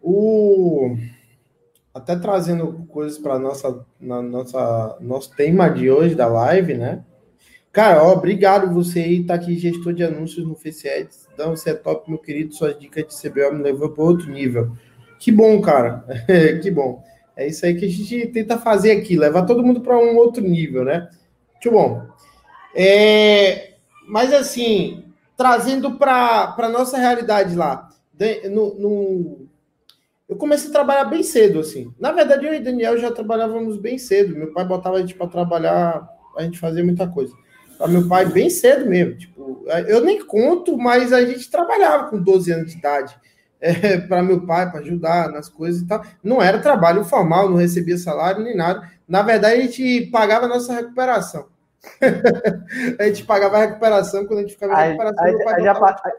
o 0.00 0.96
até 1.94 2.16
trazendo 2.16 2.86
coisas 2.88 3.18
para 3.18 3.38
nossa 3.38 3.84
na 4.00 4.22
nossa 4.22 4.96
nosso 5.00 5.34
tema 5.36 5.68
de 5.68 5.90
hoje 5.90 6.14
da 6.14 6.26
live, 6.26 6.74
né? 6.74 7.04
Cara, 7.72 8.04
ó, 8.04 8.12
obrigado 8.12 8.72
você 8.72 9.00
aí, 9.00 9.24
tá 9.24 9.34
aqui, 9.34 9.56
gestor 9.56 9.94
de 9.94 10.04
anúncios 10.04 10.46
no 10.46 10.54
FaceAds. 10.54 11.26
Então, 11.32 11.56
você 11.56 11.70
é 11.70 11.74
top, 11.74 12.08
meu 12.10 12.18
querido. 12.18 12.54
Suas 12.54 12.78
dicas 12.78 13.06
de 13.06 13.30
CBO 13.30 13.54
me 13.54 13.62
levou 13.62 13.88
para 13.88 14.04
outro 14.04 14.30
nível. 14.30 14.76
Que 15.18 15.32
bom, 15.32 15.58
cara. 15.62 16.04
que 16.62 16.70
bom. 16.70 17.02
É 17.34 17.46
isso 17.46 17.64
aí 17.64 17.74
que 17.74 17.86
a 17.86 17.88
gente 17.88 18.26
tenta 18.26 18.58
fazer 18.58 18.92
aqui, 18.92 19.16
levar 19.16 19.46
todo 19.46 19.62
mundo 19.62 19.80
para 19.80 19.96
um 19.96 20.16
outro 20.16 20.42
nível, 20.42 20.84
né? 20.84 21.08
Muito 21.52 21.70
bom. 21.70 22.02
É, 22.74 23.72
mas 24.06 24.34
assim, 24.34 25.01
trazendo 25.36 25.92
para 25.92 26.54
a 26.56 26.68
nossa 26.68 26.98
realidade 26.98 27.54
lá, 27.54 27.88
no, 28.50 28.74
no, 28.74 29.46
eu 30.28 30.36
comecei 30.36 30.68
a 30.70 30.72
trabalhar 30.72 31.04
bem 31.04 31.22
cedo, 31.22 31.60
assim. 31.60 31.92
Na 31.98 32.12
verdade, 32.12 32.46
eu 32.46 32.54
e 32.54 32.60
Daniel 32.60 32.96
já 32.98 33.10
trabalhávamos 33.10 33.76
bem 33.76 33.98
cedo. 33.98 34.36
Meu 34.36 34.52
pai 34.52 34.64
botava 34.64 34.96
a 34.96 35.00
gente 35.00 35.14
para 35.14 35.26
trabalhar, 35.26 36.08
a 36.36 36.42
gente 36.42 36.58
fazia 36.58 36.84
muita 36.84 37.08
coisa 37.08 37.34
para 37.82 37.88
meu 37.88 38.06
pai 38.06 38.26
bem 38.26 38.48
cedo 38.48 38.88
mesmo. 38.88 39.16
Tipo, 39.16 39.64
eu 39.88 40.00
nem 40.04 40.24
conto, 40.24 40.78
mas 40.78 41.12
a 41.12 41.24
gente 41.24 41.50
trabalhava 41.50 42.08
com 42.08 42.22
12 42.22 42.52
anos 42.52 42.72
de 42.72 42.78
idade. 42.78 43.16
É, 43.60 43.98
para 44.06 44.22
meu 44.22 44.46
pai, 44.46 44.70
para 44.70 44.80
ajudar 44.80 45.30
nas 45.30 45.48
coisas 45.48 45.82
e 45.82 45.86
tal. 45.86 46.04
Não 46.22 46.40
era 46.40 46.60
trabalho 46.60 47.04
formal, 47.04 47.50
não 47.50 47.56
recebia 47.56 47.98
salário 47.98 48.42
nem 48.42 48.56
nada. 48.56 48.88
Na 49.08 49.22
verdade, 49.22 49.60
a 49.60 49.62
gente 49.62 50.06
pagava 50.12 50.46
a 50.46 50.48
nossa 50.48 50.72
recuperação. 50.72 51.46
a 52.98 53.04
gente 53.04 53.24
pagava 53.24 53.56
a 53.56 53.60
recuperação 53.60 54.26
quando 54.26 54.40
a 54.40 54.42
gente 54.42 54.54
ficava 54.54 54.86
em 54.86 54.88
recuperação. 54.90 55.24
A, 55.24 55.54
a, 55.54 55.60
já, 55.60 55.74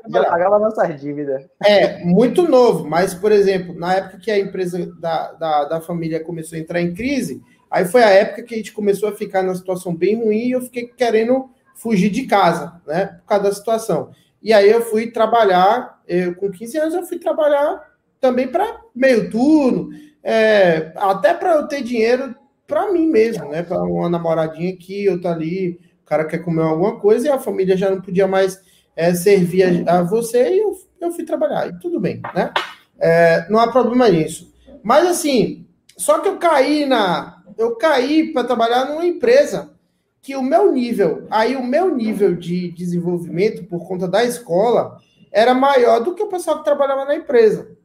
já 0.08 0.24
pagava 0.26 0.60
nossas 0.60 1.02
dívidas. 1.02 1.46
É, 1.64 2.04
muito 2.04 2.44
novo, 2.44 2.88
mas, 2.88 3.14
por 3.14 3.32
exemplo, 3.32 3.74
na 3.74 3.96
época 3.96 4.18
que 4.18 4.32
a 4.32 4.40
empresa 4.40 4.92
da, 5.00 5.32
da, 5.34 5.66
da 5.66 5.82
família 5.82 6.24
começou 6.24 6.58
a 6.58 6.62
entrar 6.62 6.82
em 6.82 6.94
crise, 6.94 7.42
Aí 7.74 7.86
foi 7.86 8.04
a 8.04 8.10
época 8.10 8.44
que 8.44 8.54
a 8.54 8.58
gente 8.58 8.72
começou 8.72 9.10
a 9.10 9.16
ficar 9.16 9.42
numa 9.42 9.56
situação 9.56 9.96
bem 9.96 10.24
ruim 10.24 10.46
e 10.46 10.52
eu 10.52 10.62
fiquei 10.62 10.86
querendo 10.96 11.50
fugir 11.74 12.12
de 12.12 12.28
casa, 12.28 12.80
né? 12.86 13.08
Por 13.08 13.26
causa 13.26 13.46
da 13.46 13.52
situação. 13.52 14.12
E 14.44 14.54
aí 14.54 14.70
eu 14.70 14.82
fui 14.84 15.10
trabalhar, 15.10 16.00
eu, 16.08 16.36
com 16.36 16.52
15 16.52 16.78
anos 16.78 16.94
eu 16.94 17.04
fui 17.04 17.18
trabalhar 17.18 17.84
também 18.22 18.48
para 18.48 18.80
meio 18.94 19.28
turno, 19.32 19.90
é, 20.22 20.94
até 20.98 21.34
para 21.34 21.56
eu 21.56 21.68
ter 21.68 21.82
dinheiro 21.82 22.36
para 22.74 22.92
mim 22.92 23.06
mesmo, 23.06 23.50
né? 23.50 23.62
Para 23.62 23.84
uma 23.84 24.10
namoradinha 24.10 24.74
aqui, 24.74 25.06
eu 25.06 25.22
tá 25.22 25.32
ali, 25.32 25.80
o 26.02 26.06
cara 26.06 26.26
quer 26.26 26.40
comer 26.40 26.64
alguma 26.64 27.00
coisa 27.00 27.28
e 27.28 27.30
a 27.30 27.38
família 27.38 27.78
já 27.78 27.92
não 27.92 28.02
podia 28.02 28.28
mais 28.28 28.60
é, 28.96 29.14
servir 29.14 29.88
a, 29.88 30.00
a, 30.00 30.02
você 30.02 30.56
e 30.56 30.60
eu, 30.60 30.76
eu 31.00 31.12
fui 31.12 31.24
trabalhar. 31.24 31.68
E 31.68 31.78
tudo 31.78 32.00
bem, 32.00 32.20
né? 32.34 32.52
É, 32.98 33.48
não 33.48 33.60
há 33.60 33.72
problema 33.72 34.10
nisso. 34.10 34.52
Mas 34.82 35.06
assim, 35.06 35.68
só 35.96 36.18
que 36.18 36.28
eu 36.28 36.38
caí 36.38 36.88
na, 36.88 37.44
eu 37.60 37.76
caí 37.76 38.34
para 38.34 38.44
trabalhar 38.44 38.86
numa 38.86 39.06
empresa 39.06 39.72
que 40.20 40.36
o 40.36 40.42
meu 40.42 40.72
nível, 40.72 41.28
aí 41.30 41.56
o 41.56 41.64
meu 41.64 41.96
nível 41.96 42.36
de 42.36 42.72
desenvolvimento 42.72 43.66
por 43.66 43.88
conta 43.88 44.08
da 44.08 44.24
escola 44.24 44.98
era 45.32 45.54
maior 45.54 46.00
do 46.00 46.16
que 46.16 46.24
o 46.24 46.28
pessoal 46.28 46.58
que 46.58 46.64
trabalhava 46.64 47.06
na 47.06 47.16
empresa. 47.16 47.78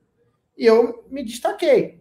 E 0.57 0.65
eu 0.65 1.05
me 1.11 1.23
destaquei. 1.23 1.99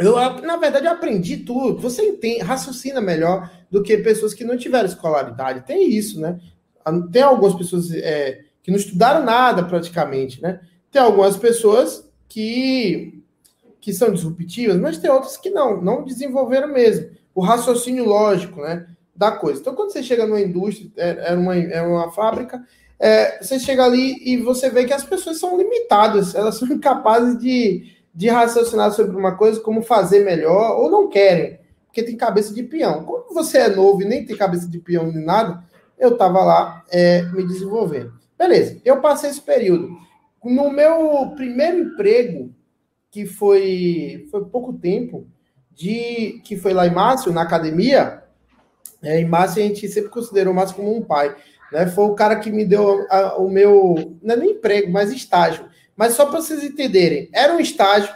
Eu, 0.00 0.16
na 0.42 0.56
verdade, 0.56 0.86
eu 0.86 0.92
aprendi 0.92 1.38
tudo. 1.38 1.80
Você 1.80 2.02
entende, 2.02 2.40
raciocina 2.42 3.00
melhor 3.00 3.50
do 3.70 3.82
que 3.82 3.96
pessoas 3.98 4.34
que 4.34 4.44
não 4.44 4.56
tiveram 4.56 4.86
escolaridade. 4.88 5.66
Tem 5.66 5.90
isso, 5.90 6.20
né? 6.20 6.40
Tem 7.12 7.22
algumas 7.22 7.54
pessoas 7.54 7.90
é, 7.92 8.40
que 8.62 8.70
não 8.70 8.78
estudaram 8.78 9.24
nada 9.24 9.62
praticamente, 9.64 10.40
né? 10.42 10.60
Tem 10.90 11.00
algumas 11.00 11.36
pessoas 11.36 12.08
que 12.28 13.20
que 13.80 13.94
são 13.94 14.12
disruptivas, 14.12 14.76
mas 14.76 14.98
tem 14.98 15.10
outras 15.10 15.38
que 15.38 15.48
não, 15.48 15.80
não 15.80 16.04
desenvolveram 16.04 16.68
mesmo. 16.68 17.10
O 17.34 17.40
raciocínio 17.40 18.04
lógico, 18.04 18.60
né? 18.60 18.86
Da 19.16 19.32
coisa. 19.32 19.60
Então, 19.60 19.74
quando 19.74 19.90
você 19.90 20.02
chega 20.02 20.26
numa 20.26 20.40
indústria, 20.40 20.90
é, 20.96 21.32
é 21.32 21.34
uma, 21.34 21.56
é 21.56 21.80
uma 21.80 22.12
fábrica, 22.12 22.62
é, 22.98 23.42
você 23.42 23.58
chega 23.58 23.82
ali 23.84 24.16
e 24.22 24.36
você 24.36 24.68
vê 24.68 24.84
que 24.84 24.92
as 24.92 25.04
pessoas 25.04 25.38
são 25.38 25.56
limitadas, 25.56 26.34
elas 26.34 26.56
são 26.56 26.68
incapazes 26.72 27.38
de, 27.38 27.96
de 28.20 28.28
raciocinar 28.28 28.92
sobre 28.92 29.16
uma 29.16 29.34
coisa, 29.34 29.58
como 29.60 29.80
fazer 29.80 30.22
melhor, 30.26 30.78
ou 30.78 30.90
não 30.90 31.08
querem, 31.08 31.58
porque 31.86 32.02
tem 32.02 32.18
cabeça 32.18 32.52
de 32.52 32.62
peão. 32.62 33.02
Quando 33.02 33.32
você 33.32 33.56
é 33.56 33.74
novo 33.74 34.02
e 34.02 34.04
nem 34.04 34.26
tem 34.26 34.36
cabeça 34.36 34.68
de 34.68 34.78
peão 34.78 35.10
nem 35.10 35.24
nada, 35.24 35.64
eu 35.98 36.10
estava 36.10 36.44
lá 36.44 36.84
é, 36.90 37.22
me 37.22 37.42
desenvolvendo. 37.46 38.12
Beleza, 38.38 38.78
eu 38.84 39.00
passei 39.00 39.30
esse 39.30 39.40
período. 39.40 39.88
No 40.44 40.70
meu 40.70 41.32
primeiro 41.34 41.78
emprego, 41.78 42.54
que 43.10 43.24
foi, 43.24 44.28
foi 44.30 44.44
pouco 44.44 44.74
tempo, 44.74 45.26
de 45.72 46.42
que 46.44 46.58
foi 46.58 46.74
lá 46.74 46.86
em 46.86 46.92
Márcio, 46.92 47.32
na 47.32 47.40
academia. 47.40 48.22
É, 49.02 49.18
em 49.18 49.24
Márcio, 49.24 49.62
a 49.62 49.66
gente 49.66 49.88
sempre 49.88 50.10
considerou 50.10 50.52
Márcio 50.52 50.76
como 50.76 50.94
um 50.94 51.00
pai. 51.00 51.34
Né? 51.72 51.86
Foi 51.86 52.04
o 52.04 52.14
cara 52.14 52.36
que 52.36 52.50
me 52.50 52.66
deu 52.66 53.06
a, 53.08 53.38
o 53.38 53.48
meu, 53.48 54.18
não 54.22 54.34
é 54.34 54.36
nem 54.36 54.50
emprego, 54.50 54.92
mas 54.92 55.10
estágio. 55.10 55.70
Mas 56.00 56.14
só 56.14 56.24
para 56.24 56.40
vocês 56.40 56.64
entenderem, 56.64 57.28
era 57.30 57.52
um 57.52 57.60
estágio 57.60 58.10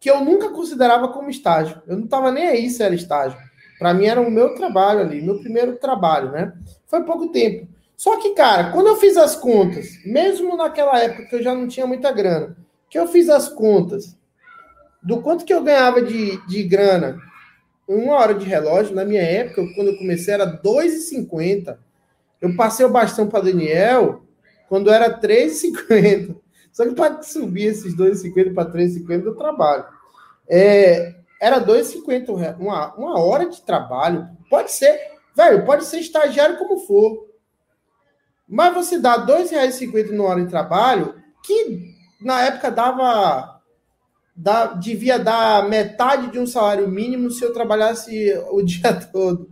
que 0.00 0.10
eu 0.10 0.20
nunca 0.20 0.48
considerava 0.48 1.06
como 1.06 1.30
estágio. 1.30 1.80
Eu 1.86 1.96
não 1.96 2.06
estava 2.06 2.32
nem 2.32 2.48
aí 2.48 2.68
se 2.68 2.82
era 2.82 2.92
estágio. 2.92 3.38
Para 3.78 3.94
mim 3.94 4.06
era 4.06 4.20
o 4.20 4.28
meu 4.28 4.56
trabalho 4.56 4.98
ali, 4.98 5.22
meu 5.22 5.38
primeiro 5.38 5.76
trabalho, 5.76 6.32
né? 6.32 6.52
Foi 6.88 7.04
pouco 7.04 7.28
tempo. 7.28 7.68
Só 7.96 8.16
que, 8.16 8.30
cara, 8.30 8.72
quando 8.72 8.88
eu 8.88 8.96
fiz 8.96 9.16
as 9.16 9.36
contas, 9.36 10.04
mesmo 10.04 10.56
naquela 10.56 10.98
época 10.98 11.26
que 11.26 11.36
eu 11.36 11.40
já 11.40 11.54
não 11.54 11.68
tinha 11.68 11.86
muita 11.86 12.10
grana, 12.10 12.56
que 12.88 12.98
eu 12.98 13.06
fiz 13.06 13.28
as 13.28 13.48
contas 13.48 14.18
do 15.00 15.22
quanto 15.22 15.44
que 15.44 15.54
eu 15.54 15.62
ganhava 15.62 16.02
de, 16.02 16.44
de 16.48 16.64
grana 16.64 17.16
uma 17.86 18.14
hora 18.14 18.34
de 18.34 18.44
relógio, 18.44 18.92
na 18.92 19.04
minha 19.04 19.22
época, 19.22 19.64
quando 19.76 19.86
eu 19.86 19.98
comecei, 19.98 20.34
era 20.34 20.60
2,50. 20.60 21.78
Eu 22.40 22.56
passei 22.56 22.84
o 22.84 22.90
bastão 22.90 23.28
para 23.28 23.44
Daniel 23.44 24.24
quando 24.68 24.90
era 24.90 25.16
3,50. 25.16 26.39
Só 26.80 26.88
que 26.88 26.94
para 26.94 27.22
subir 27.22 27.64
esses 27.64 27.94
2,50 27.94 28.54
para 28.54 28.72
3,50 28.72 29.26
eu 29.26 29.36
trabalho. 29.36 29.84
É, 30.48 31.14
era 31.38 31.60
2,50 31.60 32.56
uma, 32.58 32.94
uma 32.94 33.20
hora 33.20 33.50
de 33.50 33.60
trabalho. 33.60 34.26
Pode 34.48 34.72
ser. 34.72 34.98
Velho, 35.36 35.66
pode 35.66 35.84
ser 35.84 35.98
estagiário 35.98 36.56
como 36.56 36.78
for. 36.78 37.28
Mas 38.48 38.72
você 38.72 38.98
dá 38.98 39.16
R$ 39.16 39.26
2,50 39.30 40.12
no 40.12 40.24
hora 40.24 40.42
de 40.42 40.48
trabalho, 40.48 41.16
que 41.44 41.94
na 42.18 42.44
época 42.44 42.70
dava, 42.70 43.60
dava. 44.34 44.74
devia 44.76 45.18
dar 45.18 45.68
metade 45.68 46.28
de 46.30 46.38
um 46.38 46.46
salário 46.46 46.88
mínimo 46.88 47.30
se 47.30 47.44
eu 47.44 47.52
trabalhasse 47.52 48.32
o 48.50 48.62
dia 48.64 48.94
todo. 48.94 49.50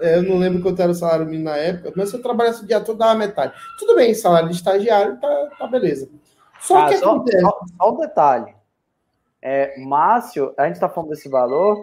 É, 0.00 0.16
eu 0.16 0.24
não 0.24 0.36
lembro 0.36 0.62
quanto 0.62 0.82
era 0.82 0.90
o 0.90 0.96
salário 0.96 1.26
mínimo 1.26 1.44
na 1.44 1.56
época, 1.56 1.92
mas 1.94 2.08
se 2.08 2.16
eu 2.16 2.22
trabalhasse 2.22 2.64
o 2.64 2.66
dia 2.66 2.80
todo, 2.80 2.98
dava 2.98 3.14
metade. 3.14 3.54
Tudo 3.78 3.94
bem, 3.94 4.12
salário 4.14 4.48
de 4.48 4.56
estagiário, 4.56 5.16
tá, 5.20 5.50
tá 5.56 5.66
beleza. 5.68 6.08
Só 6.60 6.78
ah, 6.78 6.88
que 6.88 6.98
só, 6.98 7.24
só, 7.24 7.60
só 7.76 7.92
um 7.92 7.96
detalhe. 7.96 8.54
É, 9.42 9.80
Márcio, 9.80 10.52
a 10.56 10.66
gente 10.66 10.74
está 10.74 10.88
falando 10.88 11.10
desse 11.10 11.28
valor, 11.28 11.80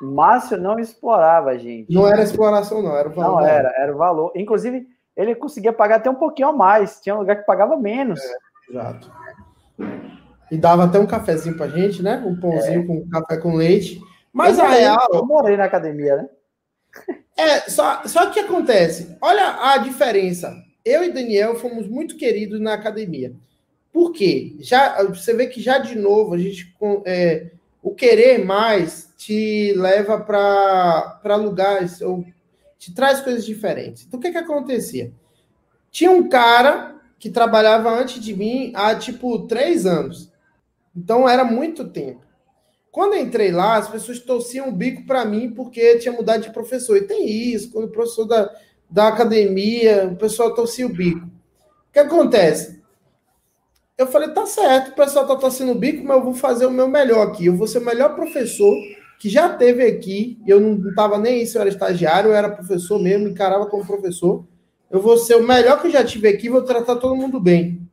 Márcio 0.00 0.56
não 0.56 0.78
explorava 0.78 1.50
a 1.50 1.58
gente. 1.58 1.92
Não 1.92 2.06
era 2.06 2.22
exploração, 2.22 2.82
não, 2.82 2.96
era 2.96 3.08
o 3.08 3.12
valor. 3.12 3.40
Não, 3.40 3.46
era, 3.46 3.72
era 3.76 3.94
o 3.94 3.98
valor. 3.98 4.32
Inclusive, 4.34 4.86
ele 5.16 5.34
conseguia 5.34 5.72
pagar 5.72 5.96
até 5.96 6.08
um 6.08 6.14
pouquinho 6.14 6.48
a 6.48 6.52
mais. 6.52 7.00
Tinha 7.00 7.14
um 7.14 7.18
lugar 7.18 7.36
que 7.36 7.46
pagava 7.46 7.76
menos. 7.76 8.20
É, 8.20 8.70
exato. 8.70 9.12
E 10.50 10.56
dava 10.56 10.84
até 10.84 10.98
um 10.98 11.06
cafezinho 11.06 11.56
pra 11.56 11.68
gente, 11.68 12.02
né? 12.02 12.22
Um 12.24 12.38
pãozinho 12.38 12.82
é. 12.82 12.86
com 12.86 13.08
café 13.10 13.36
com 13.36 13.54
leite. 13.54 14.00
Mas 14.32 14.58
eu 14.58 14.64
a 14.64 14.68
real. 14.68 15.08
Eu 15.12 15.26
morei 15.26 15.56
na 15.56 15.64
academia, 15.64 16.16
né? 16.16 16.28
É, 17.36 17.60
só, 17.68 18.02
só 18.06 18.30
que 18.30 18.40
acontece. 18.40 19.16
Olha 19.20 19.72
a 19.72 19.78
diferença. 19.78 20.54
Eu 20.84 21.04
e 21.04 21.12
Daniel 21.12 21.54
fomos 21.56 21.86
muito 21.86 22.16
queridos 22.16 22.60
na 22.60 22.74
academia. 22.74 23.32
Por 23.98 24.12
quê? 24.12 24.54
Já, 24.60 25.02
você 25.02 25.34
vê 25.34 25.48
que 25.48 25.60
já 25.60 25.78
de 25.78 25.98
novo 25.98 26.34
a 26.34 26.38
gente. 26.38 26.72
É, 27.04 27.50
o 27.82 27.92
querer 27.92 28.44
mais 28.44 29.12
te 29.16 29.72
leva 29.74 30.20
para 30.20 31.34
lugares, 31.34 32.00
ou 32.00 32.24
te 32.78 32.94
traz 32.94 33.20
coisas 33.20 33.44
diferentes. 33.44 34.04
Então, 34.06 34.20
o 34.20 34.22
que, 34.22 34.30
que 34.30 34.38
acontecia? 34.38 35.12
Tinha 35.90 36.12
um 36.12 36.28
cara 36.28 36.94
que 37.18 37.28
trabalhava 37.28 37.90
antes 37.90 38.22
de 38.22 38.36
mim 38.36 38.70
há 38.72 38.94
tipo 38.94 39.48
três 39.48 39.84
anos. 39.84 40.30
Então 40.96 41.28
era 41.28 41.42
muito 41.42 41.88
tempo. 41.88 42.22
Quando 42.92 43.16
entrei 43.16 43.50
lá, 43.50 43.78
as 43.78 43.88
pessoas 43.88 44.20
torciam 44.20 44.68
o 44.68 44.72
bico 44.72 45.04
para 45.06 45.24
mim 45.24 45.50
porque 45.50 45.98
tinha 45.98 46.12
mudado 46.12 46.44
de 46.44 46.52
professor. 46.52 46.96
E 46.98 47.08
tem 47.08 47.28
isso, 47.28 47.72
quando 47.72 47.86
o 47.86 47.92
professor 47.92 48.26
da, 48.26 48.48
da 48.88 49.08
academia, 49.08 50.06
o 50.06 50.14
pessoal 50.14 50.54
torcia 50.54 50.86
o 50.86 50.94
bico. 50.94 51.26
O 51.26 51.92
que 51.92 51.98
acontece? 51.98 52.77
Eu 53.98 54.06
falei, 54.06 54.28
tá 54.28 54.46
certo, 54.46 54.92
o 54.92 54.94
pessoal 54.94 55.26
tá 55.26 55.34
torcendo 55.34 55.72
o 55.72 55.74
bico, 55.74 56.04
mas 56.04 56.18
eu 56.18 56.22
vou 56.22 56.32
fazer 56.32 56.66
o 56.66 56.70
meu 56.70 56.86
melhor 56.86 57.26
aqui. 57.26 57.46
Eu 57.46 57.56
vou 57.56 57.66
ser 57.66 57.78
o 57.78 57.84
melhor 57.84 58.14
professor 58.14 58.72
que 59.18 59.28
já 59.28 59.48
teve 59.48 59.84
aqui. 59.84 60.40
Eu 60.46 60.60
não 60.60 60.88
estava 60.88 61.18
nem 61.18 61.44
se 61.44 61.58
eu 61.58 61.62
era 61.62 61.68
estagiário, 61.68 62.30
eu 62.30 62.34
era 62.36 62.48
professor 62.48 63.00
mesmo, 63.00 63.26
encarava 63.26 63.66
como 63.66 63.84
professor. 63.84 64.46
Eu 64.88 65.02
vou 65.02 65.18
ser 65.18 65.34
o 65.34 65.42
melhor 65.42 65.82
que 65.82 65.90
já 65.90 66.04
tive 66.04 66.28
aqui, 66.28 66.48
vou 66.48 66.62
tratar 66.62 66.94
todo 66.94 67.16
mundo 67.16 67.40
bem. 67.40 67.90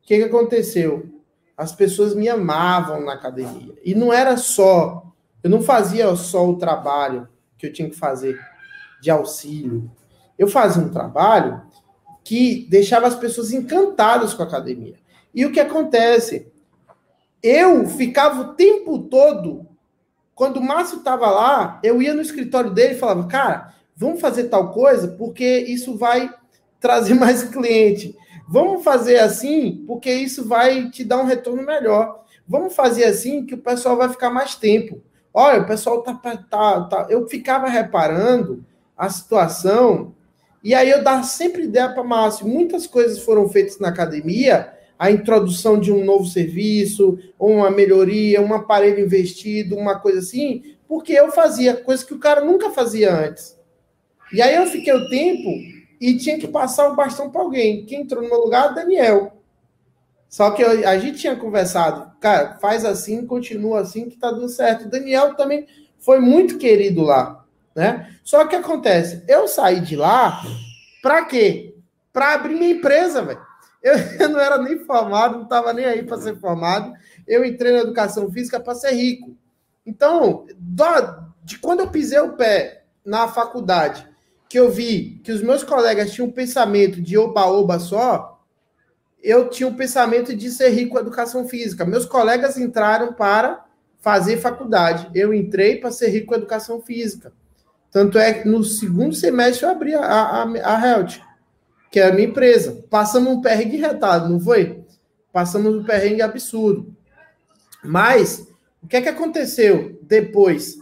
O 0.00 0.06
que, 0.06 0.16
que 0.16 0.22
aconteceu? 0.22 1.10
As 1.56 1.72
pessoas 1.72 2.14
me 2.14 2.28
amavam 2.28 3.04
na 3.04 3.14
academia. 3.14 3.74
E 3.84 3.96
não 3.96 4.12
era 4.12 4.36
só, 4.36 5.12
eu 5.42 5.50
não 5.50 5.60
fazia 5.60 6.14
só 6.14 6.48
o 6.48 6.56
trabalho 6.56 7.28
que 7.58 7.66
eu 7.66 7.72
tinha 7.72 7.90
que 7.90 7.96
fazer 7.96 8.38
de 9.02 9.10
auxílio. 9.10 9.90
Eu 10.38 10.46
fazia 10.46 10.84
um 10.84 10.88
trabalho 10.88 11.62
que 12.22 12.64
deixava 12.70 13.08
as 13.08 13.16
pessoas 13.16 13.50
encantadas 13.50 14.32
com 14.32 14.44
a 14.44 14.46
academia. 14.46 15.04
E 15.36 15.44
o 15.44 15.52
que 15.52 15.60
acontece? 15.60 16.50
Eu 17.42 17.86
ficava 17.86 18.40
o 18.40 18.54
tempo 18.54 19.00
todo, 19.00 19.66
quando 20.34 20.56
o 20.56 20.64
Márcio 20.64 20.96
estava 20.96 21.30
lá, 21.30 21.78
eu 21.82 22.00
ia 22.00 22.14
no 22.14 22.22
escritório 22.22 22.70
dele 22.70 22.94
e 22.94 22.98
falava, 22.98 23.26
cara, 23.26 23.74
vamos 23.94 24.18
fazer 24.18 24.44
tal 24.44 24.72
coisa, 24.72 25.08
porque 25.08 25.58
isso 25.58 25.94
vai 25.94 26.34
trazer 26.80 27.12
mais 27.20 27.42
cliente. 27.42 28.16
Vamos 28.48 28.82
fazer 28.82 29.18
assim, 29.18 29.84
porque 29.86 30.10
isso 30.10 30.48
vai 30.48 30.88
te 30.88 31.04
dar 31.04 31.18
um 31.18 31.26
retorno 31.26 31.62
melhor. 31.62 32.24
Vamos 32.48 32.74
fazer 32.74 33.04
assim 33.04 33.44
que 33.44 33.54
o 33.54 33.58
pessoal 33.58 33.98
vai 33.98 34.08
ficar 34.08 34.30
mais 34.30 34.54
tempo. 34.54 35.02
Olha, 35.34 35.60
o 35.60 35.66
pessoal 35.66 36.02
tá, 36.02 36.14
tá, 36.14 36.80
tá. 36.84 37.06
Eu 37.10 37.28
ficava 37.28 37.68
reparando 37.68 38.64
a 38.96 39.10
situação, 39.10 40.14
e 40.64 40.74
aí 40.74 40.88
eu 40.88 41.04
dava 41.04 41.24
sempre 41.24 41.64
ideia 41.64 41.90
para 41.90 42.02
Márcio. 42.02 42.48
Muitas 42.48 42.86
coisas 42.86 43.18
foram 43.18 43.46
feitas 43.50 43.78
na 43.78 43.88
academia 43.88 44.75
a 44.98 45.10
introdução 45.10 45.78
de 45.78 45.92
um 45.92 46.04
novo 46.04 46.26
serviço, 46.26 47.18
uma 47.38 47.70
melhoria, 47.70 48.40
um 48.40 48.54
aparelho 48.54 49.04
investido, 49.04 49.76
uma 49.76 49.98
coisa 49.98 50.20
assim, 50.20 50.76
porque 50.88 51.12
eu 51.12 51.30
fazia 51.30 51.76
coisa 51.76 52.04
que 52.04 52.14
o 52.14 52.18
cara 52.18 52.44
nunca 52.44 52.70
fazia 52.70 53.14
antes. 53.14 53.58
E 54.32 54.40
aí 54.40 54.54
eu 54.54 54.66
fiquei 54.66 54.92
o 54.92 55.08
tempo 55.08 55.50
e 56.00 56.16
tinha 56.16 56.38
que 56.38 56.48
passar 56.48 56.88
o 56.88 56.96
bastão 56.96 57.30
para 57.30 57.42
alguém. 57.42 57.84
Quem 57.84 58.02
entrou 58.02 58.22
no 58.22 58.28
meu 58.28 58.40
lugar? 58.40 58.74
Daniel. 58.74 59.32
Só 60.28 60.50
que 60.50 60.62
eu, 60.62 60.88
a 60.88 60.98
gente 60.98 61.18
tinha 61.18 61.36
conversado, 61.36 62.12
cara, 62.20 62.56
faz 62.60 62.84
assim, 62.84 63.26
continua 63.26 63.80
assim, 63.80 64.08
que 64.08 64.16
tá 64.16 64.30
dando 64.30 64.48
certo. 64.48 64.86
O 64.86 64.90
Daniel 64.90 65.34
também 65.34 65.66
foi 65.98 66.20
muito 66.20 66.58
querido 66.58 67.02
lá, 67.02 67.44
né? 67.74 68.14
Só 68.24 68.46
que 68.46 68.56
acontece, 68.56 69.22
eu 69.28 69.46
saí 69.46 69.80
de 69.80 69.96
lá 69.96 70.42
para 71.02 71.24
quê? 71.24 71.74
Para 72.12 72.34
abrir 72.34 72.54
minha 72.54 72.72
empresa, 72.72 73.22
velho. 73.22 73.45
Eu, 74.18 74.28
não 74.28 74.40
era 74.40 74.58
nem 74.58 74.78
formado, 74.80 75.36
não 75.36 75.44
estava 75.44 75.72
nem 75.72 75.84
aí 75.84 76.02
para 76.02 76.20
ser 76.20 76.36
formado. 76.40 76.92
Eu 77.26 77.44
entrei 77.44 77.72
na 77.72 77.78
educação 77.78 78.30
física 78.32 78.58
para 78.58 78.74
ser 78.74 78.90
rico. 78.92 79.36
Então, 79.84 80.44
de 81.44 81.58
quando 81.60 81.80
eu 81.80 81.88
pisei 81.88 82.18
o 82.18 82.32
pé 82.32 82.84
na 83.04 83.28
faculdade, 83.28 84.08
que 84.48 84.58
eu 84.58 84.70
vi 84.70 85.20
que 85.22 85.30
os 85.30 85.40
meus 85.40 85.62
colegas 85.62 86.10
tinham 86.10 86.26
um 86.26 86.32
pensamento 86.32 87.00
de 87.00 87.16
oba-oba 87.16 87.78
só, 87.78 88.42
eu 89.22 89.48
tinha 89.48 89.68
um 89.68 89.74
pensamento 89.74 90.34
de 90.34 90.50
ser 90.50 90.70
rico 90.70 90.92
com 90.92 90.98
educação 90.98 91.48
física. 91.48 91.84
Meus 91.84 92.04
colegas 92.04 92.58
entraram 92.58 93.12
para 93.12 93.64
fazer 94.00 94.38
faculdade. 94.38 95.08
Eu 95.14 95.32
entrei 95.32 95.76
para 95.76 95.92
ser 95.92 96.08
rico 96.08 96.28
com 96.28 96.34
educação 96.34 96.80
física. 96.80 97.32
Tanto 97.90 98.18
é 98.18 98.34
que 98.34 98.48
no 98.48 98.64
segundo 98.64 99.14
semestre 99.14 99.64
eu 99.64 99.70
abri 99.70 99.94
a, 99.94 100.04
a, 100.04 100.42
a 100.42 100.86
Health 100.88 101.25
que 101.96 102.00
é 102.00 102.08
a 102.08 102.12
minha 102.12 102.28
empresa. 102.28 102.84
Passamos 102.90 103.32
um 103.32 103.40
perrengue 103.40 103.78
retado, 103.78 104.28
não 104.28 104.38
foi? 104.38 104.84
Passamos 105.32 105.74
um 105.74 105.82
perrengue 105.82 106.20
absurdo. 106.20 106.94
Mas, 107.82 108.46
o 108.82 108.86
que 108.86 108.98
é 108.98 109.00
que 109.00 109.08
aconteceu 109.08 109.98
depois? 110.02 110.76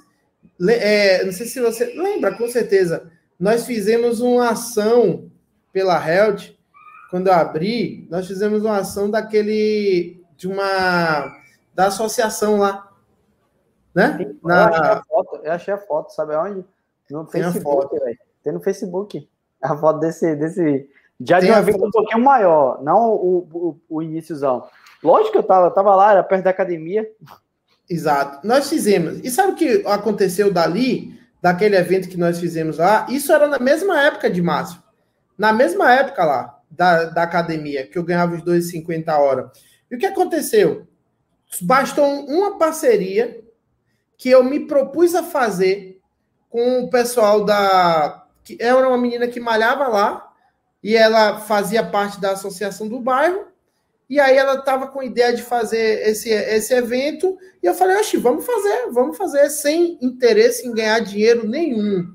É, 0.68 1.24
não 1.24 1.30
sei 1.30 1.46
se 1.46 1.60
você 1.60 1.84
lembra, 1.94 2.36
com 2.36 2.48
certeza. 2.48 3.12
Nós 3.38 3.64
fizemos 3.64 4.20
uma 4.20 4.50
ação 4.50 5.30
pela 5.72 6.04
Health, 6.04 6.52
quando 7.12 7.28
eu 7.28 7.32
abri, 7.32 8.08
nós 8.10 8.26
fizemos 8.26 8.64
uma 8.64 8.78
ação 8.78 9.08
daquele. 9.08 10.20
de 10.36 10.48
uma. 10.48 11.32
da 11.72 11.86
associação 11.86 12.58
lá. 12.58 12.90
Né? 13.94 14.16
Sim, 14.18 14.40
Na... 14.42 14.64
eu, 14.64 14.74
achei 14.74 14.90
a 14.90 15.04
foto, 15.04 15.40
eu 15.44 15.52
achei 15.52 15.74
a 15.74 15.78
foto, 15.78 16.12
sabe 16.12 16.34
onde? 16.34 16.64
No 17.08 17.24
Tem 17.24 17.40
Facebook, 17.40 18.00
velho. 18.00 18.18
Tem 18.42 18.52
no 18.52 18.60
Facebook. 18.60 19.30
A 19.62 19.76
foto 19.76 20.00
desse, 20.00 20.34
desse 20.34 20.90
já 21.20 21.40
de 21.40 21.50
um 21.50 21.56
evento 21.56 21.84
um 21.84 21.90
pouquinho 21.90 22.22
maior, 22.22 22.82
não 22.82 23.10
o, 23.12 23.48
o, 23.52 23.80
o 23.88 24.02
iníciozão. 24.02 24.66
Lógico 25.02 25.32
que 25.32 25.38
eu 25.38 25.42
tava, 25.42 25.70
tava 25.70 25.94
lá, 25.94 26.12
era 26.12 26.22
perto 26.22 26.44
da 26.44 26.50
academia. 26.50 27.08
Exato. 27.88 28.46
Nós 28.46 28.68
fizemos. 28.68 29.20
E 29.20 29.30
sabe 29.30 29.52
o 29.52 29.54
que 29.54 29.82
aconteceu 29.86 30.52
dali, 30.52 31.18
daquele 31.42 31.76
evento 31.76 32.08
que 32.08 32.16
nós 32.16 32.38
fizemos 32.38 32.78
lá? 32.78 33.06
Isso 33.08 33.32
era 33.32 33.46
na 33.46 33.58
mesma 33.58 34.00
época 34.00 34.30
de 34.30 34.40
Márcio. 34.40 34.82
Na 35.36 35.52
mesma 35.52 35.92
época 35.92 36.24
lá, 36.24 36.58
da, 36.70 37.04
da 37.04 37.22
academia, 37.22 37.86
que 37.86 37.98
eu 37.98 38.02
ganhava 38.02 38.34
os 38.34 38.42
2,50 38.42 39.08
a 39.08 39.18
hora. 39.18 39.52
E 39.90 39.96
o 39.96 39.98
que 39.98 40.06
aconteceu? 40.06 40.86
Bastou 41.60 42.04
uma 42.26 42.58
parceria 42.58 43.44
que 44.16 44.30
eu 44.30 44.42
me 44.42 44.60
propus 44.60 45.14
a 45.14 45.22
fazer 45.22 46.00
com 46.48 46.84
o 46.84 46.90
pessoal 46.90 47.44
da. 47.44 48.26
que 48.42 48.56
era 48.60 48.88
uma 48.88 48.96
menina 48.98 49.28
que 49.28 49.40
malhava 49.40 49.86
lá, 49.88 50.23
e 50.84 50.94
ela 50.94 51.40
fazia 51.40 51.82
parte 51.82 52.20
da 52.20 52.32
associação 52.32 52.86
do 52.86 53.00
bairro, 53.00 53.46
e 54.08 54.20
aí 54.20 54.36
ela 54.36 54.56
estava 54.56 54.86
com 54.86 55.00
a 55.00 55.04
ideia 55.06 55.34
de 55.34 55.40
fazer 55.40 56.06
esse, 56.06 56.28
esse 56.28 56.74
evento, 56.74 57.38
e 57.62 57.66
eu 57.66 57.72
falei, 57.72 57.96
oxe, 57.96 58.18
vamos 58.18 58.44
fazer, 58.44 58.90
vamos 58.90 59.16
fazer, 59.16 59.48
sem 59.48 59.98
interesse 60.02 60.68
em 60.68 60.74
ganhar 60.74 61.00
dinheiro 61.00 61.48
nenhum. 61.48 62.12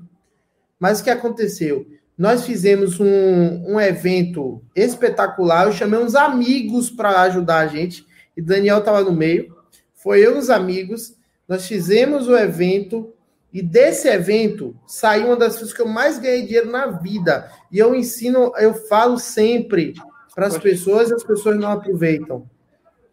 Mas 0.78 1.00
o 1.00 1.04
que 1.04 1.10
aconteceu? 1.10 1.84
Nós 2.16 2.44
fizemos 2.44 3.00
um, 3.00 3.72
um 3.72 3.80
evento 3.80 4.62
espetacular, 4.76 5.66
eu 5.66 5.72
chamei 5.72 5.98
uns 5.98 6.14
amigos 6.14 6.88
para 6.88 7.22
ajudar 7.22 7.58
a 7.58 7.66
gente, 7.66 8.06
e 8.36 8.40
Daniel 8.40 8.78
estava 8.78 9.02
no 9.02 9.12
meio, 9.12 9.52
foi 9.94 10.24
eu 10.24 10.36
e 10.36 10.38
os 10.38 10.48
amigos, 10.48 11.16
nós 11.48 11.66
fizemos 11.66 12.28
o 12.28 12.36
evento, 12.36 13.12
e 13.52 13.62
desse 13.62 14.08
evento 14.08 14.76
saiu 14.86 15.26
uma 15.26 15.36
das 15.36 15.56
coisas 15.56 15.72
que 15.72 15.82
eu 15.82 15.88
mais 15.88 16.18
ganhei 16.18 16.42
dinheiro 16.42 16.70
na 16.70 16.86
vida. 16.86 17.50
E 17.70 17.78
eu 17.78 17.94
ensino, 17.94 18.52
eu 18.56 18.74
falo 18.74 19.18
sempre 19.18 19.94
para 20.34 20.46
as 20.46 20.56
pessoas 20.56 21.10
e 21.10 21.14
as 21.14 21.24
pessoas 21.24 21.58
não 21.58 21.72
aproveitam. 21.72 22.48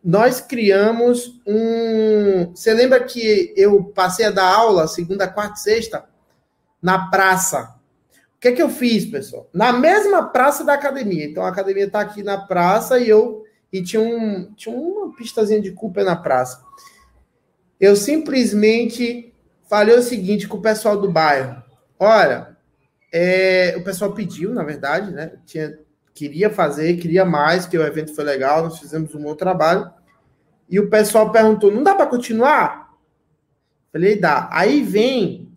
Nós 0.04 0.40
criamos 0.40 1.42
um. 1.46 2.52
Você 2.54 2.74
lembra 2.74 3.04
que 3.04 3.54
eu 3.58 3.84
passei 3.86 4.26
a 4.26 4.32
dar 4.32 4.54
aula 4.54 4.88
segunda, 4.88 5.28
quarta 5.28 5.56
e 5.58 5.60
sexta? 5.60 6.06
na 6.82 7.10
praça. 7.10 7.76
O 8.36 8.40
que 8.40 8.50
é 8.50 8.52
que 8.52 8.62
eu 8.62 8.70
fiz, 8.70 9.06
pessoal? 9.06 9.50
Na 9.54 9.74
mesma 9.74 10.24
praça 10.24 10.64
da 10.64 10.74
academia. 10.74 11.26
Então 11.26 11.44
a 11.44 11.50
academia 11.50 11.86
está 11.86 12.02
aqui 12.02 12.22
na 12.22 12.38
praça 12.38 13.00
e 13.00 13.10
eu 13.10 13.44
e 13.74 13.82
tinha, 13.82 14.02
um, 14.02 14.54
tinha 14.56 14.76
uma 14.76 15.14
pistazinha 15.16 15.60
de 15.60 15.72
culpa 15.72 16.04
na 16.04 16.16
praça. 16.16 16.64
Eu 17.80 17.96
simplesmente 17.96 19.34
falei 19.70 19.96
o 19.96 20.02
seguinte 20.04 20.48
com 20.48 20.58
o 20.58 20.62
pessoal 20.62 21.00
do 21.00 21.12
bairro. 21.12 21.62
Olha, 22.00 22.58
é, 23.12 23.76
o 23.78 23.84
pessoal 23.84 24.14
pediu, 24.14 24.54
na 24.54 24.64
verdade, 24.64 25.12
né? 25.12 25.34
Tinha, 25.46 25.78
queria 26.14 26.50
fazer, 26.50 26.98
queria 26.98 27.24
mais, 27.24 27.66
que 27.66 27.78
o 27.78 27.86
evento 27.86 28.14
foi 28.14 28.24
legal, 28.24 28.64
nós 28.64 28.80
fizemos 28.80 29.14
um 29.16 29.22
bom 29.22 29.36
trabalho. 29.36 29.90
E 30.70 30.80
o 30.80 30.90
pessoal 30.90 31.32
perguntou: 31.32 31.72
não 31.72 31.84
dá 31.84 31.96
para 31.96 32.08
continuar? 32.08 32.94
Falei, 33.92 34.20
dá. 34.20 34.50
Aí 34.52 34.84
vem 34.84 35.52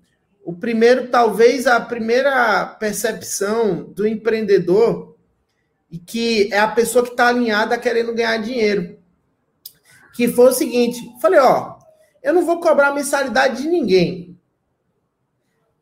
o 0.44 0.54
primeiro, 0.54 1.08
talvez 1.08 1.66
a 1.66 1.80
primeira 1.80 2.66
percepção 2.66 3.84
do 3.84 4.06
empreendedor, 4.06 5.16
e 5.90 5.98
que 5.98 6.52
é 6.52 6.58
a 6.58 6.68
pessoa 6.68 7.04
que 7.04 7.10
está 7.10 7.28
alinhada 7.28 7.76
querendo 7.76 8.14
ganhar 8.14 8.36
dinheiro. 8.38 8.98
Que 10.14 10.28
foi 10.28 10.46
o 10.46 10.52
seguinte: 10.52 11.00
falei, 11.20 11.40
ó, 11.40 11.79
eu 12.22 12.34
não 12.34 12.44
vou 12.44 12.60
cobrar 12.60 12.92
mensalidade 12.92 13.62
de 13.62 13.68
ninguém. 13.68 14.38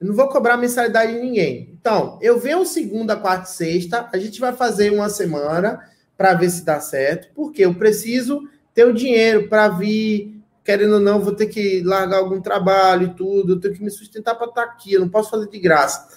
Eu 0.01 0.09
não 0.09 0.14
vou 0.14 0.28
cobrar 0.28 0.57
mensalidade 0.57 1.12
de 1.12 1.20
ninguém. 1.20 1.76
Então, 1.80 2.18
eu 2.22 2.39
venho 2.39 2.64
segunda, 2.64 3.16
quarta 3.16 3.49
e 3.49 3.53
sexta, 3.53 4.09
a 4.12 4.18
gente 4.18 4.39
vai 4.41 4.53
fazer 4.53 4.93
uma 4.93 5.09
semana 5.09 5.80
para 6.16 6.34
ver 6.34 6.51
se 6.51 6.64
dá 6.64 6.80
certo, 6.80 7.28
porque 7.34 7.64
eu 7.64 7.74
preciso 7.74 8.49
ter 8.74 8.84
o 8.84 8.95
dinheiro 8.95 9.49
para 9.49 9.68
vir, 9.68 10.41
querendo 10.64 10.95
ou 10.95 11.01
não, 11.01 11.20
vou 11.20 11.34
ter 11.34 11.47
que 11.47 11.82
largar 11.82 12.18
algum 12.18 12.41
trabalho 12.41 13.09
e 13.09 13.14
tudo, 13.14 13.55
eu 13.55 13.61
tenho 13.61 13.74
que 13.74 13.82
me 13.82 13.91
sustentar 13.91 14.34
para 14.34 14.49
estar 14.49 14.66
tá 14.66 14.72
aqui, 14.72 14.93
eu 14.93 15.01
não 15.01 15.09
posso 15.09 15.30
fazer 15.30 15.49
de 15.49 15.59
graça. 15.59 16.09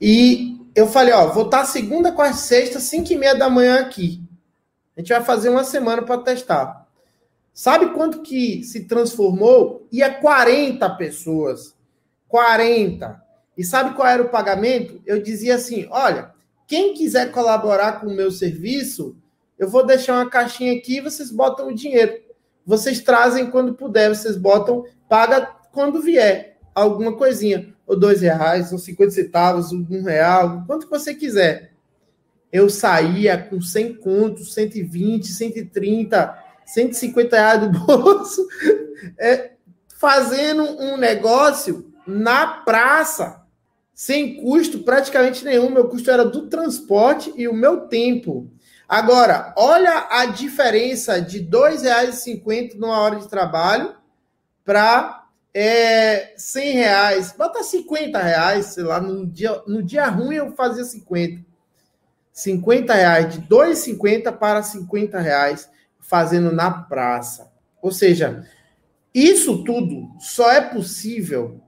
E 0.00 0.60
eu 0.74 0.86
falei, 0.86 1.14
ó, 1.14 1.28
vou 1.28 1.46
estar 1.46 1.60
tá 1.60 1.64
segunda, 1.64 2.12
quarta 2.12 2.36
e 2.36 2.40
sexta, 2.40 2.78
cinco 2.78 3.12
e 3.12 3.16
meia 3.16 3.34
da 3.34 3.48
manhã 3.48 3.80
aqui. 3.80 4.22
A 4.96 5.00
gente 5.00 5.08
vai 5.08 5.22
fazer 5.24 5.48
uma 5.48 5.64
semana 5.64 6.02
para 6.02 6.20
testar. 6.22 6.85
Sabe 7.56 7.94
quanto 7.94 8.20
que 8.20 8.62
se 8.64 8.84
transformou? 8.84 9.88
Ia 9.90 10.12
40 10.12 10.90
pessoas. 10.96 11.74
40. 12.28 13.18
E 13.56 13.64
sabe 13.64 13.96
qual 13.96 14.06
era 14.06 14.22
o 14.22 14.28
pagamento? 14.28 15.00
Eu 15.06 15.22
dizia 15.22 15.54
assim: 15.54 15.86
olha, 15.90 16.32
quem 16.66 16.92
quiser 16.92 17.32
colaborar 17.32 17.98
com 17.98 18.08
o 18.08 18.14
meu 18.14 18.30
serviço, 18.30 19.16
eu 19.58 19.70
vou 19.70 19.86
deixar 19.86 20.20
uma 20.20 20.28
caixinha 20.28 20.74
aqui 20.74 20.98
e 20.98 21.00
vocês 21.00 21.30
botam 21.30 21.68
o 21.68 21.74
dinheiro. 21.74 22.20
Vocês 22.66 23.00
trazem 23.00 23.50
quando 23.50 23.72
puder, 23.72 24.14
vocês 24.14 24.36
botam, 24.36 24.84
paga 25.08 25.46
quando 25.72 26.02
vier 26.02 26.58
alguma 26.74 27.16
coisinha. 27.16 27.74
Ou 27.86 27.98
dois 27.98 28.20
reais, 28.20 28.70
ou 28.70 28.78
50 28.78 29.12
centavos, 29.12 29.72
um 29.72 30.02
real, 30.02 30.62
quanto 30.66 30.90
você 30.90 31.14
quiser. 31.14 31.72
Eu 32.52 32.68
saía 32.68 33.38
com 33.38 33.62
100 33.62 33.94
contos, 33.94 34.52
120, 34.52 35.26
130, 35.26 36.45
150 36.66 37.36
reais 37.36 37.60
do 37.60 37.70
bolso, 37.70 38.46
é, 39.18 39.52
fazendo 39.98 40.62
um 40.62 40.96
negócio 40.96 41.92
na 42.06 42.46
praça, 42.46 43.42
sem 43.94 44.42
custo 44.42 44.80
praticamente 44.80 45.44
nenhum. 45.44 45.70
Meu 45.70 45.88
custo 45.88 46.10
era 46.10 46.24
do 46.24 46.48
transporte 46.48 47.32
e 47.36 47.48
o 47.48 47.54
meu 47.54 47.82
tempo. 47.86 48.50
Agora, 48.88 49.54
olha 49.56 50.06
a 50.10 50.26
diferença 50.26 51.20
de 51.20 51.38
R$ 51.38 51.46
2,50 51.46 52.74
numa 52.74 53.00
hora 53.00 53.16
de 53.16 53.28
trabalho 53.28 53.96
para 54.64 55.24
é, 55.54 56.34
100 56.36 56.72
reais. 56.72 57.34
Bota 57.36 57.62
50 57.62 58.18
reais, 58.20 58.66
sei 58.66 58.84
lá, 58.84 59.00
no 59.00 59.26
dia, 59.26 59.62
no 59.66 59.82
dia 59.82 60.06
ruim 60.06 60.36
eu 60.36 60.52
fazia 60.52 60.84
50. 60.84 61.44
50 62.32 62.92
reais, 62.92 63.32
de 63.32 63.40
2,50 63.48 64.30
para 64.36 64.62
50 64.62 65.18
reais, 65.18 65.70
fazendo 66.08 66.52
na 66.52 66.70
praça. 66.70 67.52
Ou 67.80 67.90
seja, 67.90 68.46
isso 69.14 69.64
tudo 69.64 70.10
só 70.18 70.50
é 70.50 70.60
possível 70.60 71.60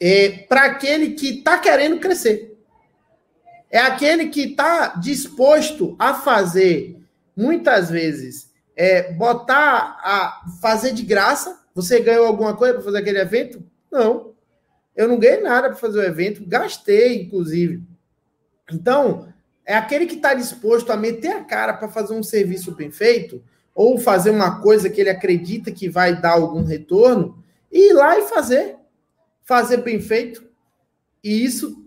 é, 0.00 0.30
para 0.48 0.64
aquele 0.66 1.10
que 1.10 1.38
está 1.38 1.58
querendo 1.58 2.00
crescer. 2.00 2.56
É 3.70 3.78
aquele 3.78 4.28
que 4.28 4.50
está 4.50 4.88
disposto 4.96 5.96
a 5.98 6.14
fazer, 6.14 6.96
muitas 7.36 7.90
vezes, 7.90 8.52
é, 8.76 9.12
botar 9.12 9.98
a 10.02 10.44
fazer 10.60 10.92
de 10.92 11.02
graça. 11.02 11.60
Você 11.74 12.00
ganhou 12.00 12.26
alguma 12.26 12.56
coisa 12.56 12.74
para 12.74 12.84
fazer 12.84 12.98
aquele 12.98 13.18
evento? 13.18 13.64
Não. 13.90 14.32
Eu 14.94 15.08
não 15.08 15.18
ganhei 15.18 15.40
nada 15.40 15.68
para 15.68 15.76
fazer 15.76 15.98
o 15.98 16.04
evento, 16.04 16.46
gastei, 16.46 17.22
inclusive. 17.22 17.82
Então, 18.72 19.28
é 19.66 19.74
aquele 19.74 20.06
que 20.06 20.16
está 20.16 20.34
disposto 20.34 20.92
a 20.92 20.96
meter 20.96 21.32
a 21.32 21.44
cara 21.44 21.72
para 21.72 21.88
fazer 21.88 22.14
um 22.14 22.22
serviço 22.22 22.74
bem 22.76 22.90
feito, 22.90 23.42
ou 23.74 23.98
fazer 23.98 24.30
uma 24.30 24.60
coisa 24.60 24.88
que 24.88 25.00
ele 25.00 25.10
acredita 25.10 25.72
que 25.72 25.88
vai 25.88 26.20
dar 26.20 26.32
algum 26.32 26.62
retorno, 26.62 27.42
e 27.72 27.90
ir 27.90 27.92
lá 27.92 28.18
e 28.18 28.22
fazer 28.22 28.76
fazer 29.44 29.78
bem 29.78 30.00
feito, 30.00 30.42
e 31.22 31.44
isso 31.44 31.84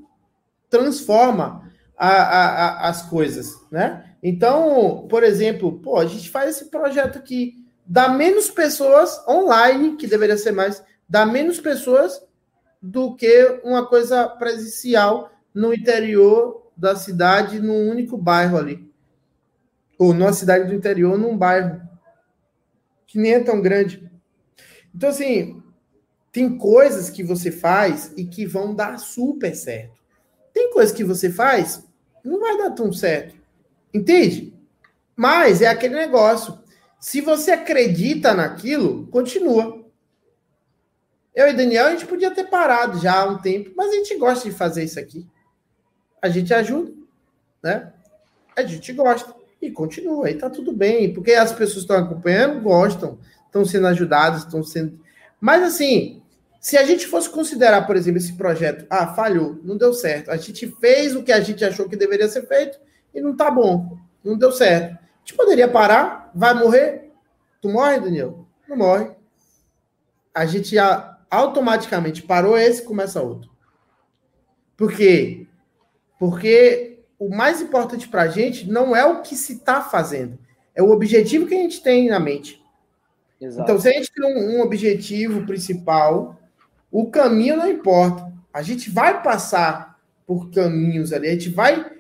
transforma 0.69 1.69
a, 1.97 2.09
a, 2.09 2.45
a, 2.45 2.89
as 2.89 3.01
coisas, 3.03 3.55
né? 3.71 4.15
Então, 4.21 5.07
por 5.09 5.23
exemplo, 5.23 5.79
pô, 5.79 5.97
a 5.97 6.05
gente 6.05 6.29
faz 6.29 6.55
esse 6.55 6.69
projeto 6.69 7.17
aqui, 7.17 7.65
dá 7.85 8.09
menos 8.09 8.49
pessoas 8.49 9.23
online, 9.27 9.95
que 9.95 10.07
deveria 10.07 10.37
ser 10.37 10.51
mais, 10.51 10.83
dá 11.09 11.25
menos 11.25 11.59
pessoas 11.59 12.21
do 12.81 13.15
que 13.15 13.59
uma 13.63 13.85
coisa 13.85 14.27
presencial 14.27 15.31
no 15.53 15.73
interior 15.73 16.67
da 16.75 16.95
cidade, 16.95 17.59
num 17.59 17.89
único 17.89 18.17
bairro 18.17 18.57
ali. 18.57 18.86
Ou 19.97 20.13
numa 20.13 20.33
cidade 20.33 20.67
do 20.67 20.73
interior, 20.73 21.17
num 21.17 21.37
bairro 21.37 21.81
que 23.05 23.17
nem 23.17 23.33
é 23.33 23.39
tão 23.39 23.61
grande. 23.61 24.09
Então, 24.93 25.09
assim, 25.09 25.61
tem 26.31 26.57
coisas 26.57 27.09
que 27.09 27.23
você 27.23 27.51
faz 27.51 28.13
e 28.17 28.25
que 28.25 28.45
vão 28.45 28.75
dar 28.75 28.97
super 28.99 29.55
certo. 29.55 29.97
Tem 30.53 30.71
coisas 30.71 30.95
que 30.95 31.03
você 31.03 31.31
faz 31.31 31.87
não 32.27 32.39
vai 32.39 32.57
dar 32.57 32.71
tão 32.71 32.91
certo. 32.91 33.35
Entende? 33.93 34.53
Mas 35.15 35.61
é 35.61 35.67
aquele 35.67 35.95
negócio. 35.95 36.59
Se 36.99 37.21
você 37.21 37.51
acredita 37.51 38.33
naquilo, 38.33 39.07
continua. 39.07 39.85
Eu 41.33 41.47
e 41.47 41.53
Daniel, 41.53 41.87
a 41.87 41.91
gente 41.91 42.05
podia 42.05 42.31
ter 42.31 42.45
parado 42.45 42.99
já 42.99 43.21
há 43.21 43.25
um 43.25 43.37
tempo, 43.37 43.71
mas 43.75 43.91
a 43.91 43.95
gente 43.95 44.17
gosta 44.17 44.49
de 44.49 44.55
fazer 44.55 44.83
isso 44.83 44.99
aqui. 44.99 45.27
A 46.21 46.29
gente 46.29 46.53
ajuda, 46.53 46.91
né? 47.63 47.93
A 48.55 48.63
gente 48.63 48.91
gosta 48.93 49.36
e 49.61 49.71
continua, 49.71 50.29
e 50.29 50.35
tá 50.35 50.49
tudo 50.49 50.71
bem, 50.71 51.13
porque 51.13 51.33
as 51.33 51.51
pessoas 51.51 51.79
estão 51.79 51.97
acompanhando, 51.97 52.61
gostam, 52.61 53.17
estão 53.45 53.65
sendo 53.65 53.87
ajudadas, 53.87 54.43
estão 54.43 54.63
sendo. 54.63 54.99
Mas 55.39 55.63
assim, 55.63 56.21
se 56.59 56.77
a 56.77 56.83
gente 56.83 57.07
fosse 57.07 57.29
considerar, 57.29 57.87
por 57.87 57.95
exemplo, 57.95 58.17
esse 58.17 58.33
projeto, 58.33 58.85
ah, 58.89 59.13
falhou, 59.13 59.59
não 59.63 59.77
deu 59.77 59.93
certo. 59.93 60.29
A 60.29 60.37
gente 60.37 60.67
fez 60.79 61.15
o 61.15 61.23
que 61.23 61.31
a 61.31 61.39
gente 61.39 61.63
achou 61.63 61.87
que 61.87 61.95
deveria 61.95 62.27
ser 62.27 62.47
feito 62.47 62.79
e 63.13 63.21
não 63.21 63.35
tá 63.35 63.49
bom, 63.49 63.97
não 64.23 64.37
deu 64.37 64.51
certo. 64.51 64.93
A 64.95 65.19
gente 65.19 65.35
poderia 65.35 65.67
parar, 65.67 66.31
vai 66.33 66.53
morrer? 66.53 67.11
Tu 67.61 67.69
morre, 67.69 67.99
Daniel? 67.99 68.45
Não 68.67 68.77
morre. 68.77 69.11
A 70.33 70.45
gente 70.45 70.75
já 70.75 71.17
automaticamente 71.29 72.21
parou 72.21 72.57
esse 72.57 72.81
e 72.81 72.85
começa 72.85 73.21
outro. 73.21 73.49
Por 74.75 74.93
quê? 74.93 75.47
Porque 76.19 76.86
o 77.19 77.29
mais 77.29 77.61
importante 77.61 78.07
para 78.07 78.23
a 78.23 78.27
gente 78.27 78.69
não 78.69 78.95
é 78.95 79.05
o 79.05 79.21
que 79.21 79.35
se 79.35 79.53
está 79.53 79.81
fazendo, 79.81 80.37
é 80.75 80.81
o 80.81 80.91
objetivo 80.91 81.47
que 81.47 81.55
a 81.55 81.59
gente 81.59 81.81
tem 81.81 82.09
na 82.09 82.19
mente. 82.19 82.63
Exato. 83.39 83.63
Então, 83.63 83.79
se 83.79 83.89
a 83.89 83.91
gente 83.91 84.11
tem 84.11 84.25
um, 84.25 84.57
um 84.57 84.61
objetivo 84.61 85.45
principal, 85.45 86.39
o 86.91 87.09
caminho 87.09 87.57
não 87.57 87.69
importa. 87.69 88.31
A 88.53 88.61
gente 88.61 88.89
vai 88.89 89.21
passar 89.21 89.99
por 90.25 90.49
caminhos 90.51 91.13
ali, 91.13 91.27
a 91.27 91.31
gente 91.31 91.49
vai 91.49 91.91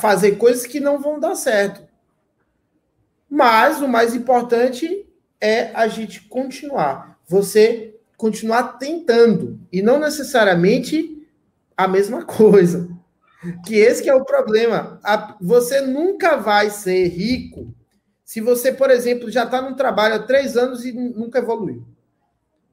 fazer 0.00 0.32
coisas 0.32 0.66
que 0.66 0.80
não 0.80 1.00
vão 1.00 1.18
dar 1.18 1.34
certo. 1.34 1.86
Mas 3.28 3.80
o 3.80 3.88
mais 3.88 4.14
importante 4.14 5.06
é 5.40 5.70
a 5.74 5.88
gente 5.88 6.22
continuar. 6.28 7.18
Você 7.26 7.94
continuar 8.16 8.78
tentando 8.78 9.58
e 9.72 9.80
não 9.80 9.98
necessariamente 9.98 11.26
a 11.76 11.88
mesma 11.88 12.22
coisa. 12.26 12.88
Que 13.64 13.76
esse 13.76 14.02
que 14.02 14.10
é 14.10 14.14
o 14.14 14.24
problema. 14.24 15.00
Você 15.40 15.80
nunca 15.80 16.36
vai 16.36 16.70
ser 16.70 17.08
rico 17.08 17.74
se 18.24 18.40
você, 18.40 18.72
por 18.72 18.90
exemplo, 18.90 19.30
já 19.30 19.44
está 19.44 19.60
no 19.60 19.76
trabalho 19.76 20.14
há 20.14 20.18
três 20.18 20.56
anos 20.56 20.86
e 20.86 20.92
nunca 20.92 21.38
evoluiu 21.38 21.84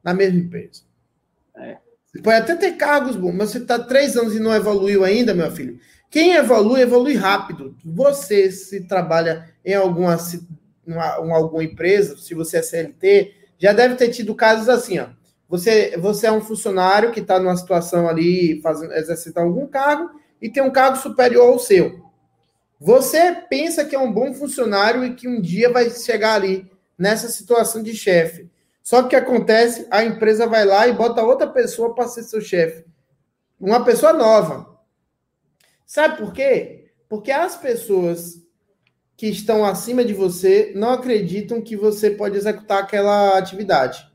na 0.02 0.14
mesma 0.14 0.40
empresa. 0.40 0.84
É. 1.58 1.78
Você 2.06 2.22
pode 2.22 2.38
até 2.38 2.56
ter 2.56 2.78
cargos 2.78 3.18
bons, 3.18 3.34
mas 3.34 3.50
você 3.50 3.58
está 3.58 3.78
três 3.78 4.16
anos 4.16 4.34
e 4.34 4.40
não 4.40 4.56
evoluiu 4.56 5.04
ainda, 5.04 5.34
meu 5.34 5.52
filho. 5.52 5.78
Quem 6.10 6.34
evolui, 6.34 6.82
evolui 6.82 7.16
rápido. 7.16 7.76
Você, 7.84 8.50
se 8.52 8.88
trabalha 8.88 9.54
em 9.64 9.74
alguma, 9.74 10.18
uma, 10.88 11.36
alguma 11.36 11.64
empresa, 11.64 12.18
se 12.18 12.34
você 12.34 12.58
é 12.58 12.62
CLT, 12.62 13.34
já 13.58 13.74
deve 13.74 13.96
ter 13.96 14.10
tido 14.10 14.34
casos 14.34 14.70
assim, 14.70 15.00
ó. 15.00 15.10
Você, 15.50 15.98
você 15.98 16.28
é 16.28 16.32
um 16.32 16.42
funcionário 16.42 17.12
que 17.12 17.20
está 17.20 17.40
numa 17.40 17.58
situação 17.58 18.08
ali, 18.08 18.62
fazendo, 18.62 18.94
exercitando 18.94 19.48
algum 19.48 19.68
cargo, 19.68 20.10
e 20.42 20.50
tem 20.50 20.64
um 20.64 20.72
cargo 20.72 20.98
superior 20.98 21.48
ao 21.48 21.60
seu. 21.60 22.10
Você 22.80 23.34
pensa 23.50 23.84
que 23.84 23.96
é 23.96 24.00
um 24.00 24.12
bom 24.12 24.34
funcionário 24.34 25.04
e 25.04 25.14
que 25.14 25.28
um 25.28 25.42
dia 25.42 25.70
vai 25.70 25.90
chegar 25.90 26.36
ali, 26.36 26.70
nessa 26.98 27.30
situação 27.30 27.82
de 27.82 27.94
chefe. 27.96 28.50
Só 28.84 29.04
que 29.04 29.16
acontece? 29.16 29.88
A 29.90 30.04
empresa 30.04 30.48
vai 30.48 30.66
lá 30.66 30.88
e 30.88 30.94
bota 30.94 31.24
outra 31.24 31.48
pessoa 31.48 31.94
para 31.94 32.08
ser 32.08 32.24
seu 32.24 32.42
chefe. 32.42 32.86
Uma 33.60 33.86
pessoa 33.86 34.12
nova. 34.12 34.80
Sabe 35.86 36.18
por 36.18 36.34
quê? 36.34 36.92
Porque 37.08 37.32
as 37.32 37.56
pessoas 37.56 38.42
que 39.16 39.28
estão 39.28 39.66
acima 39.66 40.04
de 40.04 40.14
você 40.14 40.72
não 40.76 40.92
acreditam 40.92 41.62
que 41.62 41.76
você 41.76 42.10
pode 42.10 42.38
executar 42.38 42.84
aquela 42.84 43.38
atividade. 43.38 44.08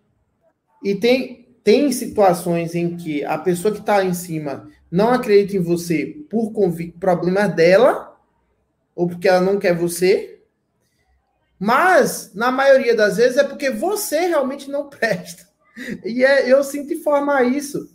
E 0.82 0.94
tem, 0.94 1.56
tem 1.62 1.92
situações 1.92 2.74
em 2.74 2.96
que 2.96 3.24
a 3.24 3.36
pessoa 3.36 3.72
que 3.72 3.80
está 3.80 4.04
em 4.04 4.14
cima 4.14 4.70
não 4.94 5.12
acredita 5.12 5.56
em 5.56 5.60
você 5.60 6.24
por 6.30 6.52
problemas 7.00 7.52
dela, 7.52 8.16
ou 8.94 9.08
porque 9.08 9.26
ela 9.28 9.40
não 9.40 9.58
quer 9.58 9.74
você, 9.74 10.40
mas, 11.58 12.30
na 12.32 12.52
maioria 12.52 12.94
das 12.94 13.16
vezes, 13.16 13.36
é 13.36 13.42
porque 13.42 13.70
você 13.70 14.20
realmente 14.28 14.70
não 14.70 14.86
presta. 14.88 15.48
E 16.04 16.24
é, 16.24 16.48
eu 16.48 16.62
sinto 16.62 16.92
informar 16.92 17.42
isso. 17.42 17.92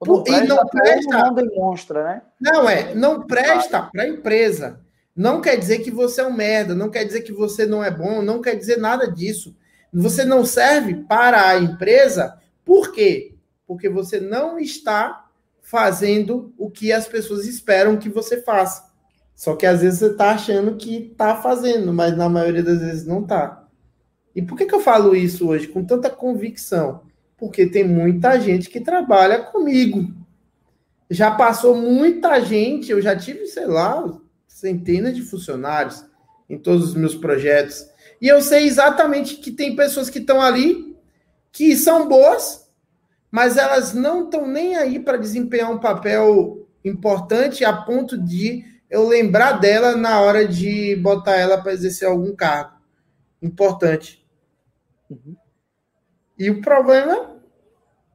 Não 0.00 0.22
e 0.28 0.46
não 0.46 0.64
presta. 0.68 1.10
Não 1.10 1.34
demonstra, 1.34 2.04
né? 2.04 2.22
Não 2.40 2.70
é, 2.70 2.94
não 2.94 3.26
presta 3.26 3.82
para 3.92 4.04
a 4.04 4.08
empresa. 4.08 4.78
Não 5.16 5.40
quer 5.40 5.56
dizer 5.56 5.80
que 5.80 5.90
você 5.90 6.20
é 6.20 6.24
um 6.24 6.32
merda, 6.32 6.72
não 6.72 6.88
quer 6.88 7.02
dizer 7.02 7.22
que 7.22 7.32
você 7.32 7.66
não 7.66 7.82
é 7.82 7.90
bom, 7.90 8.22
não 8.22 8.40
quer 8.40 8.54
dizer 8.54 8.76
nada 8.76 9.10
disso. 9.10 9.56
Você 9.92 10.24
não 10.24 10.46
serve 10.46 10.94
para 11.08 11.48
a 11.48 11.58
empresa, 11.58 12.38
por 12.64 12.92
quê? 12.92 13.34
Porque 13.66 13.88
você 13.88 14.20
não 14.20 14.56
está 14.56 15.27
fazendo 15.70 16.54
o 16.56 16.70
que 16.70 16.90
as 16.90 17.06
pessoas 17.06 17.46
esperam 17.46 17.98
que 17.98 18.08
você 18.08 18.40
faça. 18.40 18.88
Só 19.34 19.54
que 19.54 19.66
às 19.66 19.82
vezes 19.82 19.98
você 19.98 20.06
está 20.06 20.30
achando 20.30 20.76
que 20.76 21.10
está 21.12 21.36
fazendo, 21.36 21.92
mas 21.92 22.16
na 22.16 22.26
maioria 22.26 22.62
das 22.62 22.80
vezes 22.80 23.06
não 23.06 23.20
está. 23.20 23.68
E 24.34 24.40
por 24.40 24.56
que, 24.56 24.64
que 24.64 24.74
eu 24.74 24.80
falo 24.80 25.14
isso 25.14 25.46
hoje 25.46 25.68
com 25.68 25.84
tanta 25.84 26.08
convicção? 26.08 27.02
Porque 27.36 27.66
tem 27.66 27.84
muita 27.84 28.40
gente 28.40 28.70
que 28.70 28.80
trabalha 28.80 29.40
comigo. 29.40 30.10
Já 31.10 31.30
passou 31.30 31.76
muita 31.76 32.40
gente, 32.40 32.90
eu 32.90 33.02
já 33.02 33.14
tive, 33.14 33.46
sei 33.46 33.66
lá, 33.66 34.18
centenas 34.46 35.14
de 35.14 35.20
funcionários 35.20 36.02
em 36.48 36.56
todos 36.56 36.88
os 36.88 36.94
meus 36.94 37.14
projetos. 37.14 37.86
E 38.22 38.26
eu 38.26 38.40
sei 38.40 38.66
exatamente 38.66 39.36
que 39.36 39.50
tem 39.50 39.76
pessoas 39.76 40.08
que 40.08 40.18
estão 40.18 40.40
ali 40.40 40.96
que 41.52 41.76
são 41.76 42.08
boas, 42.08 42.67
mas 43.30 43.56
elas 43.56 43.92
não 43.92 44.24
estão 44.24 44.46
nem 44.46 44.76
aí 44.76 44.98
para 44.98 45.18
desempenhar 45.18 45.70
um 45.70 45.78
papel 45.78 46.66
importante 46.84 47.64
a 47.64 47.72
ponto 47.72 48.16
de 48.16 48.64
eu 48.90 49.06
lembrar 49.06 49.52
dela 49.52 49.96
na 49.96 50.20
hora 50.20 50.46
de 50.46 50.96
botar 50.96 51.36
ela 51.36 51.58
para 51.58 51.72
exercer 51.72 52.08
algum 52.08 52.34
cargo 52.34 52.72
importante. 53.42 54.24
Uhum. 55.10 55.36
E 56.38 56.50
o 56.50 56.60
problema 56.60 57.36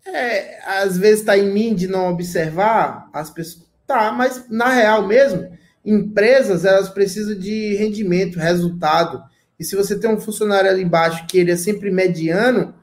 é, 0.06 0.60
às 0.82 0.98
vezes 0.98 1.20
está 1.20 1.38
em 1.38 1.52
mim 1.52 1.76
de 1.76 1.88
não 1.88 2.10
observar 2.10 3.10
as 3.14 3.30
pessoas. 3.30 3.72
Tá, 3.86 4.12
mas 4.12 4.50
na 4.50 4.70
real 4.70 5.06
mesmo, 5.06 5.52
empresas 5.86 6.66
elas 6.66 6.90
precisam 6.90 7.38
de 7.38 7.76
rendimento, 7.76 8.40
resultado. 8.40 9.22
E 9.60 9.64
se 9.64 9.76
você 9.76 10.00
tem 10.00 10.10
um 10.10 10.20
funcionário 10.20 10.70
ali 10.70 10.84
embaixo 10.84 11.28
que 11.28 11.38
ele 11.38 11.52
é 11.52 11.56
sempre 11.56 11.92
mediano, 11.92 12.74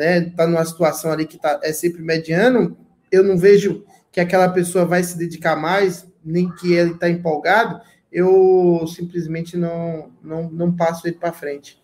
né, 0.00 0.32
tá 0.34 0.46
numa 0.46 0.64
situação 0.64 1.12
ali 1.12 1.26
que 1.26 1.36
tá, 1.36 1.60
é 1.62 1.74
sempre 1.74 2.00
mediano, 2.02 2.74
eu 3.12 3.22
não 3.22 3.36
vejo 3.36 3.84
que 4.10 4.18
aquela 4.18 4.48
pessoa 4.48 4.86
vai 4.86 5.02
se 5.02 5.18
dedicar 5.18 5.56
mais, 5.56 6.10
nem 6.24 6.50
que 6.50 6.72
ele 6.72 6.92
está 6.92 7.06
empolgado, 7.10 7.82
eu 8.10 8.82
simplesmente 8.86 9.58
não, 9.58 10.10
não, 10.24 10.50
não 10.50 10.74
passo 10.74 11.06
ele 11.06 11.16
para 11.16 11.34
frente. 11.34 11.78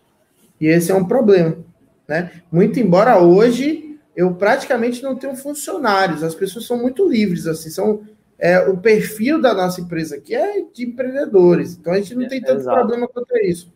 E 0.59 0.65
esse 0.65 0.91
é 0.91 0.95
um 0.95 1.05
problema. 1.05 1.59
Né? 2.07 2.41
Muito 2.51 2.79
embora 2.79 3.19
hoje 3.19 3.99
eu 4.15 4.33
praticamente 4.33 5.03
não 5.03 5.15
tenho 5.15 5.35
funcionários, 5.35 6.23
as 6.23 6.33
pessoas 6.33 6.65
são 6.65 6.75
muito 6.75 7.07
livres, 7.07 7.45
assim, 7.45 7.69
são 7.69 8.01
é, 8.39 8.67
o 8.67 8.77
perfil 8.77 9.39
da 9.39 9.53
nossa 9.53 9.79
empresa 9.79 10.15
aqui 10.15 10.33
é 10.33 10.65
de 10.73 10.85
empreendedores, 10.85 11.77
então 11.77 11.93
a 11.93 11.97
gente 11.97 12.15
não 12.15 12.27
tem 12.27 12.41
tanto 12.41 12.61
Exato. 12.61 12.79
problema 12.79 13.07
quanto 13.07 13.37
isso. 13.37 13.71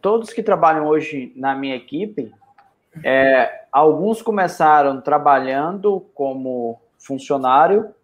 Todos 0.00 0.30
que 0.30 0.44
trabalham 0.44 0.86
hoje 0.86 1.32
na 1.34 1.56
minha 1.56 1.74
equipe, 1.74 2.32
é, 3.04 3.64
alguns 3.72 4.22
começaram 4.22 5.00
trabalhando 5.00 6.06
como 6.14 6.80
funcionário 6.98 7.94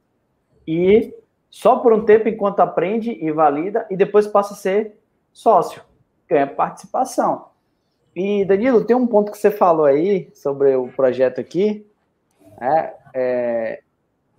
e 0.66 1.14
só 1.50 1.76
por 1.76 1.92
um 1.92 2.04
tempo 2.04 2.28
enquanto 2.28 2.60
aprende 2.60 3.12
e 3.12 3.30
valida 3.30 3.86
e 3.90 3.96
depois 3.96 4.26
passa 4.26 4.54
a 4.54 4.56
ser 4.56 4.98
sócio, 5.32 5.82
ganha 6.28 6.46
participação. 6.46 7.46
E 8.14 8.44
Danilo, 8.44 8.84
tem 8.84 8.96
um 8.96 9.06
ponto 9.06 9.32
que 9.32 9.38
você 9.38 9.50
falou 9.50 9.86
aí 9.86 10.30
sobre 10.34 10.74
o 10.76 10.88
projeto 10.88 11.40
aqui, 11.40 11.86
é, 12.60 12.94
é 13.14 13.80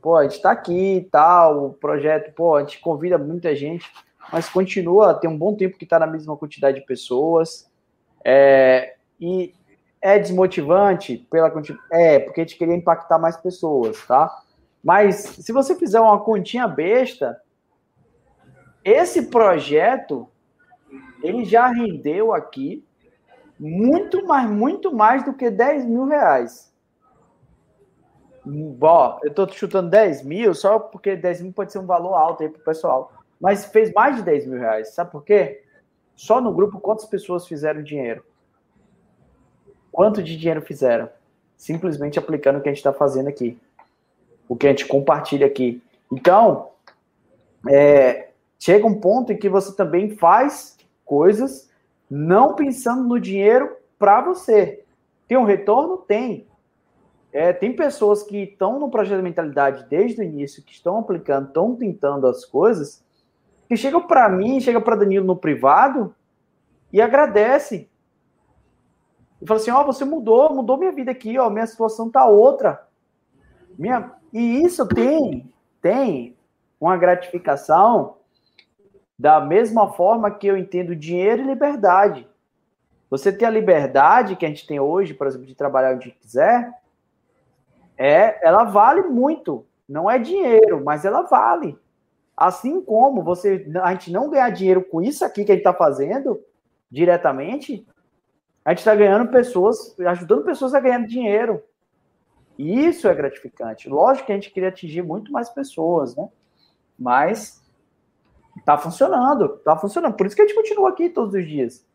pô, 0.01 0.16
a 0.16 0.24
gente 0.24 0.36
está 0.36 0.51
aqui 0.51 0.97
e 0.97 1.01
tal, 1.01 1.66
o 1.66 1.74
projeto, 1.74 2.32
pô, 2.34 2.56
a 2.56 2.62
gente 2.62 2.80
convida 2.80 3.18
muita 3.18 3.56
gente, 3.56 3.91
mas 4.32 4.47
continua, 4.47 5.14
tem 5.16 5.30
um 5.30 5.38
bom 5.38 5.56
tempo 5.56 5.78
que 5.78 5.84
está 5.84 5.97
na 5.97 6.06
mesma 6.06 6.38
quantidade 6.38 6.80
de 6.80 6.86
pessoas, 6.86 7.70
é, 8.24 8.95
e 9.20 9.53
é 10.06 10.20
desmotivante 10.20 11.18
pela 11.32 11.51
é 11.91 12.20
porque 12.20 12.41
a 12.41 12.43
gente 12.43 12.60
queria 12.60 12.76
impactar 12.76 13.18
mais 13.18 13.36
pessoas, 13.38 14.06
tá? 14.06 14.43
Mas 14.84 15.16
se 15.16 15.51
você 15.51 15.74
fizer 15.74 15.99
uma 15.99 16.20
continha 16.20 16.68
besta, 16.68 17.41
esse 18.84 19.32
projeto 19.32 20.30
ele 21.24 21.43
já 21.43 21.70
rendeu 21.70 22.36
aqui 22.36 22.86
muito 23.60 24.28
mais, 24.28 24.47
muito 24.47 24.93
mais 24.93 25.26
do 25.26 25.34
que 25.34 25.49
10 25.49 25.86
mil 25.86 26.06
reais. 26.06 26.72
Bom, 28.45 29.20
eu 29.24 29.30
estou 29.30 29.49
chutando 29.49 29.89
10 29.89 30.24
mil 30.24 30.53
só 30.53 30.78
porque 30.78 31.16
10 31.16 31.41
mil 31.41 31.51
pode 31.51 31.72
ser 31.72 31.80
um 31.80 31.88
valor 31.88 32.14
alto 32.14 32.43
aí 32.43 32.49
para 32.49 32.62
o 32.62 32.64
pessoal. 32.64 33.12
Mas 33.41 33.66
fez 33.66 33.91
mais 33.91 34.18
de 34.18 34.22
10 34.22 34.45
mil 34.45 34.60
reais. 34.60 34.93
Sabe 34.93 35.10
por 35.10 35.24
quê? 35.24 35.64
Só 36.16 36.39
no 36.39 36.53
grupo, 36.53 36.80
quantas 36.80 37.08
pessoas 37.08 37.47
fizeram 37.47 37.82
dinheiro? 37.82 38.24
Quanto 39.96 40.22
de 40.22 40.36
dinheiro 40.36 40.62
fizeram? 40.62 41.10
Simplesmente 41.56 42.20
aplicando 42.20 42.58
o 42.58 42.62
que 42.62 42.68
a 42.68 42.72
gente 42.74 42.80
está 42.80 42.91
fazendo 42.91 43.30
aqui. 43.30 43.58
O 44.46 44.54
que 44.54 44.68
a 44.68 44.70
gente 44.72 44.86
compartilha 44.86 45.48
aqui. 45.48 45.82
Então, 46.12 46.72
é, 47.70 48.32
chega 48.60 48.86
um 48.86 49.00
ponto 49.00 49.32
em 49.32 49.38
que 49.38 49.48
você 49.48 49.74
também 49.74 50.18
faz 50.18 50.78
coisas 51.06 51.70
não 52.10 52.56
pensando 52.56 53.08
no 53.08 53.18
dinheiro 53.18 53.74
para 53.98 54.20
você. 54.20 54.84
Tem 55.30 55.38
um 55.38 55.46
retorno? 55.46 55.96
Tem. 56.00 56.46
É, 57.32 57.54
tem 57.54 57.74
pessoas 57.74 58.22
que 58.22 58.39
estão 58.39 58.78
no 58.78 58.89
projeto 58.89 59.20
de 59.20 59.24
mentalidade 59.24 59.86
desde 59.89 60.20
o 60.20 60.26
início, 60.26 60.62
que 60.62 60.74
estão 60.74 61.00
aplicando, 61.00 61.48
estão 61.48 61.74
tentando 61.74 62.28
as 62.28 62.43
coisas, 62.43 63.02
que 63.70 63.78
chegam 63.78 64.06
para 64.06 64.28
mim, 64.28 64.60
chega 64.60 64.82
para 64.82 64.98
Danilo 64.98 65.26
no 65.26 65.38
privado 65.38 66.14
e 66.91 67.02
agradece. 67.02 67.88
E 69.46 69.48
fala 69.48 69.60
assim: 69.60 69.70
Ó, 69.70 69.82
oh, 69.82 69.86
você 69.86 70.04
mudou, 70.04 70.52
mudou 70.52 70.76
minha 70.76 70.91
vida 70.91 71.12
aqui, 71.12 71.38
ó, 71.38 71.52
minha 71.52 71.68
situação 71.68 72.10
tá 72.10 72.26
outra. 72.26 72.88
Minha... 73.78 74.12
E 74.34 74.64
isso 74.64 74.88
tem, 74.88 75.54
tem 75.80 76.36
uma 76.82 76.98
gratificação 76.98 78.18
da 79.18 79.39
mesma 79.39 79.93
forma 79.93 80.32
que 80.32 80.48
eu 80.48 80.58
entendo 80.58 80.96
dinheiro 80.96 81.43
e 81.43 81.46
liberdade. 81.46 82.28
Você 83.08 83.32
tem 83.32 83.48
a 83.48 83.52
liberdade 83.52 84.36
que 84.36 84.48
a 84.48 84.50
gente 84.50 84.66
tem 84.66 84.80
hoje, 84.80 85.14
por 85.14 85.28
exemplo, 85.28 85.46
de 85.46 85.54
trabalhar 85.54 85.93
onde 85.93 86.10
quiser, 86.10 86.74
é, 87.96 88.46
ela 88.46 88.64
vale 88.64 89.04
muito. 89.04 89.64
Não 89.88 90.10
é 90.10 90.18
dinheiro, 90.18 90.84
mas 90.84 91.06
ela 91.06 91.22
vale. 91.22 91.78
Assim 92.36 92.82
como 92.82 93.22
você, 93.22 93.72
a 93.84 93.91
gente 93.91 94.12
não 94.12 94.28
ganhar 94.28 94.50
dinheiro 94.50 94.84
com 94.84 95.04
isso 95.04 95.24
aqui 95.24 95.46
que 95.46 95.52
a 95.52 95.56
gente 95.56 95.62
está 95.62 95.74
fazendo 95.74 96.43
diretamente, 96.89 97.86
a 98.66 98.72
gente 98.72 98.80
está 98.80 98.93
ganhando 98.95 99.32
pessoas, 99.32 99.97
ajudando 99.99 100.43
pessoas 100.43 100.74
a 100.74 100.80
ganhar 100.80 101.05
dinheiro. 101.05 101.63
E 102.57 102.86
isso 102.86 103.07
é 103.07 103.13
gratificante. 103.13 103.88
Lógico 103.88 104.26
que 104.26 104.32
a 104.32 104.36
gente 104.36 104.51
queria 104.51 104.70
atingir 104.70 105.03
muito 105.03 105.32
mais 105.32 105.49
pessoas, 105.49 106.16
né? 106.16 106.28
Mas 106.99 107.63
tá 108.66 108.78
funcionando, 108.78 109.57
tá 109.59 109.78
funcionando. 109.78 110.16
Por 110.16 110.26
isso 110.26 110.36
que 110.36 110.41
a 110.41 110.47
gente 110.47 110.55
continua 110.55 110.89
aqui 110.89 111.09
todos 111.09 111.36
os 111.36 111.47
dias. 111.47 111.86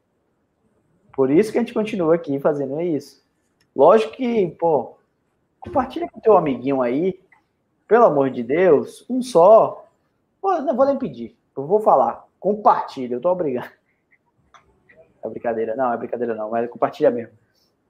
Por 1.13 1.31
isso 1.31 1.51
que 1.51 1.59
a 1.59 1.61
gente 1.61 1.75
continua 1.75 2.15
aqui 2.15 2.39
fazendo 2.39 2.81
isso. 2.81 3.23
Lógico 3.75 4.13
que, 4.13 4.49
pô, 4.59 4.97
Compartilha 5.61 6.09
com 6.09 6.19
teu 6.19 6.37
amiguinho 6.37 6.81
aí. 6.81 7.21
Pelo 7.87 8.07
amor 8.07 8.31
de 8.31 8.43
Deus, 8.43 9.05
um 9.11 9.21
só. 9.21 9.85
não 10.43 10.75
vou 10.75 10.87
nem 10.87 10.97
pedir. 10.97 11.37
Eu 11.57 11.67
vou 11.67 11.81
falar. 11.81 12.27
Compartilha, 12.39 13.15
eu 13.15 13.21
tô 13.21 13.31
obrigado. 13.31 13.71
É 15.23 15.29
brincadeira. 15.29 15.77
Não, 15.77 15.93
é 15.93 15.97
brincadeira 15.97 16.35
não, 16.35 16.51
mas 16.51 16.69
compartilha 16.71 17.11
mesmo. 17.11 17.33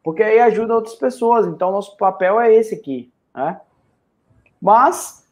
porque 0.03 0.22
aí 0.22 0.41
ajuda 0.41 0.74
outras 0.74 0.95
pessoas. 0.95 1.47
Então, 1.47 1.70
nosso 1.70 1.97
papel 1.97 2.41
é 2.41 2.55
esse 2.55 2.74
aqui, 2.74 3.12
né? 3.35 3.61
Mas, 4.61 5.26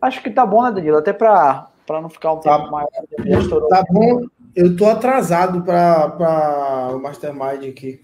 acho 0.00 0.22
que 0.22 0.30
tá 0.30 0.46
bom, 0.46 0.62
né, 0.62 0.72
Danilo? 0.72 0.96
Até 0.96 1.12
para 1.12 1.68
não 1.88 2.08
ficar 2.08 2.32
um 2.32 2.40
tá, 2.40 2.58
tempo 2.58 2.70
mais. 2.70 2.88
Tá 3.68 3.84
bom, 3.90 4.26
eu 4.54 4.76
tô 4.76 4.86
atrasado 4.86 5.62
para 5.62 6.90
o 6.94 6.98
Mastermind 7.00 7.68
aqui. 7.68 8.02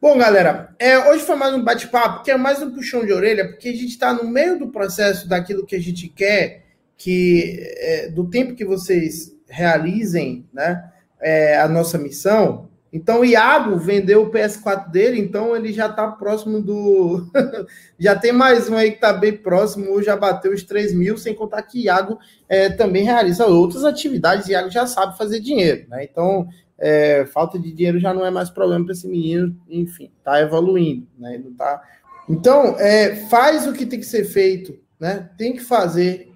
Bom, 0.00 0.18
galera, 0.18 0.74
é, 0.80 0.98
hoje 1.10 1.24
foi 1.24 1.36
mais 1.36 1.54
um 1.54 1.62
bate-papo, 1.62 2.24
que 2.24 2.30
é 2.32 2.36
mais 2.36 2.60
um 2.60 2.74
puxão 2.74 3.06
de 3.06 3.12
orelha, 3.12 3.48
porque 3.48 3.68
a 3.68 3.72
gente 3.72 3.90
está 3.90 4.12
no 4.12 4.24
meio 4.24 4.58
do 4.58 4.66
processo 4.68 5.28
daquilo 5.28 5.64
que 5.64 5.76
a 5.76 5.80
gente 5.80 6.08
quer, 6.08 6.64
que 6.96 7.56
é, 7.78 8.08
do 8.08 8.28
tempo 8.28 8.56
que 8.56 8.64
vocês 8.64 9.32
realizem 9.48 10.44
né, 10.52 10.90
é, 11.22 11.58
a 11.58 11.68
nossa 11.68 11.96
missão. 11.96 12.68
Então, 12.92 13.20
o 13.20 13.24
Iago 13.24 13.78
vendeu 13.78 14.22
o 14.22 14.30
PS4 14.30 14.90
dele, 14.90 15.18
então 15.18 15.56
ele 15.56 15.72
já 15.72 15.86
está 15.86 16.08
próximo 16.08 16.60
do. 16.60 17.26
já 17.98 18.14
tem 18.14 18.32
mais 18.32 18.68
um 18.68 18.76
aí 18.76 18.90
que 18.90 18.96
está 18.96 19.14
bem 19.14 19.34
próximo, 19.34 20.02
já 20.02 20.14
bateu 20.14 20.52
os 20.52 20.62
3 20.62 20.92
mil, 20.92 21.16
sem 21.16 21.34
contar 21.34 21.62
que 21.62 21.84
Iago 21.84 22.18
é, 22.46 22.68
também 22.68 23.04
realiza 23.04 23.46
outras 23.46 23.82
atividades. 23.82 24.48
Iago 24.48 24.68
já 24.68 24.86
sabe 24.86 25.16
fazer 25.16 25.40
dinheiro, 25.40 25.88
né? 25.88 26.04
Então, 26.04 26.46
é, 26.78 27.24
falta 27.24 27.58
de 27.58 27.72
dinheiro 27.72 27.98
já 27.98 28.12
não 28.12 28.26
é 28.26 28.30
mais 28.30 28.50
problema 28.50 28.84
para 28.84 28.92
esse 28.92 29.08
menino, 29.08 29.56
enfim, 29.70 30.10
está 30.18 30.40
evoluindo, 30.42 31.06
né? 31.18 31.42
Tá... 31.56 31.80
Então, 32.28 32.78
é, 32.78 33.16
faz 33.30 33.66
o 33.66 33.72
que 33.72 33.86
tem 33.86 34.00
que 34.00 34.06
ser 34.06 34.24
feito, 34.24 34.78
né? 35.00 35.30
Tem 35.38 35.54
que 35.54 35.60
fazer. 35.60 36.30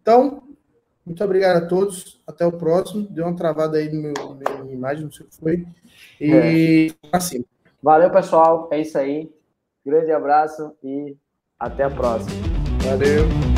Então, 0.00 0.42
muito 1.04 1.22
obrigado 1.24 1.64
a 1.64 1.66
todos. 1.66 2.20
Até 2.26 2.46
o 2.46 2.52
próximo. 2.52 3.06
Deu 3.08 3.24
uma 3.24 3.36
travada 3.36 3.78
aí 3.78 3.92
no 3.92 4.02
meu, 4.02 4.14
na 4.34 4.64
minha 4.64 4.74
imagem, 4.74 5.04
não 5.04 5.12
sei 5.12 5.26
o 5.26 5.28
que 5.28 5.36
foi. 5.36 5.66
E 6.20 6.90
é. 6.90 7.16
assim. 7.16 7.44
Valeu, 7.82 8.10
pessoal. 8.10 8.68
É 8.72 8.80
isso 8.80 8.96
aí. 8.96 9.30
Grande 9.84 10.12
abraço 10.12 10.72
e 10.82 11.16
até 11.58 11.84
a 11.84 11.90
próxima. 11.90 12.30
Valeu. 12.84 13.51